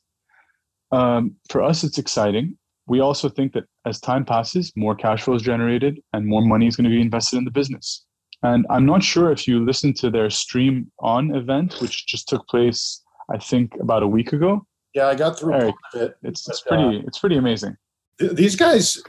Um, 0.92 1.36
for 1.50 1.64
us, 1.64 1.84
it's 1.84 1.98
exciting 1.98 2.58
we 2.92 3.00
also 3.00 3.30
think 3.30 3.54
that 3.54 3.64
as 3.86 4.02
time 4.02 4.26
passes, 4.26 4.74
more 4.76 4.96
cash 4.96 5.24
flow 5.24 5.36
is 5.36 5.42
generated 5.42 6.02
and 6.12 6.26
more 6.26 6.42
money 6.42 6.68
is 6.68 6.76
going 6.76 6.90
to 6.90 6.96
be 6.96 7.02
invested 7.02 7.38
in 7.38 7.46
the 7.46 7.52
business. 7.52 8.06
And 8.44 8.66
I'm 8.70 8.86
not 8.86 9.02
sure 9.02 9.32
if 9.32 9.48
you 9.48 9.64
listened 9.64 9.96
to 9.98 10.10
their 10.10 10.30
Stream 10.30 10.92
On 11.00 11.34
event, 11.34 11.76
which 11.80 12.06
just 12.08 12.28
took 12.28 12.46
place, 12.48 13.02
I 13.34 13.38
think, 13.38 13.72
about 13.80 14.04
a 14.04 14.08
week 14.08 14.34
ago. 14.34 14.66
Yeah, 14.93 15.08
I 15.08 15.15
got 15.15 15.39
through 15.39 15.54
Eric, 15.54 15.75
it. 15.93 16.17
It's, 16.23 16.47
it's 16.47 16.62
pretty 16.62 16.84
uh, 16.84 17.01
it's 17.08 17.19
pretty 17.19 17.38
amazing. 17.38 17.77
These 18.19 18.56
guys, 18.56 19.01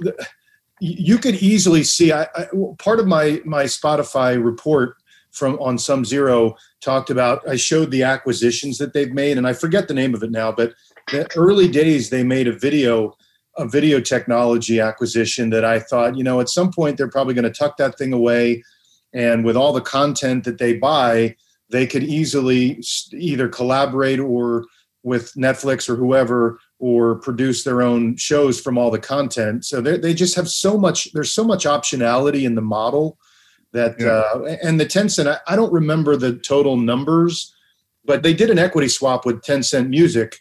you 0.81 1.19
could 1.19 1.37
easily 1.37 1.83
see. 1.83 2.13
I, 2.13 2.23
I, 2.35 2.47
part 2.79 3.01
of 3.01 3.07
my 3.07 3.41
my 3.45 3.65
Spotify 3.65 4.43
report 4.43 4.97
from 5.33 5.59
on 5.59 5.77
SumZero 5.77 6.55
talked 6.81 7.11
about. 7.11 7.47
I 7.49 7.57
showed 7.57 7.91
the 7.91 8.05
acquisitions 8.05 8.79
that 8.79 8.93
they've 8.93 9.13
made, 9.13 9.39
and 9.39 9.47
I 9.47 9.53
forget 9.53 9.89
the 9.89 9.95
name 9.95 10.15
of 10.15 10.23
it 10.23 10.31
now. 10.31 10.53
But 10.53 10.75
the 11.11 11.29
early 11.37 11.69
days, 11.69 12.11
they 12.11 12.23
made 12.23 12.47
a 12.47 12.53
video 12.57 13.17
a 13.59 13.69
video 13.69 14.01
technology 14.01 14.81
acquisition 14.81 15.51
that 15.51 15.65
I 15.65 15.79
thought, 15.79 16.17
you 16.17 16.25
know, 16.25 16.41
at 16.41 16.49
some 16.49 16.73
point 16.73 16.97
they're 16.97 17.09
probably 17.09 17.35
going 17.35 17.45
to 17.45 17.51
tuck 17.51 17.77
that 17.77 17.99
thing 17.99 18.13
away. 18.13 18.63
And 19.13 19.45
with 19.45 19.57
all 19.57 19.73
the 19.73 19.83
content 19.83 20.45
that 20.45 20.59
they 20.59 20.79
buy, 20.79 21.37
they 21.71 21.87
could 21.87 22.03
easily 22.03 22.83
either 23.13 23.49
collaborate 23.49 24.21
or 24.21 24.65
with 25.03 25.33
Netflix 25.35 25.89
or 25.89 25.97
whoever 25.97 26.59
or 26.79 27.17
produce 27.17 27.65
their 27.65 27.83
own 27.83 28.17
shows 28.17 28.61
from 28.61 28.79
all 28.79 28.91
the 28.91 28.99
content. 28.99 29.65
So 29.65 29.81
they 29.81 30.15
just 30.15 30.35
have 30.37 30.49
so 30.49 30.79
much, 30.79 31.13
there's 31.13 31.33
so 31.33 31.45
much 31.45 31.65
optionality 31.65 32.45
in 32.45 32.55
the 32.55 32.63
model 32.63 33.19
that, 33.73 33.97
yeah. 33.99 34.09
uh, 34.09 34.57
and 34.63 34.79
the 34.79 34.87
Tencent, 34.87 35.27
I, 35.27 35.39
I 35.53 35.57
don't 35.57 35.73
remember 35.73 36.17
the 36.17 36.37
total 36.37 36.77
numbers, 36.77 37.55
but 38.05 38.23
they 38.23 38.35
did 38.35 38.51
an 38.51 38.59
equity 38.59 38.89
swap 38.89 39.27
with 39.27 39.43
Tencent 39.43 39.89
Music 39.89 40.39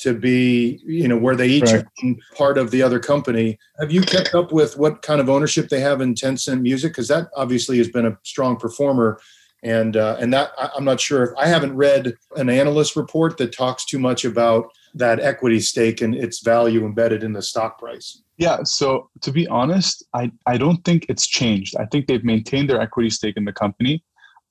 to 0.00 0.14
be 0.14 0.80
you 0.86 1.06
know 1.06 1.16
where 1.16 1.36
they 1.36 1.46
each 1.46 1.70
right. 1.70 1.84
own 2.02 2.18
part 2.34 2.56
of 2.56 2.70
the 2.70 2.82
other 2.82 2.98
company 2.98 3.58
have 3.78 3.92
you 3.92 4.00
kept 4.00 4.34
up 4.34 4.50
with 4.50 4.78
what 4.78 5.02
kind 5.02 5.20
of 5.20 5.28
ownership 5.28 5.68
they 5.68 5.80
have 5.80 6.00
in 6.00 6.14
tencent 6.14 6.62
music 6.62 6.92
because 6.92 7.08
that 7.08 7.28
obviously 7.36 7.76
has 7.76 7.88
been 7.88 8.06
a 8.06 8.18
strong 8.22 8.56
performer 8.56 9.20
and 9.62 9.96
uh, 9.96 10.16
and 10.20 10.32
that 10.32 10.50
i'm 10.74 10.84
not 10.84 11.00
sure 11.00 11.22
if 11.22 11.30
i 11.36 11.46
haven't 11.46 11.74
read 11.76 12.14
an 12.36 12.48
analyst 12.48 12.96
report 12.96 13.36
that 13.36 13.52
talks 13.52 13.84
too 13.84 13.98
much 13.98 14.24
about 14.24 14.70
that 14.94 15.20
equity 15.20 15.60
stake 15.60 16.00
and 16.00 16.14
its 16.14 16.40
value 16.40 16.84
embedded 16.84 17.22
in 17.22 17.32
the 17.32 17.42
stock 17.42 17.78
price. 17.78 18.22
Yeah 18.38 18.62
so 18.64 19.10
to 19.20 19.30
be 19.30 19.46
honest 19.48 20.04
i 20.14 20.30
i 20.46 20.56
don't 20.56 20.84
think 20.84 21.06
it's 21.08 21.26
changed. 21.26 21.76
I 21.76 21.86
think 21.86 22.06
they've 22.06 22.24
maintained 22.24 22.70
their 22.70 22.80
equity 22.80 23.10
stake 23.10 23.36
in 23.36 23.44
the 23.44 23.52
company. 23.52 24.02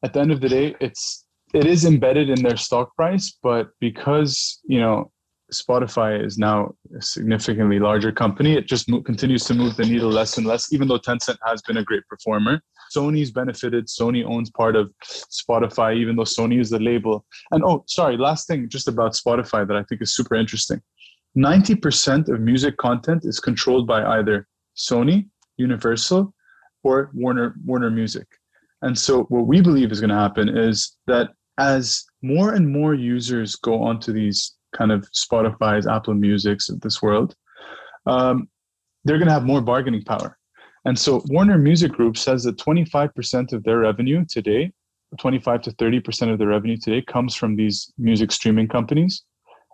At 0.04 0.14
the 0.14 0.22
end 0.22 0.32
of 0.32 0.42
the 0.42 0.50
day 0.50 0.76
it's 0.80 1.26
it 1.54 1.66
is 1.66 1.86
embedded 1.86 2.30
in 2.30 2.44
their 2.44 2.58
stock 2.58 2.96
price 2.96 3.38
but 3.42 3.72
because 3.80 4.60
you 4.66 4.80
know 4.80 5.12
Spotify 5.54 6.24
is 6.24 6.38
now 6.38 6.74
a 6.98 7.02
significantly 7.02 7.80
larger 7.80 8.12
company. 8.12 8.56
It 8.56 8.68
just 8.68 8.90
mo- 8.90 9.02
continues 9.02 9.46
to 9.46 9.54
move 9.54 9.76
the 9.76 9.86
needle 9.86 10.10
less 10.10 10.38
and 10.38 10.46
less, 10.46 10.72
even 10.74 10.88
though 10.88 11.00
Tencent 11.00 11.38
has 11.46 11.62
been 11.64 11.78
a 11.78 11.84
great 11.84 12.06
performer. 12.08 12.62
Sony's 12.96 13.32
benefited. 13.32 13.88
Sony 13.88 14.24
owns 14.26 14.50
part 14.52 14.76
of 14.76 14.92
Spotify, 15.04 15.96
even 15.96 16.16
though 16.16 16.24
Sony 16.24 16.60
is 16.60 16.70
the 16.70 16.80
label. 16.80 17.26
And 17.52 17.64
oh, 17.64 17.84
sorry, 17.88 18.18
last 18.18 18.48
thing 18.48 18.70
just 18.70 18.88
about 18.88 19.14
Spotify 19.14 19.68
that 19.68 19.76
I 19.76 19.84
think 19.84 20.02
is 20.02 20.16
super 20.16 20.36
interesting 20.36 20.82
90% 21.38 22.30
of 22.30 22.42
music 22.42 22.78
content 22.78 23.24
is 23.24 23.40
controlled 23.40 23.88
by 23.88 24.04
either 24.18 24.48
Sony, 24.76 25.28
Universal, 25.58 26.34
or 26.84 27.12
Warner, 27.14 27.56
Warner 27.66 27.92
Music. 27.92 28.28
And 28.82 28.98
so, 28.98 29.24
what 29.24 29.46
we 29.46 29.62
believe 29.62 29.92
is 29.92 30.00
going 30.00 30.10
to 30.10 30.16
happen 30.16 30.50
is 30.58 30.98
that 31.08 31.30
as 31.58 32.06
more 32.22 32.54
and 32.54 32.68
more 32.68 32.94
users 32.94 33.56
go 33.58 33.84
onto 33.84 34.14
these 34.14 34.56
kind 34.76 34.92
of 34.92 35.10
Spotify's, 35.12 35.88
Apple 35.88 36.14
Music's 36.14 36.70
of 36.70 36.82
this 36.82 37.02
world, 37.02 37.36
um, 38.06 38.50
they're 39.04 39.18
going 39.18 39.28
to 39.28 39.34
have 39.34 39.46
more 39.46 39.62
bargaining 39.62 40.04
power. 40.04 40.38
And 40.86 40.98
so 40.98 41.22
Warner 41.28 41.58
Music 41.58 41.92
Group 41.92 42.18
says 42.18 42.44
that 42.44 42.58
25% 42.58 43.54
of 43.54 43.64
their 43.64 43.80
revenue 43.80 44.26
today, 44.26 44.72
25 45.18 45.62
to 45.64 45.72
30% 45.72 46.32
of 46.32 46.38
their 46.40 46.48
revenue 46.48 46.78
today 46.78 47.02
comes 47.02 47.36
from 47.36 47.56
these 47.56 47.92
music 47.98 48.32
streaming 48.32 48.68
companies. 48.68 49.24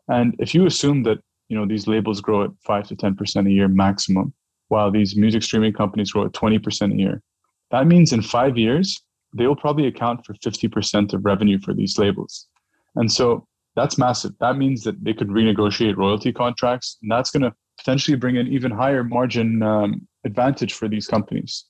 And 0.08 0.36
if 0.40 0.56
you 0.56 0.66
assume 0.66 1.04
that, 1.04 1.20
you 1.50 1.58
know, 1.58 1.66
these 1.66 1.88
labels 1.88 2.22
grow 2.22 2.44
at 2.44 2.52
5 2.66 2.88
to 2.88 2.96
10% 2.96 3.48
a 3.48 3.52
year 3.52 3.68
maximum, 3.68 4.34
while 4.70 4.90
these 4.90 5.16
music 5.16 5.44
streaming 5.44 5.74
companies 5.74 6.12
grow 6.12 6.26
at 6.26 6.32
20% 6.32 6.94
a 6.94 6.98
year, 6.98 7.22
that 7.72 7.86
means 7.86 8.14
in 8.14 8.22
5 8.22 8.58
years 8.58 9.02
they 9.36 9.46
will 9.48 9.56
probably 9.56 9.88
account 9.88 10.26
for 10.26 10.34
50% 10.36 11.14
of 11.14 11.26
revenue 11.26 11.60
for 11.60 11.74
these 11.74 11.98
labels. 11.98 12.48
And 12.96 13.12
so 13.12 13.46
that's 13.76 13.98
massive. 13.98 14.34
That 14.40 14.58
means 14.58 14.84
that 14.84 15.04
they 15.04 15.14
could 15.14 15.30
renegotiate 15.30 15.98
royalty 15.98 16.32
contracts, 16.32 16.98
and 17.02 17.12
that's 17.12 17.32
going 17.32 17.44
to 17.44 17.54
potentially 17.78 18.18
bring 18.18 18.38
an 18.38 18.48
even 18.48 18.72
higher 18.72 19.04
margin 19.04 19.62
um, 19.62 20.08
advantage 20.26 20.74
for 20.74 20.88
these 20.88 21.08
companies. 21.08 21.66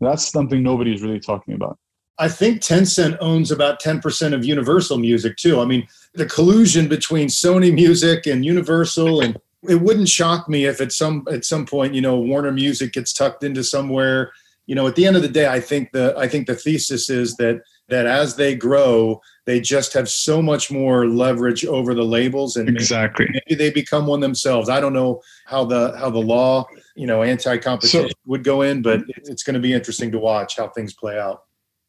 That's 0.00 0.28
something 0.28 0.62
nobody 0.62 0.94
is 0.94 1.02
really 1.02 1.20
talking 1.20 1.54
about. 1.54 1.78
I 2.18 2.28
think 2.28 2.60
Tencent 2.60 3.16
owns 3.20 3.52
about 3.52 3.80
10% 3.80 4.34
of 4.34 4.44
Universal 4.44 4.98
Music 4.98 5.36
too. 5.36 5.60
I 5.60 5.64
mean, 5.64 5.86
the 6.14 6.26
collusion 6.26 6.88
between 6.88 7.28
Sony 7.28 7.72
Music 7.72 8.26
and 8.26 8.44
Universal 8.44 9.20
and 9.20 9.40
it 9.68 9.80
wouldn't 9.80 10.08
shock 10.08 10.48
me 10.48 10.66
if 10.66 10.80
at 10.80 10.92
some 10.92 11.26
at 11.30 11.44
some 11.44 11.66
point, 11.66 11.94
you 11.94 12.00
know, 12.00 12.18
Warner 12.18 12.52
Music 12.52 12.92
gets 12.92 13.12
tucked 13.12 13.42
into 13.42 13.64
somewhere. 13.64 14.32
You 14.66 14.74
know, 14.74 14.86
at 14.86 14.96
the 14.96 15.06
end 15.06 15.16
of 15.16 15.22
the 15.22 15.28
day, 15.28 15.48
I 15.48 15.60
think 15.60 15.92
the 15.92 16.14
I 16.16 16.28
think 16.28 16.46
the 16.46 16.54
thesis 16.54 17.10
is 17.10 17.36
that 17.36 17.62
that 17.88 18.06
as 18.06 18.36
they 18.36 18.54
grow, 18.54 19.20
they 19.48 19.58
just 19.58 19.94
have 19.94 20.10
so 20.10 20.42
much 20.42 20.70
more 20.70 21.08
leverage 21.08 21.64
over 21.64 21.94
the 21.94 22.02
labels 22.02 22.56
and 22.58 22.68
exactly 22.68 23.24
maybe, 23.30 23.40
maybe 23.48 23.58
they 23.58 23.70
become 23.70 24.06
one 24.06 24.20
themselves. 24.20 24.68
I 24.68 24.78
don't 24.78 24.92
know 24.92 25.22
how 25.46 25.64
the 25.64 25.96
how 25.96 26.10
the 26.10 26.18
law, 26.18 26.66
you 26.94 27.06
know, 27.06 27.22
anti-competition 27.22 28.10
so, 28.10 28.14
would 28.26 28.44
go 28.44 28.60
in, 28.60 28.82
but 28.82 29.00
it's 29.08 29.42
going 29.42 29.54
to 29.54 29.60
be 29.60 29.72
interesting 29.72 30.12
to 30.12 30.18
watch 30.18 30.58
how 30.58 30.68
things 30.68 30.92
play 30.92 31.18
out. 31.18 31.44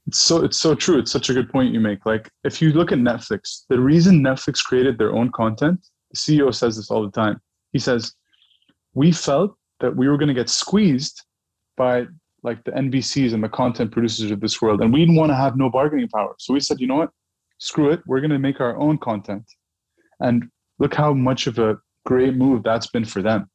It's 0.07 0.19
so 0.19 0.41
it's 0.45 0.55
so 0.55 0.73
true. 0.73 0.99
It's 0.99 1.11
such 1.11 1.29
a 1.29 1.33
good 1.33 1.51
point 1.51 1.73
you 1.73 1.81
make. 1.81 2.05
Like 2.05 2.29
if 2.45 2.61
you 2.61 2.71
look 2.71 2.93
at 2.93 2.99
Netflix, 2.99 3.65
the 3.67 3.77
reason 3.77 4.21
Netflix 4.21 4.63
created 4.63 4.97
their 4.97 5.13
own 5.13 5.29
content, 5.33 5.85
the 6.11 6.17
CEO 6.17 6.55
says 6.55 6.77
this 6.77 6.89
all 6.89 7.03
the 7.03 7.11
time. 7.11 7.41
He 7.73 7.79
says, 7.79 8.13
"We 8.93 9.11
felt 9.11 9.53
that 9.81 9.93
we 9.93 10.07
were 10.07 10.17
going 10.17 10.29
to 10.29 10.33
get 10.33 10.47
squeezed 10.47 11.25
by 11.75 12.07
like 12.41 12.63
the 12.63 12.71
NBCs 12.71 13.33
and 13.33 13.43
the 13.43 13.49
content 13.49 13.91
producers 13.91 14.31
of 14.31 14.39
this 14.39 14.61
world, 14.61 14.79
and 14.81 14.93
we 14.93 15.01
didn't 15.01 15.17
want 15.17 15.29
to 15.29 15.35
have 15.35 15.57
no 15.57 15.69
bargaining 15.69 16.07
power. 16.07 16.35
So 16.37 16.53
we 16.53 16.61
said, 16.61 16.79
you 16.79 16.87
know 16.87 16.95
what? 16.95 17.11
Screw 17.59 17.91
it. 17.91 18.01
We're 18.05 18.21
going 18.21 18.31
to 18.31 18.39
make 18.39 18.59
our 18.59 18.77
own 18.77 18.97
content. 18.97 19.43
And 20.19 20.49
look 20.79 20.95
how 20.95 21.13
much 21.13 21.47
of 21.47 21.59
a 21.59 21.77
great 22.05 22.35
move 22.35 22.63
that's 22.63 22.87
been 22.87 23.05
for 23.05 23.21
them, 23.21 23.49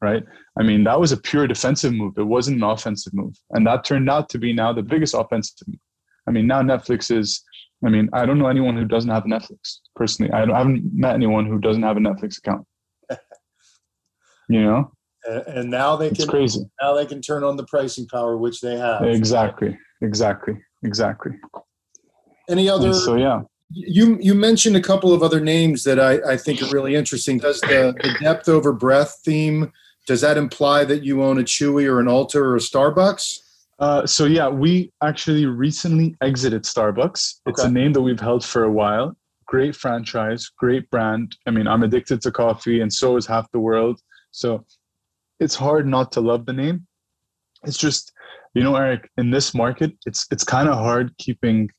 right? 0.00 0.22
I 0.58 0.62
mean, 0.62 0.84
that 0.84 0.98
was 1.00 1.12
a 1.12 1.16
pure 1.16 1.46
defensive 1.46 1.92
move. 1.92 2.14
It 2.18 2.24
wasn't 2.24 2.58
an 2.58 2.64
offensive 2.64 3.14
move, 3.14 3.34
and 3.50 3.66
that 3.66 3.84
turned 3.84 4.10
out 4.10 4.28
to 4.30 4.38
be 4.38 4.52
now 4.52 4.72
the 4.72 4.82
biggest 4.82 5.14
offensive 5.14 5.66
move. 5.66 5.80
I 6.26 6.30
mean, 6.30 6.46
now 6.46 6.62
Netflix 6.62 7.16
is. 7.16 7.42
I 7.84 7.90
mean, 7.90 8.08
I 8.12 8.26
don't 8.26 8.40
know 8.40 8.48
anyone 8.48 8.76
who 8.76 8.84
doesn't 8.84 9.10
have 9.10 9.22
Netflix 9.22 9.78
personally. 9.94 10.32
I, 10.32 10.42
I 10.42 10.58
haven't 10.58 10.82
met 10.92 11.14
anyone 11.14 11.46
who 11.46 11.60
doesn't 11.60 11.84
have 11.84 11.96
a 11.96 12.00
Netflix 12.00 12.38
account. 12.38 12.66
you 14.48 14.62
know, 14.62 14.90
and 15.46 15.70
now 15.70 15.96
they 15.96 16.08
it's 16.08 16.18
can 16.18 16.28
crazy. 16.28 16.64
now 16.82 16.94
they 16.94 17.06
can 17.06 17.22
turn 17.22 17.44
on 17.44 17.56
the 17.56 17.64
pricing 17.66 18.06
power 18.06 18.36
which 18.36 18.60
they 18.60 18.76
have 18.76 19.04
exactly 19.04 19.78
exactly 20.02 20.54
exactly 20.82 21.32
any 22.48 22.68
other 22.68 22.88
and 22.88 22.96
so 22.96 23.14
yeah. 23.16 23.42
You 23.70 24.18
you 24.20 24.34
mentioned 24.34 24.76
a 24.76 24.80
couple 24.80 25.12
of 25.12 25.22
other 25.22 25.40
names 25.40 25.84
that 25.84 26.00
i 26.00 26.32
i 26.32 26.36
think 26.36 26.62
are 26.62 26.70
really 26.70 26.94
interesting. 26.94 27.38
Does 27.38 27.60
the, 27.60 27.94
the 28.02 28.16
depth 28.20 28.48
over 28.48 28.72
breadth 28.72 29.20
theme 29.24 29.72
does 30.06 30.22
that 30.22 30.38
imply 30.38 30.84
that 30.84 31.04
you 31.04 31.22
own 31.22 31.38
a 31.38 31.42
chewy 31.42 31.84
or 31.86 32.00
an 32.00 32.06
Ulta 32.06 32.36
or 32.36 32.56
a 32.56 32.60
starbucks? 32.60 33.40
Uh, 33.78 34.06
so 34.06 34.24
yeah 34.24 34.48
we 34.48 34.90
actually 35.02 35.44
recently 35.46 36.16
exited 36.22 36.62
starbucks. 36.64 37.40
It's 37.46 37.62
a 37.62 37.70
name 37.70 37.92
that 37.92 38.00
we've 38.00 38.20
held 38.20 38.44
for 38.44 38.64
a 38.64 38.72
while. 38.72 39.16
Great 39.46 39.76
franchise 39.76 40.50
great 40.58 40.88
brand. 40.90 41.36
I 41.46 41.50
mean 41.50 41.68
i'm 41.68 41.82
addicted 41.82 42.22
to 42.22 42.30
coffee 42.30 42.80
and 42.80 42.92
so 42.92 43.16
is 43.16 43.26
half 43.26 43.50
the 43.52 43.60
world. 43.60 44.00
So 44.30 44.64
it's 45.40 45.54
hard 45.54 45.86
not 45.86 46.12
to 46.12 46.20
love 46.20 46.46
the 46.46 46.52
name. 46.52 46.86
It's 47.64 47.78
just, 47.78 48.12
you 48.54 48.62
know, 48.62 48.76
Eric, 48.76 49.10
in 49.16 49.30
this 49.30 49.54
market, 49.54 49.92
it's 50.06 50.26
it's 50.30 50.44
kind 50.44 50.68
of 50.68 50.74
hard 50.74 51.16
keeping 51.18 51.70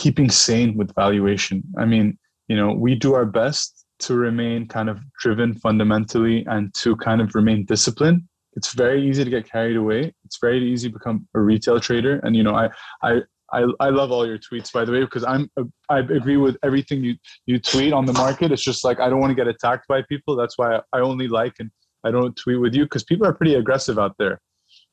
keeping 0.00 0.30
sane 0.30 0.74
with 0.78 0.94
valuation. 0.94 1.62
I 1.76 1.84
mean, 1.84 2.18
you 2.48 2.56
know, 2.56 2.72
we 2.72 2.94
do 2.94 3.12
our 3.12 3.26
best 3.26 3.84
to 4.00 4.14
remain 4.14 4.66
kind 4.66 4.88
of 4.88 4.98
driven 5.20 5.52
fundamentally 5.52 6.46
and 6.46 6.72
to 6.74 6.96
kind 6.96 7.20
of 7.20 7.34
remain 7.34 7.66
disciplined. 7.66 8.22
It's 8.54 8.72
very 8.72 9.06
easy 9.06 9.24
to 9.24 9.30
get 9.30 9.44
carried 9.48 9.76
away. 9.76 10.14
It's 10.24 10.38
very 10.40 10.60
easy 10.72 10.88
to 10.88 10.94
become 10.94 11.28
a 11.34 11.40
retail 11.40 11.78
trader. 11.78 12.18
And 12.24 12.34
you 12.34 12.42
know, 12.42 12.54
I 12.54 12.70
I 13.02 13.20
I, 13.52 13.66
I 13.78 13.90
love 13.90 14.10
all 14.10 14.26
your 14.26 14.38
tweets 14.38 14.72
by 14.72 14.84
the 14.86 14.92
way 14.92 15.00
because 15.00 15.24
I'm 15.24 15.50
I 15.90 15.98
agree 15.98 16.38
with 16.38 16.56
everything 16.62 17.04
you 17.04 17.14
you 17.44 17.58
tweet 17.60 17.92
on 17.92 18.06
the 18.06 18.14
market. 18.14 18.52
It's 18.52 18.62
just 18.62 18.84
like 18.84 19.00
I 19.00 19.10
don't 19.10 19.20
want 19.20 19.32
to 19.32 19.40
get 19.42 19.48
attacked 19.48 19.86
by 19.86 20.00
people. 20.08 20.34
That's 20.34 20.56
why 20.56 20.76
I, 20.76 20.80
I 20.94 21.00
only 21.00 21.28
like 21.28 21.56
and 21.58 21.70
I 22.04 22.10
don't 22.10 22.34
tweet 22.36 22.60
with 22.60 22.74
you 22.74 22.84
because 22.84 23.04
people 23.04 23.26
are 23.26 23.34
pretty 23.34 23.54
aggressive 23.54 23.98
out 23.98 24.14
there. 24.18 24.40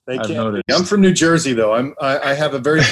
They 0.07 0.17
I've 0.17 0.27
can't. 0.27 0.63
I'm 0.71 0.85
from 0.85 1.01
New 1.01 1.11
Jersey, 1.11 1.51
though. 1.51 1.73
I'm. 1.73 1.93
I, 1.99 2.31
I 2.31 2.33
have 2.33 2.53
a 2.53 2.59
very. 2.59 2.79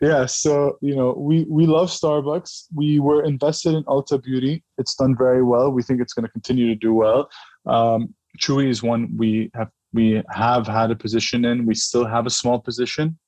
yeah. 0.00 0.26
So 0.26 0.78
you 0.80 0.94
know, 0.94 1.12
we 1.18 1.44
we 1.48 1.66
love 1.66 1.88
Starbucks. 1.88 2.66
We 2.72 3.00
were 3.00 3.24
invested 3.24 3.74
in 3.74 3.82
Ulta 3.84 4.22
Beauty. 4.22 4.62
It's 4.78 4.94
done 4.94 5.16
very 5.16 5.42
well. 5.42 5.72
We 5.72 5.82
think 5.82 6.00
it's 6.00 6.12
going 6.12 6.24
to 6.24 6.30
continue 6.30 6.68
to 6.68 6.76
do 6.76 6.94
well. 6.94 7.28
Um, 7.66 8.14
Chewy 8.38 8.68
is 8.68 8.80
one 8.80 9.12
we 9.16 9.50
have 9.54 9.70
we 9.92 10.22
have 10.30 10.68
had 10.68 10.92
a 10.92 10.96
position 10.96 11.44
in. 11.44 11.66
We 11.66 11.74
still 11.74 12.06
have 12.06 12.26
a 12.26 12.30
small 12.30 12.60
position. 12.60 13.18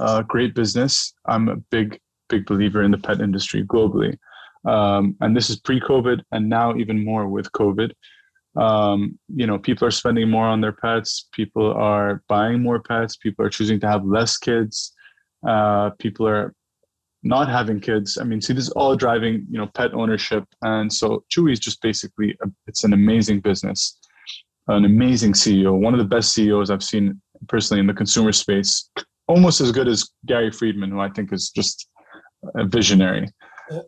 Uh, 0.00 0.22
great 0.22 0.56
business. 0.56 1.14
I'm 1.26 1.48
a 1.48 1.56
big 1.56 2.00
big 2.28 2.46
believer 2.46 2.82
in 2.82 2.90
the 2.90 2.98
pet 2.98 3.20
industry 3.20 3.62
globally. 3.62 4.18
Um, 4.64 5.14
and 5.20 5.36
this 5.36 5.50
is 5.50 5.60
pre-COVID, 5.60 6.22
and 6.32 6.48
now 6.48 6.74
even 6.74 7.04
more 7.04 7.28
with 7.28 7.52
COVID. 7.52 7.92
Um, 8.56 9.18
you 9.34 9.46
know, 9.46 9.58
people 9.58 9.86
are 9.86 9.90
spending 9.90 10.30
more 10.30 10.46
on 10.46 10.60
their 10.60 10.72
pets. 10.72 11.28
People 11.32 11.72
are 11.72 12.22
buying 12.28 12.62
more 12.62 12.80
pets. 12.80 13.16
People 13.16 13.44
are 13.44 13.50
choosing 13.50 13.80
to 13.80 13.88
have 13.88 14.04
less 14.04 14.36
kids. 14.36 14.92
Uh, 15.46 15.90
people 15.98 16.26
are 16.26 16.54
not 17.24 17.48
having 17.48 17.80
kids. 17.80 18.18
I 18.20 18.24
mean, 18.24 18.40
see, 18.40 18.52
this 18.52 18.64
is 18.64 18.70
all 18.70 18.94
driving 18.94 19.46
you 19.50 19.58
know 19.58 19.66
pet 19.74 19.92
ownership, 19.94 20.44
and 20.62 20.92
so 20.92 21.24
Chewy 21.34 21.52
is 21.52 21.58
just 21.58 21.80
basically 21.82 22.36
a, 22.42 22.48
it's 22.66 22.84
an 22.84 22.92
amazing 22.92 23.40
business, 23.40 23.98
an 24.68 24.84
amazing 24.84 25.32
CEO, 25.32 25.76
one 25.78 25.94
of 25.94 25.98
the 25.98 26.04
best 26.04 26.32
CEOs 26.34 26.70
I've 26.70 26.82
seen 26.82 27.20
personally 27.48 27.80
in 27.80 27.86
the 27.86 27.94
consumer 27.94 28.32
space, 28.32 28.90
almost 29.26 29.60
as 29.60 29.72
good 29.72 29.88
as 29.88 30.08
Gary 30.26 30.50
Friedman, 30.50 30.90
who 30.90 31.00
I 31.00 31.10
think 31.10 31.32
is 31.32 31.50
just 31.50 31.88
a 32.54 32.64
visionary. 32.64 33.28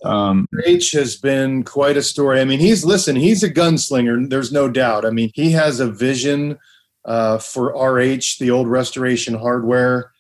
Um, 0.05 0.49
H 0.65 0.93
has 0.93 1.17
been 1.17 1.63
quite 1.63 1.97
a 1.97 2.03
story. 2.03 2.41
I 2.41 2.45
mean, 2.45 2.61
he's 2.61 2.85
listen, 2.85 3.17
he's 3.17 3.43
a 3.43 3.51
gunslinger. 3.51 4.29
There's 4.29 4.53
no 4.53 4.69
doubt. 4.69 5.05
I 5.05 5.11
mean, 5.11 5.31
he 5.35 5.51
has 5.53 5.81
a 5.81 5.91
vision 5.91 6.59
uh, 7.05 7.39
for 7.39 7.75
RH, 7.77 8.39
the 8.41 8.51
old 8.51 8.69
restoration 8.69 9.35
hardware, 9.35 10.13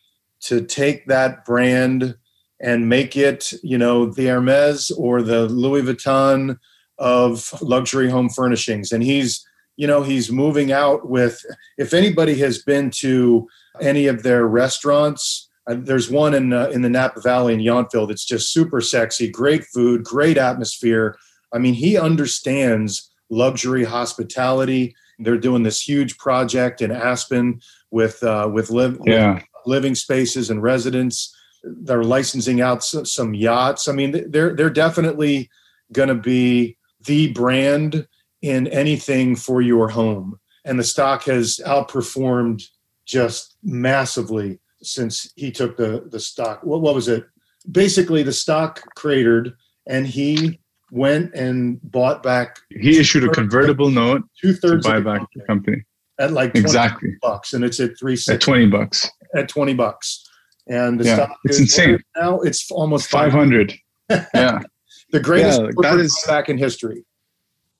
to 0.42 0.62
take 0.62 1.06
that 1.06 1.44
brand 1.44 2.16
and 2.60 2.88
make 2.88 3.16
it, 3.16 3.52
you 3.62 3.76
know, 3.76 4.06
the 4.06 4.26
Hermes 4.26 4.90
or 4.92 5.22
the 5.22 5.46
Louis 5.46 5.82
Vuitton 5.82 6.58
of 6.98 7.52
luxury 7.60 8.08
home 8.08 8.30
furnishings. 8.30 8.92
And 8.92 9.02
he's, 9.02 9.46
you 9.76 9.86
know, 9.86 10.02
he's 10.02 10.30
moving 10.30 10.72
out 10.72 11.08
with. 11.08 11.44
If 11.76 11.92
anybody 11.92 12.36
has 12.38 12.62
been 12.62 12.90
to 12.92 13.48
any 13.80 14.06
of 14.06 14.22
their 14.22 14.46
restaurants 14.46 15.45
uh, 15.45 15.45
there's 15.66 16.10
one 16.10 16.34
in 16.34 16.52
uh, 16.52 16.68
in 16.68 16.82
the 16.82 16.88
Napa 16.88 17.20
Valley 17.20 17.54
in 17.54 17.60
Yountville 17.60 18.08
that's 18.08 18.24
just 18.24 18.52
super 18.52 18.80
sexy, 18.80 19.28
great 19.30 19.64
food, 19.64 20.04
great 20.04 20.38
atmosphere. 20.38 21.16
I 21.52 21.58
mean, 21.58 21.74
he 21.74 21.98
understands 21.98 23.10
luxury 23.30 23.84
hospitality. 23.84 24.94
They're 25.18 25.38
doing 25.38 25.62
this 25.62 25.80
huge 25.80 26.18
project 26.18 26.82
in 26.82 26.90
Aspen 26.90 27.60
with 27.90 28.22
uh, 28.22 28.48
with, 28.52 28.70
live, 28.70 28.98
yeah. 29.04 29.40
living 29.64 29.94
spaces 29.94 30.50
and 30.50 30.62
residents. 30.62 31.34
They're 31.64 32.04
licensing 32.04 32.60
out 32.60 32.84
some 32.84 33.34
yachts. 33.34 33.88
I 33.88 33.92
mean, 33.92 34.30
they're 34.30 34.54
they're 34.54 34.70
definitely 34.70 35.50
going 35.92 36.08
to 36.08 36.14
be 36.14 36.76
the 37.04 37.32
brand 37.32 38.06
in 38.42 38.66
anything 38.68 39.34
for 39.34 39.62
your 39.62 39.88
home. 39.88 40.38
And 40.64 40.78
the 40.78 40.84
stock 40.84 41.24
has 41.24 41.60
outperformed 41.64 42.62
just 43.04 43.56
massively 43.62 44.58
since 44.82 45.32
he 45.36 45.50
took 45.50 45.76
the 45.76 46.06
the 46.10 46.20
stock. 46.20 46.60
What, 46.62 46.80
what 46.80 46.94
was 46.94 47.08
it? 47.08 47.26
Basically, 47.70 48.22
the 48.22 48.32
stock 48.32 48.82
cratered, 48.94 49.54
and 49.86 50.06
he 50.06 50.60
went 50.90 51.34
and 51.34 51.80
bought 51.82 52.22
back. 52.22 52.58
He 52.70 52.98
issued 52.98 53.24
a 53.24 53.28
convertible 53.28 53.90
note 53.90 54.22
two 54.40 54.54
thirds 54.54 54.86
to 54.86 54.92
buy 54.92 55.00
back 55.00 55.26
the 55.34 55.42
company 55.42 55.84
at 56.18 56.32
like 56.32 56.54
exactly 56.54 57.10
bucks, 57.20 57.52
and 57.52 57.64
it's 57.64 57.80
at 57.80 57.98
three 57.98 58.18
at 58.28 58.40
twenty 58.40 58.66
bucks 58.66 59.08
at 59.34 59.48
twenty 59.48 59.74
bucks, 59.74 60.24
and 60.68 61.00
the 61.00 61.04
yeah, 61.04 61.14
stock 61.16 61.36
it's 61.44 61.58
insane. 61.58 61.98
Now 62.16 62.40
it's 62.40 62.70
almost 62.70 63.10
five 63.10 63.32
hundred. 63.32 63.74
yeah, 64.10 64.60
the 65.10 65.20
greatest 65.20 65.60
yeah, 65.60 65.70
that 65.82 65.98
is 65.98 66.24
back 66.26 66.48
in 66.48 66.58
history. 66.58 67.04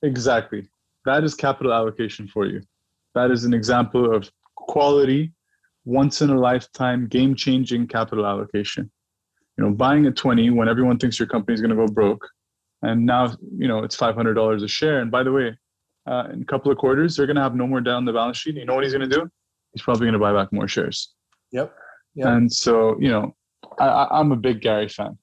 Exactly, 0.03 0.67
that 1.05 1.23
is 1.23 1.33
capital 1.35 1.73
allocation 1.73 2.27
for 2.27 2.45
you. 2.45 2.61
That 3.15 3.31
is 3.31 3.45
an 3.45 3.53
example 3.53 4.13
of 4.13 4.29
quality 4.55 5.31
once 5.87 6.21
in 6.21 6.29
a 6.29 6.37
lifetime 6.37 7.07
game 7.07 7.33
changing 7.33 7.87
capital 7.87 8.25
allocation. 8.25 8.91
You 9.57 9.63
know 9.63 9.71
buying 9.71 10.05
at 10.05 10.15
20 10.15 10.49
when 10.51 10.67
everyone 10.67 10.99
thinks 10.99 11.17
your 11.17 11.29
company 11.29 11.55
is 11.55 11.61
going 11.61 11.75
to 11.75 11.75
go 11.75 11.87
broke 11.87 12.27
and 12.83 13.05
now 13.05 13.33
you 13.57 13.67
know 13.67 13.83
it's 13.83 13.95
$500 13.95 14.63
a 14.63 14.67
share. 14.67 14.99
And 14.99 15.09
by 15.09 15.23
the 15.23 15.31
way 15.31 15.57
uh, 16.05 16.25
in 16.31 16.41
a 16.41 16.45
couple 16.45 16.71
of 16.71 16.77
quarters 16.77 17.15
they're 17.15 17.25
going 17.25 17.37
to 17.37 17.41
have 17.41 17.55
no 17.55 17.65
more 17.65 17.81
down 17.81 18.05
the 18.05 18.13
balance 18.13 18.37
sheet. 18.37 18.55
You 18.55 18.65
know 18.65 18.75
what 18.75 18.83
he's 18.83 18.93
going 18.93 19.09
to 19.09 19.15
do? 19.15 19.29
He's 19.73 19.81
probably 19.81 20.05
going 20.05 20.13
to 20.13 20.19
buy 20.19 20.33
back 20.33 20.51
more 20.51 20.67
shares. 20.67 21.13
Yep, 21.51 21.73
yep. 22.15 22.27
and 22.27 22.51
so 22.51 22.97
you 22.99 23.09
know 23.09 23.33
I, 23.79 24.07
i'm 24.11 24.33
a 24.33 24.35
big 24.35 24.59
gary 24.59 24.89
fan. 24.89 25.17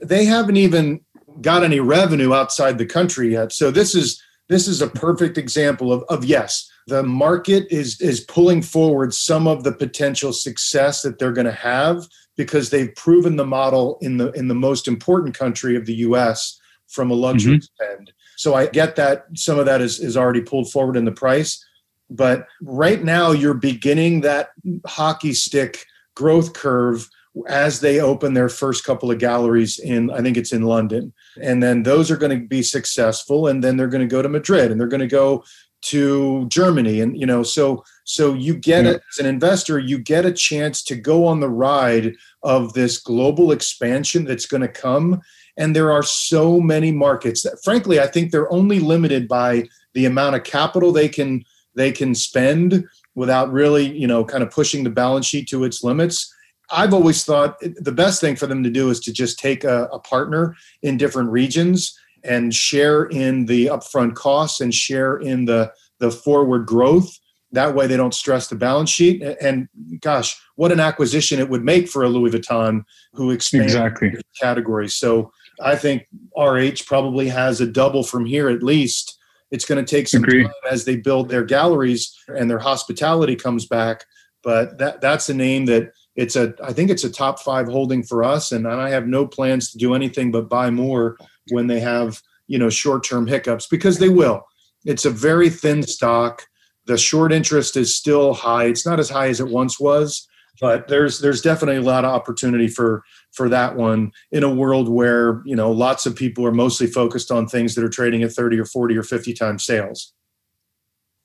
They 0.00 0.24
haven't 0.24 0.56
even 0.56 1.00
got 1.42 1.62
any 1.62 1.80
revenue 1.80 2.32
outside 2.32 2.78
the 2.78 2.86
country 2.86 3.32
yet. 3.32 3.52
So 3.52 3.70
this 3.70 3.94
is 3.94 4.22
this 4.48 4.66
is 4.66 4.80
a 4.80 4.88
perfect 4.88 5.38
example 5.38 5.92
of, 5.92 6.02
of 6.08 6.24
yes 6.24 6.70
the 6.86 7.02
market 7.02 7.66
is 7.70 8.00
is 8.00 8.20
pulling 8.20 8.62
forward 8.62 9.12
some 9.12 9.46
of 9.46 9.62
the 9.62 9.72
potential 9.72 10.32
success 10.32 11.02
that 11.02 11.18
they're 11.18 11.32
going 11.32 11.44
to 11.44 11.52
have 11.52 12.06
because 12.36 12.70
they've 12.70 12.94
proven 12.94 13.36
the 13.36 13.44
model 13.44 13.98
in 14.00 14.16
the 14.16 14.30
in 14.32 14.48
the 14.48 14.54
most 14.54 14.88
important 14.88 15.36
country 15.36 15.76
of 15.76 15.84
the 15.84 15.94
US 15.96 16.58
from 16.88 17.10
a 17.10 17.14
luxury 17.14 17.58
mm-hmm. 17.58 17.84
spend. 17.84 18.12
so 18.36 18.54
I 18.54 18.66
get 18.66 18.96
that 18.96 19.26
some 19.34 19.58
of 19.58 19.66
that 19.66 19.82
is, 19.82 20.00
is 20.00 20.16
already 20.16 20.40
pulled 20.40 20.70
forward 20.72 20.96
in 20.96 21.04
the 21.04 21.12
price. 21.12 21.64
But 22.10 22.46
right 22.62 23.04
now, 23.04 23.32
you're 23.32 23.52
beginning 23.52 24.22
that 24.22 24.50
hockey 24.86 25.34
stick 25.34 25.84
growth 26.14 26.54
curve 26.54 27.06
as 27.46 27.80
they 27.80 28.00
open 28.00 28.34
their 28.34 28.48
first 28.48 28.84
couple 28.84 29.10
of 29.10 29.18
galleries 29.18 29.78
in, 29.78 30.10
I 30.10 30.20
think 30.20 30.36
it's 30.36 30.52
in 30.52 30.62
London. 30.62 31.12
And 31.40 31.62
then 31.62 31.82
those 31.82 32.10
are 32.10 32.16
going 32.16 32.38
to 32.38 32.46
be 32.46 32.62
successful. 32.62 33.48
And 33.48 33.62
then 33.62 33.76
they're 33.76 33.86
going 33.88 34.06
to 34.06 34.12
go 34.12 34.22
to 34.22 34.28
Madrid 34.28 34.70
and 34.70 34.80
they're 34.80 34.88
going 34.88 35.00
to 35.00 35.06
go 35.06 35.44
to 35.80 36.46
Germany. 36.48 37.00
And, 37.00 37.18
you 37.18 37.26
know, 37.26 37.42
so, 37.42 37.84
so 38.04 38.34
you 38.34 38.56
get 38.56 38.84
yeah. 38.84 38.92
as 38.92 39.18
an 39.18 39.26
investor, 39.26 39.78
you 39.78 39.98
get 39.98 40.26
a 40.26 40.32
chance 40.32 40.82
to 40.84 40.96
go 40.96 41.24
on 41.24 41.40
the 41.40 41.48
ride 41.48 42.14
of 42.42 42.72
this 42.72 42.98
global 42.98 43.52
expansion 43.52 44.24
that's 44.24 44.46
going 44.46 44.62
to 44.62 44.68
come. 44.68 45.20
And 45.56 45.74
there 45.74 45.92
are 45.92 46.02
so 46.02 46.60
many 46.60 46.90
markets 46.90 47.42
that, 47.42 47.62
frankly, 47.62 48.00
I 48.00 48.06
think 48.06 48.30
they're 48.30 48.52
only 48.52 48.80
limited 48.80 49.28
by 49.28 49.68
the 49.94 50.06
amount 50.06 50.36
of 50.36 50.44
capital 50.44 50.92
they 50.92 51.08
can 51.08 51.44
they 51.74 51.92
can 51.92 52.14
spend 52.14 52.84
without 53.14 53.52
really, 53.52 53.86
you 53.96 54.06
know, 54.06 54.24
kind 54.24 54.42
of 54.42 54.50
pushing 54.50 54.84
the 54.84 54.90
balance 54.90 55.26
sheet 55.26 55.48
to 55.48 55.64
its 55.64 55.84
limits. 55.84 56.32
I've 56.70 56.94
always 56.94 57.24
thought 57.24 57.58
the 57.60 57.92
best 57.92 58.20
thing 58.20 58.36
for 58.36 58.46
them 58.46 58.62
to 58.62 58.70
do 58.70 58.90
is 58.90 59.00
to 59.00 59.12
just 59.12 59.38
take 59.38 59.64
a, 59.64 59.84
a 59.92 59.98
partner 59.98 60.54
in 60.82 60.96
different 60.96 61.30
regions 61.30 61.98
and 62.24 62.54
share 62.54 63.04
in 63.04 63.46
the 63.46 63.66
upfront 63.66 64.14
costs 64.14 64.60
and 64.60 64.74
share 64.74 65.16
in 65.16 65.44
the 65.44 65.72
the 65.98 66.10
forward 66.10 66.66
growth. 66.66 67.18
That 67.52 67.74
way, 67.74 67.86
they 67.86 67.96
don't 67.96 68.14
stress 68.14 68.48
the 68.48 68.56
balance 68.56 68.90
sheet. 68.90 69.22
And 69.40 69.68
gosh, 70.00 70.38
what 70.56 70.70
an 70.70 70.80
acquisition 70.80 71.40
it 71.40 71.48
would 71.48 71.64
make 71.64 71.88
for 71.88 72.02
a 72.02 72.08
Louis 72.08 72.30
Vuitton 72.30 72.84
who 73.14 73.30
expands 73.30 73.72
exactly 73.72 74.12
categories. 74.38 74.96
So 74.96 75.32
I 75.62 75.74
think 75.74 76.06
RH 76.36 76.84
probably 76.86 77.28
has 77.28 77.60
a 77.60 77.66
double 77.66 78.02
from 78.02 78.26
here 78.26 78.50
at 78.50 78.62
least 78.62 79.18
it's 79.50 79.64
going 79.64 79.82
to 79.82 79.96
take 79.96 80.08
some 80.08 80.24
Agreed. 80.24 80.44
time 80.44 80.52
as 80.70 80.84
they 80.84 80.96
build 80.96 81.28
their 81.28 81.44
galleries 81.44 82.14
and 82.28 82.50
their 82.50 82.58
hospitality 82.58 83.36
comes 83.36 83.66
back. 83.66 84.04
But 84.42 84.78
that 84.78 85.00
that's 85.00 85.28
a 85.28 85.34
name 85.34 85.66
that 85.66 85.92
it's 86.18 86.34
a 86.34 86.52
I 86.62 86.72
think 86.72 86.90
it's 86.90 87.04
a 87.04 87.10
top 87.10 87.38
five 87.38 87.68
holding 87.68 88.02
for 88.02 88.24
us, 88.24 88.50
and 88.50 88.66
I 88.66 88.90
have 88.90 89.06
no 89.06 89.24
plans 89.24 89.70
to 89.70 89.78
do 89.78 89.94
anything 89.94 90.32
but 90.32 90.48
buy 90.48 90.68
more 90.68 91.16
when 91.52 91.68
they 91.68 91.78
have 91.78 92.20
you 92.48 92.58
know 92.58 92.68
short 92.68 93.04
term 93.04 93.28
hiccups 93.28 93.68
because 93.68 93.98
they 93.98 94.08
will. 94.08 94.42
It's 94.84 95.04
a 95.04 95.10
very 95.10 95.48
thin 95.48 95.84
stock. 95.84 96.42
The 96.86 96.98
short 96.98 97.32
interest 97.32 97.76
is 97.76 97.94
still 97.94 98.34
high. 98.34 98.64
It's 98.64 98.84
not 98.84 98.98
as 98.98 99.08
high 99.08 99.28
as 99.28 99.38
it 99.38 99.46
once 99.46 99.78
was, 99.78 100.26
but 100.60 100.88
there's 100.88 101.20
there's 101.20 101.40
definitely 101.40 101.76
a 101.76 101.82
lot 101.82 102.04
of 102.04 102.12
opportunity 102.12 102.66
for 102.66 103.04
for 103.30 103.48
that 103.50 103.76
one 103.76 104.10
in 104.32 104.42
a 104.42 104.52
world 104.52 104.88
where 104.88 105.40
you 105.44 105.54
know 105.54 105.70
lots 105.70 106.04
of 106.04 106.16
people 106.16 106.44
are 106.44 106.52
mostly 106.52 106.88
focused 106.88 107.30
on 107.30 107.46
things 107.46 107.76
that 107.76 107.84
are 107.84 107.88
trading 107.88 108.24
at 108.24 108.32
30 108.32 108.58
or 108.58 108.64
40 108.64 108.96
or 108.96 109.04
50 109.04 109.34
times 109.34 109.64
sales 109.64 110.12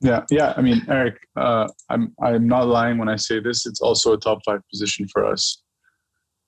yeah 0.03 0.23
yeah 0.29 0.53
i 0.57 0.61
mean 0.61 0.85
eric 0.89 1.15
uh, 1.37 1.67
i'm 1.89 2.13
i'm 2.21 2.47
not 2.47 2.67
lying 2.67 2.97
when 2.97 3.09
i 3.09 3.15
say 3.15 3.39
this 3.39 3.65
it's 3.65 3.81
also 3.81 4.13
a 4.13 4.17
top 4.17 4.39
five 4.45 4.61
position 4.69 5.07
for 5.07 5.25
us. 5.25 5.61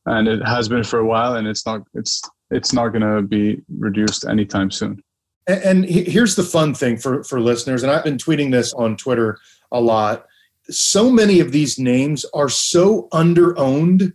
And 0.08 0.28
it 0.28 0.46
has 0.46 0.70
been 0.70 0.84
for 0.84 1.00
a 1.00 1.06
while 1.06 1.36
and 1.36 1.48
it's 1.48 1.66
not 1.66 1.82
it's 1.96 2.22
it's 2.52 2.74
not 2.74 2.90
going 2.90 3.02
to 3.02 3.24
be 3.24 3.62
reduced 3.80 4.24
anytime 4.24 4.70
soon. 4.70 5.02
And, 5.48 5.64
and 5.64 5.86
here's 5.86 6.36
the 6.36 6.44
fun 6.44 6.76
thing 6.76 6.98
for 6.98 7.24
for 7.24 7.40
listeners 7.40 7.82
and 7.82 7.92
i've 7.92 8.04
been 8.04 8.18
tweeting 8.18 8.52
this 8.52 8.72
on 8.74 8.98
twitter 8.98 9.40
a 9.72 9.82
lot. 9.82 10.26
So 10.70 11.10
many 11.10 11.40
of 11.40 11.52
these 11.52 11.80
names 11.80 12.24
are 12.34 12.50
so 12.50 13.08
under 13.12 13.58
owned 13.58 14.14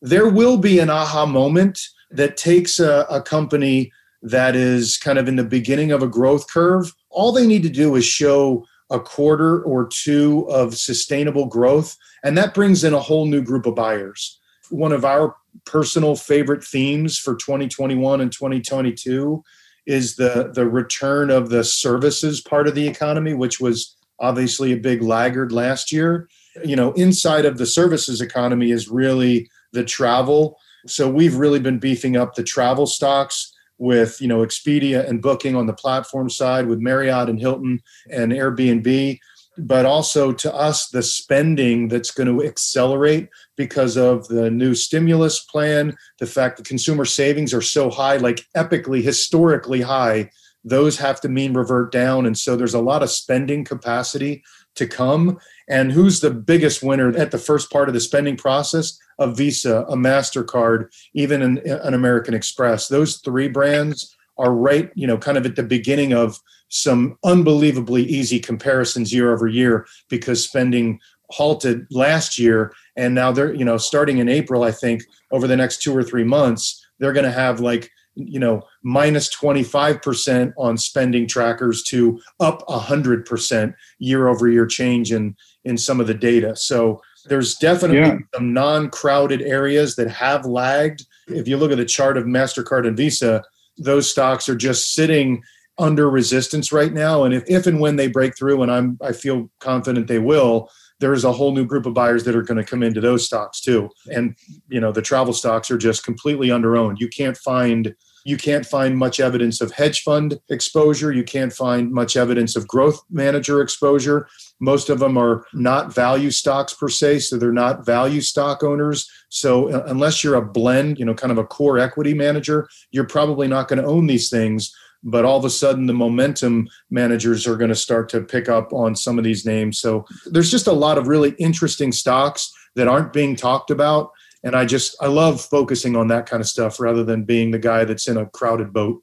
there 0.00 0.28
will 0.28 0.58
be 0.58 0.78
an 0.80 0.90
aha 0.90 1.26
moment 1.26 1.78
that 2.10 2.36
takes 2.36 2.78
a, 2.78 3.06
a 3.08 3.22
company 3.22 3.92
that 4.22 4.54
is 4.54 4.96
kind 4.98 5.18
of 5.18 5.28
in 5.28 5.36
the 5.36 5.44
beginning 5.44 5.90
of 5.92 6.02
a 6.02 6.08
growth 6.08 6.52
curve. 6.52 6.92
All 7.10 7.32
they 7.32 7.46
need 7.46 7.62
to 7.62 7.68
do 7.68 7.96
is 7.96 8.04
show 8.04 8.64
a 8.92 9.00
quarter 9.00 9.62
or 9.62 9.88
two 9.88 10.46
of 10.50 10.76
sustainable 10.76 11.46
growth, 11.46 11.96
and 12.22 12.36
that 12.38 12.54
brings 12.54 12.84
in 12.84 12.92
a 12.92 13.00
whole 13.00 13.26
new 13.26 13.42
group 13.42 13.66
of 13.66 13.74
buyers. 13.74 14.38
One 14.70 14.92
of 14.92 15.04
our 15.04 15.34
personal 15.64 16.14
favorite 16.14 16.62
themes 16.62 17.18
for 17.18 17.34
2021 17.34 18.20
and 18.20 18.30
2022 18.30 19.42
is 19.86 20.16
the, 20.16 20.52
the 20.54 20.68
return 20.68 21.30
of 21.30 21.48
the 21.48 21.64
services 21.64 22.40
part 22.40 22.68
of 22.68 22.74
the 22.74 22.86
economy, 22.86 23.34
which 23.34 23.60
was 23.60 23.96
obviously 24.20 24.72
a 24.72 24.76
big 24.76 25.02
laggard 25.02 25.52
last 25.52 25.90
year. 25.90 26.28
You 26.64 26.76
know, 26.76 26.92
inside 26.92 27.44
of 27.44 27.58
the 27.58 27.66
services 27.66 28.20
economy 28.20 28.70
is 28.70 28.88
really 28.88 29.50
the 29.72 29.84
travel. 29.84 30.58
So 30.86 31.10
we've 31.10 31.34
really 31.34 31.60
been 31.60 31.78
beefing 31.78 32.16
up 32.16 32.34
the 32.34 32.44
travel 32.44 32.86
stocks 32.86 33.51
with 33.82 34.20
you 34.20 34.28
know 34.28 34.38
Expedia 34.38 35.06
and 35.06 35.20
Booking 35.20 35.56
on 35.56 35.66
the 35.66 35.72
platform 35.72 36.30
side, 36.30 36.66
with 36.66 36.78
Marriott 36.78 37.28
and 37.28 37.40
Hilton 37.40 37.80
and 38.10 38.30
Airbnb, 38.30 39.18
but 39.58 39.84
also 39.84 40.32
to 40.32 40.54
us 40.54 40.88
the 40.88 41.02
spending 41.02 41.88
that's 41.88 42.12
going 42.12 42.28
to 42.28 42.46
accelerate 42.46 43.28
because 43.56 43.96
of 43.96 44.28
the 44.28 44.50
new 44.52 44.76
stimulus 44.76 45.40
plan, 45.40 45.96
the 46.20 46.26
fact 46.26 46.56
that 46.56 46.66
consumer 46.66 47.04
savings 47.04 47.52
are 47.52 47.60
so 47.60 47.90
high, 47.90 48.18
like 48.18 48.46
epically 48.56 49.02
historically 49.02 49.82
high. 49.82 50.30
Those 50.64 50.96
have 50.98 51.20
to 51.22 51.28
mean 51.28 51.54
revert 51.54 51.90
down, 51.90 52.24
and 52.24 52.38
so 52.38 52.54
there's 52.54 52.74
a 52.74 52.80
lot 52.80 53.02
of 53.02 53.10
spending 53.10 53.64
capacity 53.64 54.44
to 54.74 54.86
come. 54.86 55.38
And 55.68 55.92
who's 55.92 56.20
the 56.20 56.30
biggest 56.30 56.82
winner 56.82 57.16
at 57.16 57.30
the 57.30 57.38
first 57.38 57.70
part 57.70 57.88
of 57.88 57.94
the 57.94 58.00
spending 58.00 58.36
process? 58.36 58.98
A 59.18 59.30
Visa, 59.30 59.84
a 59.88 59.94
MasterCard, 59.94 60.92
even 61.14 61.42
an, 61.42 61.58
an 61.66 61.94
American 61.94 62.34
Express. 62.34 62.88
Those 62.88 63.18
three 63.18 63.48
brands 63.48 64.16
are 64.38 64.52
right, 64.52 64.90
you 64.94 65.06
know, 65.06 65.18
kind 65.18 65.36
of 65.36 65.46
at 65.46 65.56
the 65.56 65.62
beginning 65.62 66.12
of 66.12 66.40
some 66.68 67.18
unbelievably 67.22 68.02
easy 68.04 68.40
comparisons 68.40 69.12
year 69.12 69.32
over 69.32 69.46
year 69.46 69.86
because 70.08 70.42
spending 70.42 70.98
halted 71.30 71.86
last 71.90 72.38
year 72.38 72.72
and 72.96 73.14
now 73.14 73.32
they're 73.32 73.54
you 73.54 73.64
know 73.64 73.78
starting 73.78 74.18
in 74.18 74.28
april 74.28 74.64
i 74.64 74.70
think 74.70 75.02
over 75.30 75.46
the 75.46 75.56
next 75.56 75.82
two 75.82 75.96
or 75.96 76.02
three 76.02 76.24
months 76.24 76.86
they're 76.98 77.12
going 77.12 77.24
to 77.24 77.32
have 77.32 77.60
like 77.60 77.90
you 78.14 78.38
know 78.38 78.62
minus 78.82 79.34
25% 79.34 80.52
on 80.56 80.76
spending 80.76 81.26
trackers 81.26 81.82
to 81.84 82.20
up 82.40 82.66
100% 82.68 83.74
year 83.98 84.28
over 84.28 84.48
year 84.48 84.66
change 84.66 85.12
in 85.12 85.36
in 85.64 85.78
some 85.78 86.00
of 86.00 86.08
the 86.08 86.14
data 86.14 86.56
so 86.56 87.00
there's 87.26 87.54
definitely 87.54 87.98
yeah. 87.98 88.18
some 88.34 88.52
non-crowded 88.52 89.40
areas 89.42 89.94
that 89.94 90.10
have 90.10 90.44
lagged 90.44 91.06
if 91.28 91.46
you 91.46 91.56
look 91.56 91.70
at 91.70 91.78
the 91.78 91.84
chart 91.84 92.16
of 92.16 92.24
mastercard 92.24 92.86
and 92.86 92.96
visa 92.96 93.44
those 93.78 94.10
stocks 94.10 94.48
are 94.48 94.56
just 94.56 94.92
sitting 94.92 95.40
under 95.78 96.10
resistance 96.10 96.72
right 96.72 96.92
now 96.92 97.22
and 97.22 97.32
if, 97.32 97.44
if 97.46 97.66
and 97.68 97.78
when 97.78 97.94
they 97.94 98.08
break 98.08 98.36
through 98.36 98.60
and 98.60 98.72
i'm 98.72 98.98
i 99.02 99.12
feel 99.12 99.48
confident 99.60 100.08
they 100.08 100.18
will 100.18 100.68
there's 101.02 101.24
a 101.24 101.32
whole 101.32 101.52
new 101.52 101.66
group 101.66 101.84
of 101.84 101.92
buyers 101.92 102.24
that 102.24 102.36
are 102.36 102.42
going 102.42 102.56
to 102.56 102.64
come 102.64 102.82
into 102.82 103.00
those 103.00 103.26
stocks 103.26 103.60
too. 103.60 103.90
And 104.14 104.36
you 104.68 104.80
know, 104.80 104.92
the 104.92 105.02
travel 105.02 105.34
stocks 105.34 105.68
are 105.70 105.76
just 105.76 106.04
completely 106.04 106.48
underowned. 106.48 107.00
You 107.00 107.08
can't 107.08 107.36
find 107.36 107.92
you 108.24 108.36
can't 108.36 108.66
find 108.66 108.96
much 108.96 109.20
evidence 109.20 109.60
of 109.60 109.72
hedge 109.72 110.02
fund 110.02 110.38
exposure. 110.48 111.12
You 111.12 111.24
can't 111.24 111.52
find 111.52 111.92
much 111.92 112.16
evidence 112.16 112.56
of 112.56 112.68
growth 112.68 113.00
manager 113.10 113.60
exposure. 113.60 114.28
Most 114.60 114.88
of 114.88 114.98
them 114.98 115.16
are 115.16 115.44
not 115.52 115.94
value 115.94 116.30
stocks 116.30 116.74
per 116.74 116.88
se, 116.88 117.20
so 117.20 117.36
they're 117.36 117.52
not 117.52 117.84
value 117.84 118.20
stock 118.20 118.62
owners. 118.62 119.10
So 119.28 119.70
uh, 119.70 119.84
unless 119.86 120.22
you're 120.22 120.36
a 120.36 120.44
blend, 120.44 120.98
you 120.98 121.04
know, 121.04 121.14
kind 121.14 121.32
of 121.32 121.38
a 121.38 121.44
core 121.44 121.78
equity 121.78 122.14
manager, 122.14 122.68
you're 122.90 123.06
probably 123.06 123.48
not 123.48 123.68
going 123.68 123.80
to 123.80 123.88
own 123.88 124.06
these 124.06 124.30
things 124.30 124.74
but 125.04 125.24
all 125.24 125.36
of 125.36 125.44
a 125.44 125.50
sudden 125.50 125.86
the 125.86 125.92
momentum 125.92 126.68
managers 126.90 127.46
are 127.46 127.56
going 127.56 127.68
to 127.68 127.74
start 127.74 128.08
to 128.08 128.20
pick 128.20 128.48
up 128.48 128.72
on 128.72 128.94
some 128.94 129.18
of 129.18 129.24
these 129.24 129.44
names 129.44 129.80
so 129.80 130.06
there's 130.26 130.50
just 130.50 130.66
a 130.66 130.72
lot 130.72 130.96
of 130.96 131.08
really 131.08 131.30
interesting 131.38 131.90
stocks 131.90 132.52
that 132.76 132.88
aren't 132.88 133.12
being 133.12 133.36
talked 133.36 133.70
about 133.70 134.10
and 134.44 134.56
i 134.56 134.64
just 134.64 134.96
i 135.00 135.06
love 135.06 135.40
focusing 135.40 135.96
on 135.96 136.08
that 136.08 136.26
kind 136.26 136.40
of 136.40 136.48
stuff 136.48 136.80
rather 136.80 137.04
than 137.04 137.24
being 137.24 137.50
the 137.50 137.58
guy 137.58 137.84
that's 137.84 138.08
in 138.08 138.16
a 138.16 138.26
crowded 138.26 138.72
boat 138.72 139.02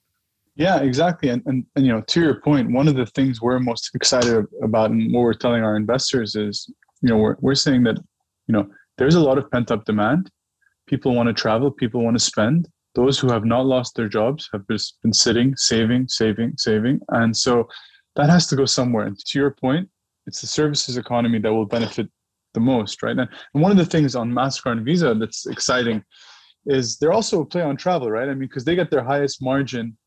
yeah 0.56 0.80
exactly 0.80 1.30
and, 1.30 1.42
and, 1.46 1.66
and 1.76 1.86
you 1.86 1.92
know 1.92 2.02
to 2.02 2.22
your 2.22 2.42
point 2.42 2.72
one 2.72 2.88
of 2.88 2.96
the 2.96 3.06
things 3.08 3.42
we're 3.42 3.60
most 3.60 3.92
excited 3.94 4.46
about 4.62 4.92
and 4.92 5.14
what 5.14 5.22
we're 5.22 5.34
telling 5.34 5.64
our 5.64 5.76
investors 5.76 6.36
is 6.36 6.70
you 7.02 7.10
know 7.10 7.18
we're, 7.18 7.36
we're 7.40 7.56
saying 7.56 7.84
that 7.84 7.98
you 8.48 8.54
know 8.54 8.68
there's 8.98 9.16
a 9.16 9.20
lot 9.20 9.38
of 9.38 9.50
pent 9.52 9.72
up 9.72 9.86
demand 9.86 10.30
people 10.88 11.16
want 11.16 11.28
to 11.28 11.34
travel 11.34 11.72
people 11.72 12.04
want 12.04 12.18
to 12.18 12.24
spend 12.24 12.68
those 12.96 13.20
who 13.20 13.32
have 13.32 13.46
not 13.46 13.66
lost 13.66 13.96
their 13.96 14.10
jobs 14.10 14.50
have 14.52 14.68
just 14.70 15.02
been 15.02 15.14
sitting, 15.14 15.56
saving, 15.56 16.08
saving, 16.08 16.54
saving. 16.58 17.00
And 17.10 17.36
so 17.36 17.70
that 18.16 18.30
has 18.30 18.48
to 18.48 18.56
go 18.56 18.66
somewhere. 18.66 19.06
And 19.06 19.18
to 19.18 19.40
your 19.40 19.52
point, 19.52 19.88
it's 20.26 20.42
the 20.42 20.48
services 20.48 20.98
economy 20.98 21.40
that 21.40 21.54
will 21.54 21.66
benefit 21.66 22.10
the 22.54 22.60
most, 22.60 23.04
right? 23.04 23.18
And, 23.18 23.30
one 23.54 23.72
of 23.72 23.78
the 23.78 23.86
things 23.86 24.16
on 24.16 24.32
MasterCard 24.32 24.74
and 24.74 24.86
Visa 24.86 25.14
that's 25.14 25.46
exciting 25.46 26.04
is 26.66 26.98
they're 26.98 27.14
also 27.14 27.42
a 27.42 27.46
play 27.46 27.62
on 27.62 27.78
travel, 27.78 28.12
right? 28.12 28.30
I 28.30 28.34
mean, 28.34 28.40
because 28.40 28.66
they 28.66 28.76
get 28.76 28.92
their 28.92 29.04
highest 29.04 29.42
margin 29.42 29.98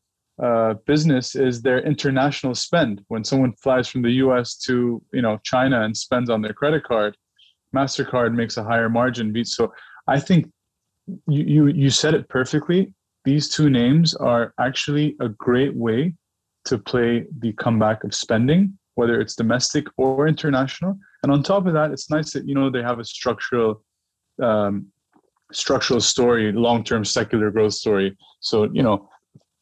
uh, 0.41 0.73
business 0.85 1.35
is 1.35 1.61
their 1.61 1.79
international 1.81 2.55
spend. 2.55 3.01
When 3.07 3.23
someone 3.23 3.53
flies 3.53 3.87
from 3.87 4.01
the 4.01 4.11
US 4.11 4.55
to, 4.65 5.01
you 5.11 5.21
know, 5.21 5.39
China 5.43 5.83
and 5.83 5.95
spends 5.95 6.29
on 6.29 6.41
their 6.41 6.53
credit 6.53 6.83
card, 6.83 7.15
MasterCard 7.75 8.33
makes 8.33 8.57
a 8.57 8.63
higher 8.63 8.89
margin 8.89 9.31
beat. 9.31 9.47
So 9.47 9.73
I 10.07 10.19
think 10.19 10.49
you, 11.27 11.43
you 11.43 11.67
you 11.67 11.89
said 11.89 12.13
it 12.13 12.29
perfectly. 12.29 12.93
These 13.25 13.49
two 13.49 13.69
names 13.69 14.15
are 14.15 14.53
actually 14.59 15.15
a 15.19 15.29
great 15.29 15.75
way 15.75 16.13
to 16.65 16.77
play 16.77 17.25
the 17.39 17.53
comeback 17.53 18.03
of 18.03 18.13
spending, 18.13 18.77
whether 18.95 19.19
it's 19.19 19.35
domestic 19.35 19.87
or 19.97 20.27
international. 20.27 20.97
And 21.23 21.31
on 21.31 21.43
top 21.43 21.65
of 21.65 21.73
that, 21.73 21.91
it's 21.91 22.09
nice 22.09 22.31
that 22.33 22.47
you 22.47 22.55
know 22.55 22.69
they 22.69 22.81
have 22.81 22.99
a 22.99 23.05
structural 23.05 23.83
um, 24.41 24.87
structural 25.51 26.01
story, 26.01 26.51
long 26.51 26.83
term 26.83 27.05
secular 27.05 27.51
growth 27.51 27.73
story. 27.73 28.17
So 28.39 28.69
you 28.71 28.83
know, 28.83 29.09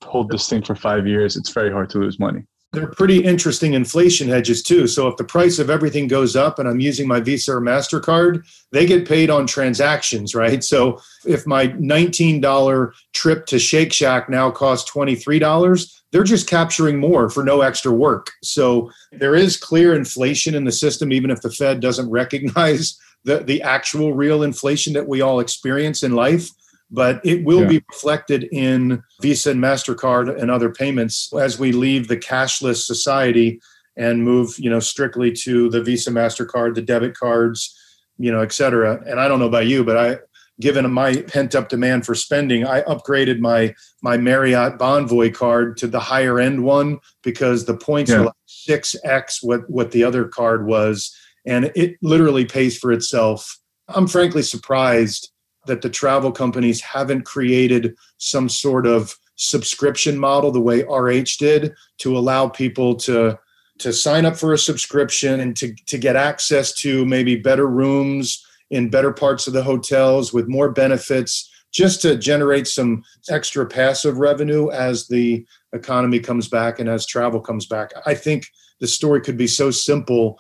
hold 0.04 0.30
this 0.30 0.50
thing 0.50 0.64
for 0.64 0.76
five 0.76 1.08
years. 1.08 1.38
It's 1.38 1.50
very 1.50 1.72
hard 1.72 1.90
to 1.92 2.00
lose 2.00 2.20
money 2.20 2.44
they're 2.74 2.88
pretty 2.88 3.24
interesting 3.24 3.74
inflation 3.74 4.30
hedges 4.30 4.64
too. 4.64 4.88
So 4.88 5.08
if 5.08 5.18
the 5.18 5.26
price 5.26 5.60
of 5.60 5.70
everything 5.70 6.08
goes 6.08 6.38
up 6.38 6.58
and 6.58 6.70
I'm 6.70 6.80
using 6.80 7.06
my 7.08 7.20
Visa 7.20 7.54
or 7.54 7.62
MasterCard, 7.62 8.46
they 8.72 8.86
get 8.86 9.08
paid 9.08 9.30
on 9.30 9.46
transactions, 9.46 10.34
right? 10.34 10.64
So 10.64 11.02
if 11.26 11.46
my 11.46 11.68
$19 11.68 12.94
trip 13.14 13.46
to 13.48 13.60
Shake 13.60 13.92
Shack 13.92 14.30
now 14.30 14.52
costs 14.52 14.90
$23, 14.90 16.02
they're 16.12 16.24
just 16.24 16.48
capturing 16.48 16.98
more 16.98 17.30
for 17.30 17.44
no 17.44 17.62
extra 17.62 17.92
work. 17.92 18.32
So 18.42 18.90
there 19.12 19.36
is 19.36 19.58
clear 19.58 19.94
inflation 19.94 20.56
in 20.56 20.64
the 20.64 20.72
system, 20.72 21.12
even 21.12 21.30
if 21.30 21.42
the 21.42 21.52
Fed 21.52 21.82
doesn't 21.82 22.10
recognize 22.22 22.98
the, 23.26 23.40
the 23.40 23.62
actual 23.62 24.14
real 24.14 24.44
inflation 24.44 24.94
that 24.94 25.08
we 25.08 25.22
all 25.22 25.42
experience 25.42 26.04
in 26.04 26.14
life 26.14 26.50
but 26.92 27.22
it 27.26 27.44
will 27.46 27.62
yeah. 27.62 27.68
be 27.68 27.84
reflected 27.90 28.44
in 28.52 29.02
Visa 29.22 29.52
and 29.52 29.64
Mastercard 29.64 30.40
and 30.40 30.52
other 30.52 30.70
payments 30.70 31.32
as 31.34 31.58
we 31.58 31.72
leave 31.72 32.08
the 32.08 32.18
cashless 32.18 32.86
society 32.86 33.62
and 33.96 34.24
move, 34.24 34.60
you 34.60 34.70
know, 34.70 34.80
strictly 34.80 35.32
to 35.32 35.70
the 35.70 35.82
Visa, 35.82 36.12
Mastercard, 36.12 36.76
the 36.76 36.82
debit 36.82 37.18
cards, 37.18 37.78
you 38.18 38.32
know, 38.32 38.42
et 38.42 38.52
cetera. 38.52 39.02
And 39.08 39.20
I 39.20 39.28
don't 39.28 39.40
know 39.40 39.48
about 39.48 39.68
you, 39.68 39.84
but 39.84 39.98
I, 39.98 40.18
given 40.60 40.90
my 40.92 41.22
pent 41.24 41.56
up 41.56 41.70
demand 41.70 42.06
for 42.06 42.14
spending, 42.14 42.66
I 42.66 42.82
upgraded 42.84 43.40
my 43.40 43.74
my 44.02 44.18
Marriott 44.18 44.78
Bonvoy 44.78 45.34
card 45.34 45.78
to 45.78 45.88
the 45.88 46.00
higher 46.00 46.40
end 46.40 46.64
one 46.64 47.00
because 47.24 47.66
the 47.66 47.78
points 47.78 48.12
yeah. 48.12 48.18
are 48.18 48.26
like 48.26 48.34
six 48.46 48.96
x 49.04 49.42
what 49.42 49.70
what 49.70 49.92
the 49.92 50.04
other 50.04 50.26
card 50.26 50.66
was, 50.66 51.16
and 51.46 51.72
it 51.76 51.96
literally 52.02 52.46
pays 52.46 52.78
for 52.78 52.92
itself. 52.92 53.58
I'm 53.88 54.08
frankly 54.08 54.44
surprised 54.44 55.31
that 55.68 55.82
the 55.82 55.90
travel 55.90 56.32
companies 56.32 56.82
haven't 56.82 57.24
created 57.24 57.96
some 58.18 58.50
sort 58.50 58.86
of 58.88 59.16
subscription 59.36 60.18
model 60.18 60.52
the 60.52 60.60
way 60.60 60.84
RH 60.84 61.38
did 61.40 61.74
to 61.98 62.18
allow 62.18 62.48
people 62.48 62.96
to 62.96 63.38
to 63.80 63.92
sign 63.92 64.26
up 64.26 64.38
for 64.38 64.54
a 64.54 64.58
subscription 64.60 65.40
and 65.40 65.58
to, 65.58 65.74
to 65.88 65.98
get 65.98 66.16
access 66.16 66.72
to 66.72 67.04
maybe 67.06 67.36
better 67.36 67.66
rooms 67.66 68.46
in 68.70 68.90
better 68.90 69.12
parts 69.12 69.48
of 69.48 69.54
the 69.54 69.64
hotels 69.64 70.32
with 70.32 70.48
more 70.48 70.70
benefits 70.70 71.50
just 71.72 72.02
to 72.02 72.16
generate 72.16 72.68
some 72.68 73.04
extra 73.30 73.66
passive 73.66 74.18
revenue 74.20 74.70
as 74.70 75.08
the 75.08 75.44
economy 75.74 76.20
comes 76.20 76.48
back 76.48 76.80
and 76.80 76.88
as 76.88 77.08
travel 77.08 77.40
comes 77.40 77.66
back. 77.66 77.92
I 78.06 78.14
think 78.14 78.46
the 78.80 78.88
story 78.88 79.22
could 79.22 79.38
be 79.38 79.48
so 79.48 79.72
simple 79.72 80.40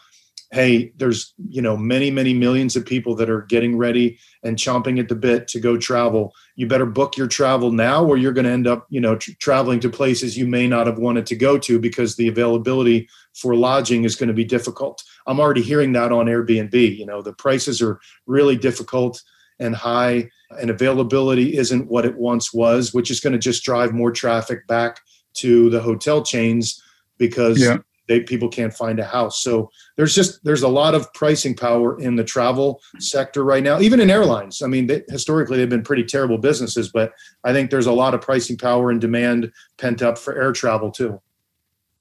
hey 0.51 0.91
there's 0.97 1.33
you 1.49 1.61
know 1.61 1.77
many 1.77 2.11
many 2.11 2.33
millions 2.33 2.75
of 2.75 2.85
people 2.85 3.15
that 3.15 3.29
are 3.29 3.43
getting 3.43 3.77
ready 3.77 4.19
and 4.43 4.57
chomping 4.57 4.99
at 4.99 5.07
the 5.07 5.15
bit 5.15 5.47
to 5.47 5.59
go 5.59 5.77
travel. 5.77 6.33
You 6.55 6.67
better 6.67 6.85
book 6.85 7.17
your 7.17 7.27
travel 7.27 7.71
now 7.71 8.03
or 8.03 8.17
you're 8.17 8.33
going 8.33 8.45
to 8.45 8.51
end 8.51 8.67
up 8.67 8.85
you 8.89 9.01
know 9.01 9.15
tr- 9.15 9.31
traveling 9.39 9.79
to 9.79 9.89
places 9.89 10.37
you 10.37 10.45
may 10.45 10.67
not 10.67 10.87
have 10.87 10.99
wanted 10.99 11.25
to 11.27 11.35
go 11.35 11.57
to 11.59 11.79
because 11.79 12.15
the 12.15 12.27
availability 12.27 13.07
for 13.33 13.55
lodging 13.55 14.03
is 14.03 14.15
going 14.15 14.27
to 14.27 14.33
be 14.33 14.45
difficult. 14.45 15.01
I'm 15.25 15.39
already 15.39 15.61
hearing 15.61 15.93
that 15.93 16.11
on 16.11 16.25
airbnb 16.25 16.97
you 16.97 17.05
know 17.05 17.21
the 17.21 17.33
prices 17.33 17.81
are 17.81 17.99
really 18.27 18.57
difficult 18.57 19.21
and 19.59 19.75
high 19.75 20.29
and 20.59 20.69
availability 20.69 21.55
isn't 21.55 21.87
what 21.87 22.05
it 22.05 22.17
once 22.17 22.53
was 22.53 22.93
which 22.93 23.11
is 23.11 23.19
going 23.19 23.33
to 23.33 23.39
just 23.39 23.63
drive 23.63 23.93
more 23.93 24.11
traffic 24.11 24.67
back 24.67 24.99
to 25.33 25.69
the 25.69 25.79
hotel 25.79 26.23
chains 26.23 26.81
because 27.17 27.61
yeah 27.61 27.77
they 28.11 28.19
people 28.19 28.49
can't 28.49 28.73
find 28.73 28.99
a 28.99 29.05
house. 29.05 29.41
So 29.41 29.71
there's 29.95 30.13
just 30.13 30.43
there's 30.43 30.63
a 30.63 30.67
lot 30.67 30.93
of 30.95 31.11
pricing 31.13 31.55
power 31.55 31.97
in 32.01 32.17
the 32.17 32.25
travel 32.25 32.81
sector 32.99 33.45
right 33.45 33.63
now, 33.63 33.79
even 33.79 34.01
in 34.01 34.09
airlines. 34.09 34.61
I 34.61 34.67
mean, 34.67 34.87
they, 34.87 35.03
historically 35.07 35.57
they've 35.57 35.69
been 35.69 35.81
pretty 35.81 36.03
terrible 36.03 36.37
businesses, 36.37 36.91
but 36.91 37.13
I 37.45 37.53
think 37.53 37.71
there's 37.71 37.85
a 37.85 37.93
lot 37.93 38.13
of 38.13 38.19
pricing 38.19 38.57
power 38.57 38.91
and 38.91 38.99
demand 38.99 39.49
pent 39.77 40.01
up 40.01 40.17
for 40.17 40.35
air 40.35 40.51
travel 40.51 40.91
too. 40.91 41.21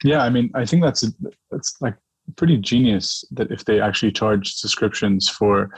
Yeah, 0.02 0.24
I 0.24 0.30
mean, 0.30 0.50
I 0.54 0.66
think 0.66 0.82
that's 0.82 1.04
a, 1.04 1.12
that's 1.52 1.80
like 1.80 1.94
pretty 2.36 2.56
genius 2.56 3.24
that 3.30 3.52
if 3.52 3.64
they 3.64 3.80
actually 3.80 4.10
charge 4.10 4.54
subscriptions 4.54 5.28
for 5.28 5.70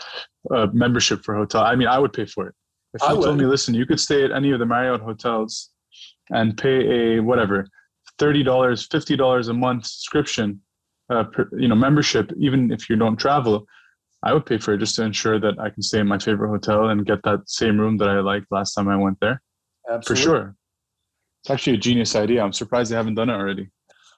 uh, 0.51 0.69
membership 0.73 1.23
for 1.25 1.35
hotel. 1.35 1.63
I 1.63 1.77
mean, 1.77 1.89
I 1.89 1.99
would 1.99 2.15
pay 2.15 2.25
for 2.25 2.49
it. 2.49 2.55
If 2.95 3.03
you 3.03 3.23
told 3.23 3.39
me, 3.39 3.45
listen, 3.45 3.75
you 3.75 3.85
could 3.85 4.01
stay 4.01 4.25
at 4.25 4.33
any 4.33 4.51
of 4.53 4.59
the 4.59 4.67
Marriott 4.67 5.01
hotels 5.01 5.71
and 6.31 6.57
pay 6.57 7.17
a 7.17 7.21
whatever 7.21 7.67
thirty 8.19 8.43
dollars, 8.43 8.87
fifty 8.91 9.17
dollars 9.17 9.49
a 9.49 9.55
month 9.55 9.87
subscription, 9.87 10.61
uh, 11.11 11.25
per, 11.25 11.49
you 11.59 11.69
know, 11.69 11.75
membership, 11.75 12.33
even 12.39 12.71
if 12.71 12.89
you 12.89 12.97
don't 12.97 13.17
travel, 13.17 13.67
I 14.23 14.33
would 14.33 14.47
pay 14.47 14.59
for 14.59 14.75
it 14.75 14.79
just 14.79 14.97
to 14.97 15.03
ensure 15.03 15.41
that 15.41 15.59
I 15.59 15.71
can 15.71 15.83
stay 15.83 15.99
in 15.99 16.07
my 16.07 16.19
favorite 16.19 16.49
hotel 16.49 16.89
and 16.89 17.05
get 17.05 17.23
that 17.25 17.49
same 17.49 17.79
room 17.79 17.97
that 17.99 18.09
I 18.09 18.21
liked 18.21 18.47
last 18.51 18.75
time 18.75 18.89
I 18.89 18.97
went 18.97 19.19
there. 19.21 19.43
Absolutely. 19.91 20.23
For 20.23 20.29
sure. 20.29 20.57
It's 21.43 21.51
actually 21.51 21.75
a 21.75 21.79
genius 21.79 22.15
idea. 22.15 22.43
I'm 22.43 22.53
surprised 22.53 22.93
they 22.93 22.97
haven't 22.97 23.17
done 23.17 23.29
it 23.29 23.35
already. 23.35 23.69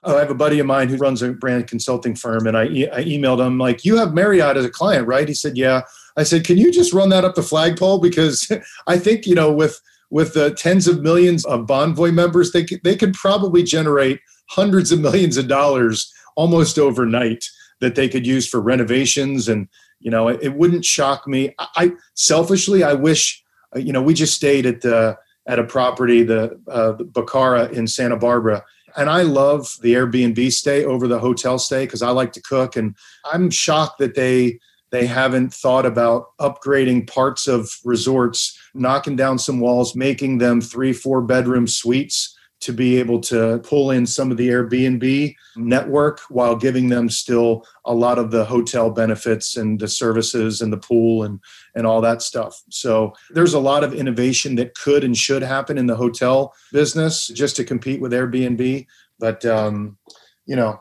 Oh, 0.07 0.17
I 0.17 0.21
have 0.21 0.31
a 0.31 0.35
buddy 0.35 0.59
of 0.59 0.67
mine 0.67 0.91
who 0.91 0.99
runs 0.99 1.23
a 1.23 1.33
brand 1.33 1.67
consulting 1.67 2.15
firm, 2.15 2.47
and 2.47 2.55
I, 2.55 2.67
e- 2.67 2.91
I 2.91 3.03
emailed 3.05 3.45
him 3.45 3.59
like, 3.59 3.87
"You 3.87 3.97
have 3.97 4.13
Marriott 4.13 4.59
as 4.59 4.65
a 4.67 4.71
client, 4.71 5.07
right?" 5.07 5.27
He 5.27 5.33
said, 5.33 5.57
"Yeah." 5.57 5.83
I 6.19 6.25
said, 6.25 6.45
"Can 6.45 6.59
you 6.59 6.71
just 6.71 6.93
run 6.93 7.09
that 7.09 7.25
up 7.25 7.35
the 7.35 7.43
flagpole 7.43 7.99
because 8.01 8.47
I 8.87 8.99
think 8.99 9.27
you 9.27 9.35
know 9.35 9.51
with 9.51 9.81
with 10.11 10.35
the 10.35 10.53
tens 10.55 10.87
of 10.87 11.03
millions 11.03 11.45
of 11.45 11.67
Bonvoy 11.67 12.13
members, 12.13 12.53
they 12.53 12.65
could, 12.65 12.81
they 12.85 12.97
could 12.97 13.15
probably 13.15 13.63
generate 13.63 14.21
hundreds 14.51 14.93
of 14.93 15.01
millions 15.01 15.37
of 15.37 15.49
dollars 15.49 16.13
almost 16.37 16.79
overnight 16.79 17.45
that 17.81 17.95
they 17.95 18.09
could 18.09 18.27
use 18.27 18.49
for 18.49 18.61
renovations. 18.61 19.49
And 19.49 19.69
you 20.01 20.11
know, 20.11 20.29
it, 20.29 20.41
it 20.43 20.55
wouldn't 20.55 20.85
shock 20.85 21.27
me. 21.27 21.55
I, 21.59 21.67
I, 21.77 21.93
selfishly, 22.15 22.83
I 22.83 22.95
wish 22.95 23.43
uh, 23.75 23.79
you 23.79 23.93
know 23.93 24.03
we 24.03 24.15
just 24.15 24.35
stayed 24.35 24.67
at 24.67 24.81
the 24.81 25.19
at 25.47 25.59
a 25.59 25.65
property, 25.65 26.23
the, 26.23 26.59
uh, 26.69 26.95
Bacara 26.95 27.71
in 27.71 27.87
Santa 27.87 28.17
Barbara. 28.17 28.65
And 28.97 29.11
I 29.11 29.23
love 29.23 29.77
the 29.83 29.95
Airbnb 29.95 30.53
stay 30.53 30.85
over 30.85 31.09
the 31.09 31.19
hotel 31.19 31.59
stay 31.59 31.85
because 31.85 32.03
I 32.03 32.11
like 32.11 32.33
to 32.33 32.43
cook. 32.43 32.77
And 32.77 32.97
I'm 33.31 33.51
shocked 33.51 33.99
that 33.99 34.15
they 34.15 34.61
they 34.95 35.07
haven't 35.07 35.53
thought 35.53 35.85
about 35.85 36.37
upgrading 36.39 37.11
parts 37.11 37.49
of 37.49 37.69
resorts, 37.85 38.57
knocking 38.75 39.17
down 39.17 39.41
some 39.41 39.59
walls, 39.59 39.97
making 39.97 40.39
them 40.39 40.61
three, 40.61 40.93
four 40.93 41.21
bedroom 41.21 41.67
suites 41.67 42.37
to 42.61 42.73
be 42.73 42.97
able 43.01 43.21
to 43.21 43.59
pull 43.65 43.91
in 43.91 44.07
some 44.07 44.31
of 44.31 44.37
the 44.37 44.49
Airbnb 44.49 45.35
network 45.57 46.21
while 46.31 46.55
giving 46.55 46.91
them 46.91 47.11
still 47.11 47.67
a 47.85 47.93
lot 47.93 48.21
of 48.21 48.31
the 48.31 48.45
hotel 48.45 48.89
benefits 48.89 49.57
and 49.57 49.81
the 49.81 49.89
services 49.89 50.61
and 50.61 50.73
the 50.73 50.79
pool 50.79 51.25
and 51.25 51.41
and 51.75 51.89
all 51.89 52.01
that 52.01 52.23
stuff. 52.23 52.63
So 52.71 53.15
there's 53.31 53.53
a 53.53 53.59
lot 53.59 53.83
of 53.83 53.93
innovation 53.93 54.55
that 54.55 54.77
could 54.77 55.03
and 55.03 55.17
should 55.17 55.43
happen 55.43 55.77
in 55.77 55.89
the 55.89 55.97
hotel 55.97 56.55
business 56.73 57.27
just 57.27 57.57
to 57.57 57.65
compete 57.65 58.01
with 58.01 58.13
Airbnb. 58.13 58.87
But 59.19 59.45
um, 59.45 59.99
you 60.47 60.55
know, 60.55 60.81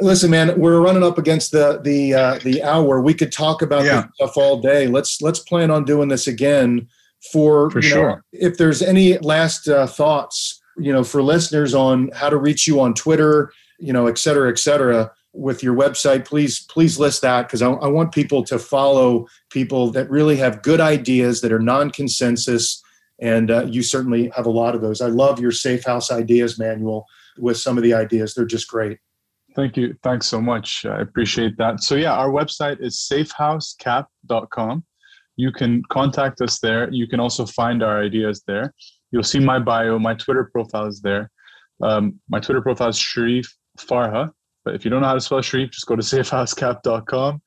listen 0.00 0.30
man 0.30 0.58
we're 0.58 0.80
running 0.80 1.02
up 1.02 1.18
against 1.18 1.52
the 1.52 1.80
the 1.82 2.14
uh, 2.14 2.38
the 2.44 2.62
hour. 2.62 3.00
We 3.00 3.14
could 3.14 3.32
talk 3.32 3.62
about 3.62 3.84
yeah. 3.84 4.02
this 4.02 4.10
stuff 4.14 4.36
all 4.36 4.60
day. 4.60 4.86
Let's 4.86 5.20
let's 5.20 5.40
plan 5.40 5.70
on 5.70 5.84
doing 5.84 6.08
this 6.08 6.26
again 6.26 6.88
for, 7.32 7.70
for 7.70 7.82
sure 7.82 8.08
know, 8.08 8.20
if 8.32 8.58
there's 8.58 8.82
any 8.82 9.18
last 9.18 9.68
uh, 9.68 9.86
thoughts 9.86 10.60
you 10.76 10.92
know 10.92 11.02
for 11.02 11.22
listeners 11.22 11.74
on 11.74 12.10
how 12.14 12.30
to 12.30 12.36
reach 12.36 12.66
you 12.66 12.80
on 12.80 12.94
twitter 12.94 13.52
you 13.78 13.92
know 13.92 14.06
et 14.06 14.18
cetera 14.18 14.48
et 14.48 14.58
cetera 14.58 15.10
with 15.32 15.62
your 15.62 15.74
website 15.74 16.24
please 16.24 16.60
please 16.66 16.98
list 16.98 17.22
that 17.22 17.42
because 17.42 17.60
I, 17.60 17.70
I 17.70 17.88
want 17.88 18.12
people 18.12 18.44
to 18.44 18.58
follow 18.58 19.26
people 19.50 19.90
that 19.92 20.08
really 20.08 20.36
have 20.36 20.62
good 20.62 20.80
ideas 20.80 21.40
that 21.40 21.52
are 21.52 21.58
non-consensus 21.58 22.82
and 23.20 23.50
uh, 23.50 23.64
you 23.64 23.82
certainly 23.82 24.30
have 24.36 24.46
a 24.46 24.50
lot 24.50 24.76
of 24.76 24.80
those. 24.80 25.00
I 25.00 25.08
love 25.08 25.40
your 25.40 25.50
safe 25.50 25.84
house 25.84 26.12
ideas 26.12 26.56
manual 26.56 27.04
with 27.36 27.56
some 27.56 27.76
of 27.76 27.82
the 27.82 27.92
ideas. 27.92 28.32
They're 28.32 28.44
just 28.44 28.68
great 28.68 28.98
Thank 29.58 29.76
you. 29.76 29.96
Thanks 30.04 30.28
so 30.28 30.40
much. 30.40 30.86
I 30.86 31.00
appreciate 31.00 31.56
that. 31.56 31.82
So, 31.82 31.96
yeah, 31.96 32.12
our 32.12 32.28
website 32.30 32.80
is 32.80 33.08
safehousecap.com. 33.12 34.84
You 35.34 35.50
can 35.50 35.82
contact 35.90 36.40
us 36.40 36.60
there. 36.60 36.88
You 36.92 37.08
can 37.08 37.18
also 37.18 37.44
find 37.44 37.82
our 37.82 38.00
ideas 38.00 38.44
there. 38.46 38.72
You'll 39.10 39.24
see 39.24 39.40
my 39.40 39.58
bio. 39.58 39.98
My 39.98 40.14
Twitter 40.14 40.48
profile 40.52 40.86
is 40.86 41.00
there. 41.00 41.32
Um, 41.82 42.20
my 42.28 42.38
Twitter 42.38 42.62
profile 42.62 42.90
is 42.90 42.98
Sharif 42.98 43.52
Farha. 43.80 44.30
But 44.64 44.76
if 44.76 44.84
you 44.84 44.92
don't 44.92 45.00
know 45.00 45.08
how 45.08 45.14
to 45.14 45.20
spell 45.20 45.42
Sharif, 45.42 45.72
just 45.72 45.86
go 45.88 45.96
to 45.96 46.02
safehousecap.com 46.14 47.42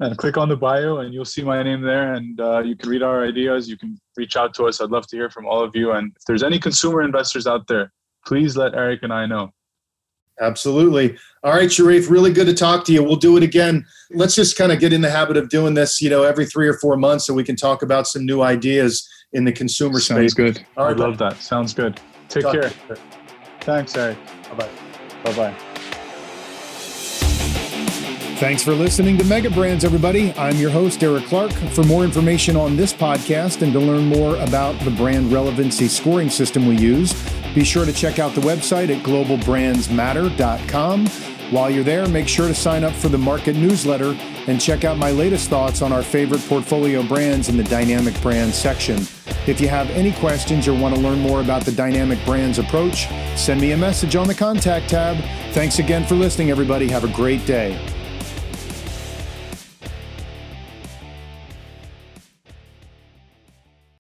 and 0.00 0.18
click 0.18 0.36
on 0.36 0.48
the 0.48 0.56
bio, 0.56 0.96
and 0.96 1.14
you'll 1.14 1.24
see 1.24 1.44
my 1.44 1.62
name 1.62 1.82
there. 1.82 2.14
And 2.14 2.40
uh, 2.40 2.58
you 2.58 2.74
can 2.74 2.88
read 2.88 3.04
our 3.04 3.24
ideas. 3.24 3.68
You 3.68 3.78
can 3.78 4.00
reach 4.16 4.34
out 4.34 4.52
to 4.54 4.64
us. 4.64 4.80
I'd 4.80 4.90
love 4.90 5.06
to 5.06 5.16
hear 5.16 5.30
from 5.30 5.46
all 5.46 5.62
of 5.62 5.76
you. 5.76 5.92
And 5.92 6.10
if 6.16 6.24
there's 6.26 6.42
any 6.42 6.58
consumer 6.58 7.02
investors 7.02 7.46
out 7.46 7.68
there, 7.68 7.92
please 8.26 8.56
let 8.56 8.74
Eric 8.74 9.04
and 9.04 9.12
I 9.12 9.26
know. 9.26 9.52
Absolutely. 10.40 11.16
All 11.42 11.52
right, 11.52 11.70
Sharif, 11.70 12.10
really 12.10 12.32
good 12.32 12.46
to 12.46 12.54
talk 12.54 12.84
to 12.86 12.92
you. 12.92 13.02
We'll 13.02 13.16
do 13.16 13.36
it 13.36 13.42
again. 13.42 13.86
Let's 14.10 14.34
just 14.34 14.56
kind 14.56 14.72
of 14.72 14.80
get 14.80 14.92
in 14.92 15.00
the 15.00 15.10
habit 15.10 15.36
of 15.36 15.48
doing 15.48 15.74
this, 15.74 16.00
you 16.00 16.10
know, 16.10 16.22
every 16.22 16.46
three 16.46 16.68
or 16.68 16.74
four 16.74 16.96
months 16.96 17.26
so 17.26 17.34
we 17.34 17.44
can 17.44 17.56
talk 17.56 17.82
about 17.82 18.06
some 18.06 18.24
new 18.24 18.42
ideas 18.42 19.08
in 19.32 19.44
the 19.44 19.52
consumer 19.52 20.00
Sounds 20.00 20.32
space. 20.32 20.34
Sounds 20.34 20.58
good. 20.58 20.66
All 20.76 20.86
right, 20.86 20.96
I 20.96 20.98
love 20.98 21.18
that. 21.18 21.36
Sounds 21.36 21.74
good. 21.74 22.00
Take 22.28 22.42
talk 22.42 22.54
care. 22.54 22.70
Thanks, 23.60 23.96
Eric. 23.96 24.18
Bye 24.50 24.54
bye. 24.56 24.68
Bye 25.24 25.36
bye. 25.36 25.56
Thanks 28.40 28.62
for 28.62 28.72
listening 28.72 29.18
to 29.18 29.24
Mega 29.24 29.50
Brands, 29.50 29.84
everybody. 29.84 30.32
I'm 30.32 30.56
your 30.56 30.70
host, 30.70 31.02
Eric 31.02 31.24
Clark. 31.24 31.52
For 31.52 31.84
more 31.84 32.04
information 32.04 32.56
on 32.56 32.74
this 32.74 32.90
podcast 32.90 33.60
and 33.60 33.70
to 33.74 33.78
learn 33.78 34.06
more 34.06 34.36
about 34.36 34.80
the 34.80 34.90
brand 34.90 35.30
relevancy 35.30 35.88
scoring 35.88 36.30
system 36.30 36.66
we 36.66 36.76
use, 36.76 37.12
be 37.54 37.64
sure 37.64 37.84
to 37.84 37.92
check 37.92 38.18
out 38.18 38.34
the 38.34 38.40
website 38.40 38.88
at 38.94 39.04
globalbrandsmatter.com. 39.04 41.06
While 41.50 41.68
you're 41.68 41.82
there, 41.82 42.08
make 42.08 42.28
sure 42.28 42.46
to 42.46 42.54
sign 42.54 42.84
up 42.84 42.92
for 42.92 43.08
the 43.08 43.18
market 43.18 43.56
newsletter 43.56 44.16
and 44.46 44.60
check 44.60 44.84
out 44.84 44.98
my 44.98 45.10
latest 45.10 45.50
thoughts 45.50 45.82
on 45.82 45.92
our 45.92 46.02
favorite 46.02 46.40
portfolio 46.48 47.02
brands 47.02 47.48
in 47.48 47.56
the 47.56 47.64
Dynamic 47.64 48.20
Brands 48.22 48.54
section. 48.54 48.98
If 49.48 49.60
you 49.60 49.66
have 49.68 49.90
any 49.90 50.12
questions 50.12 50.68
or 50.68 50.78
want 50.78 50.94
to 50.94 51.00
learn 51.00 51.18
more 51.18 51.40
about 51.40 51.64
the 51.64 51.72
Dynamic 51.72 52.24
Brands 52.24 52.60
approach, 52.60 53.08
send 53.36 53.60
me 53.60 53.72
a 53.72 53.76
message 53.76 54.14
on 54.14 54.28
the 54.28 54.34
contact 54.34 54.88
tab. 54.88 55.16
Thanks 55.52 55.80
again 55.80 56.04
for 56.04 56.14
listening, 56.14 56.52
everybody. 56.52 56.86
Have 56.88 57.02
a 57.02 57.08
great 57.08 57.44
day. 57.46 57.76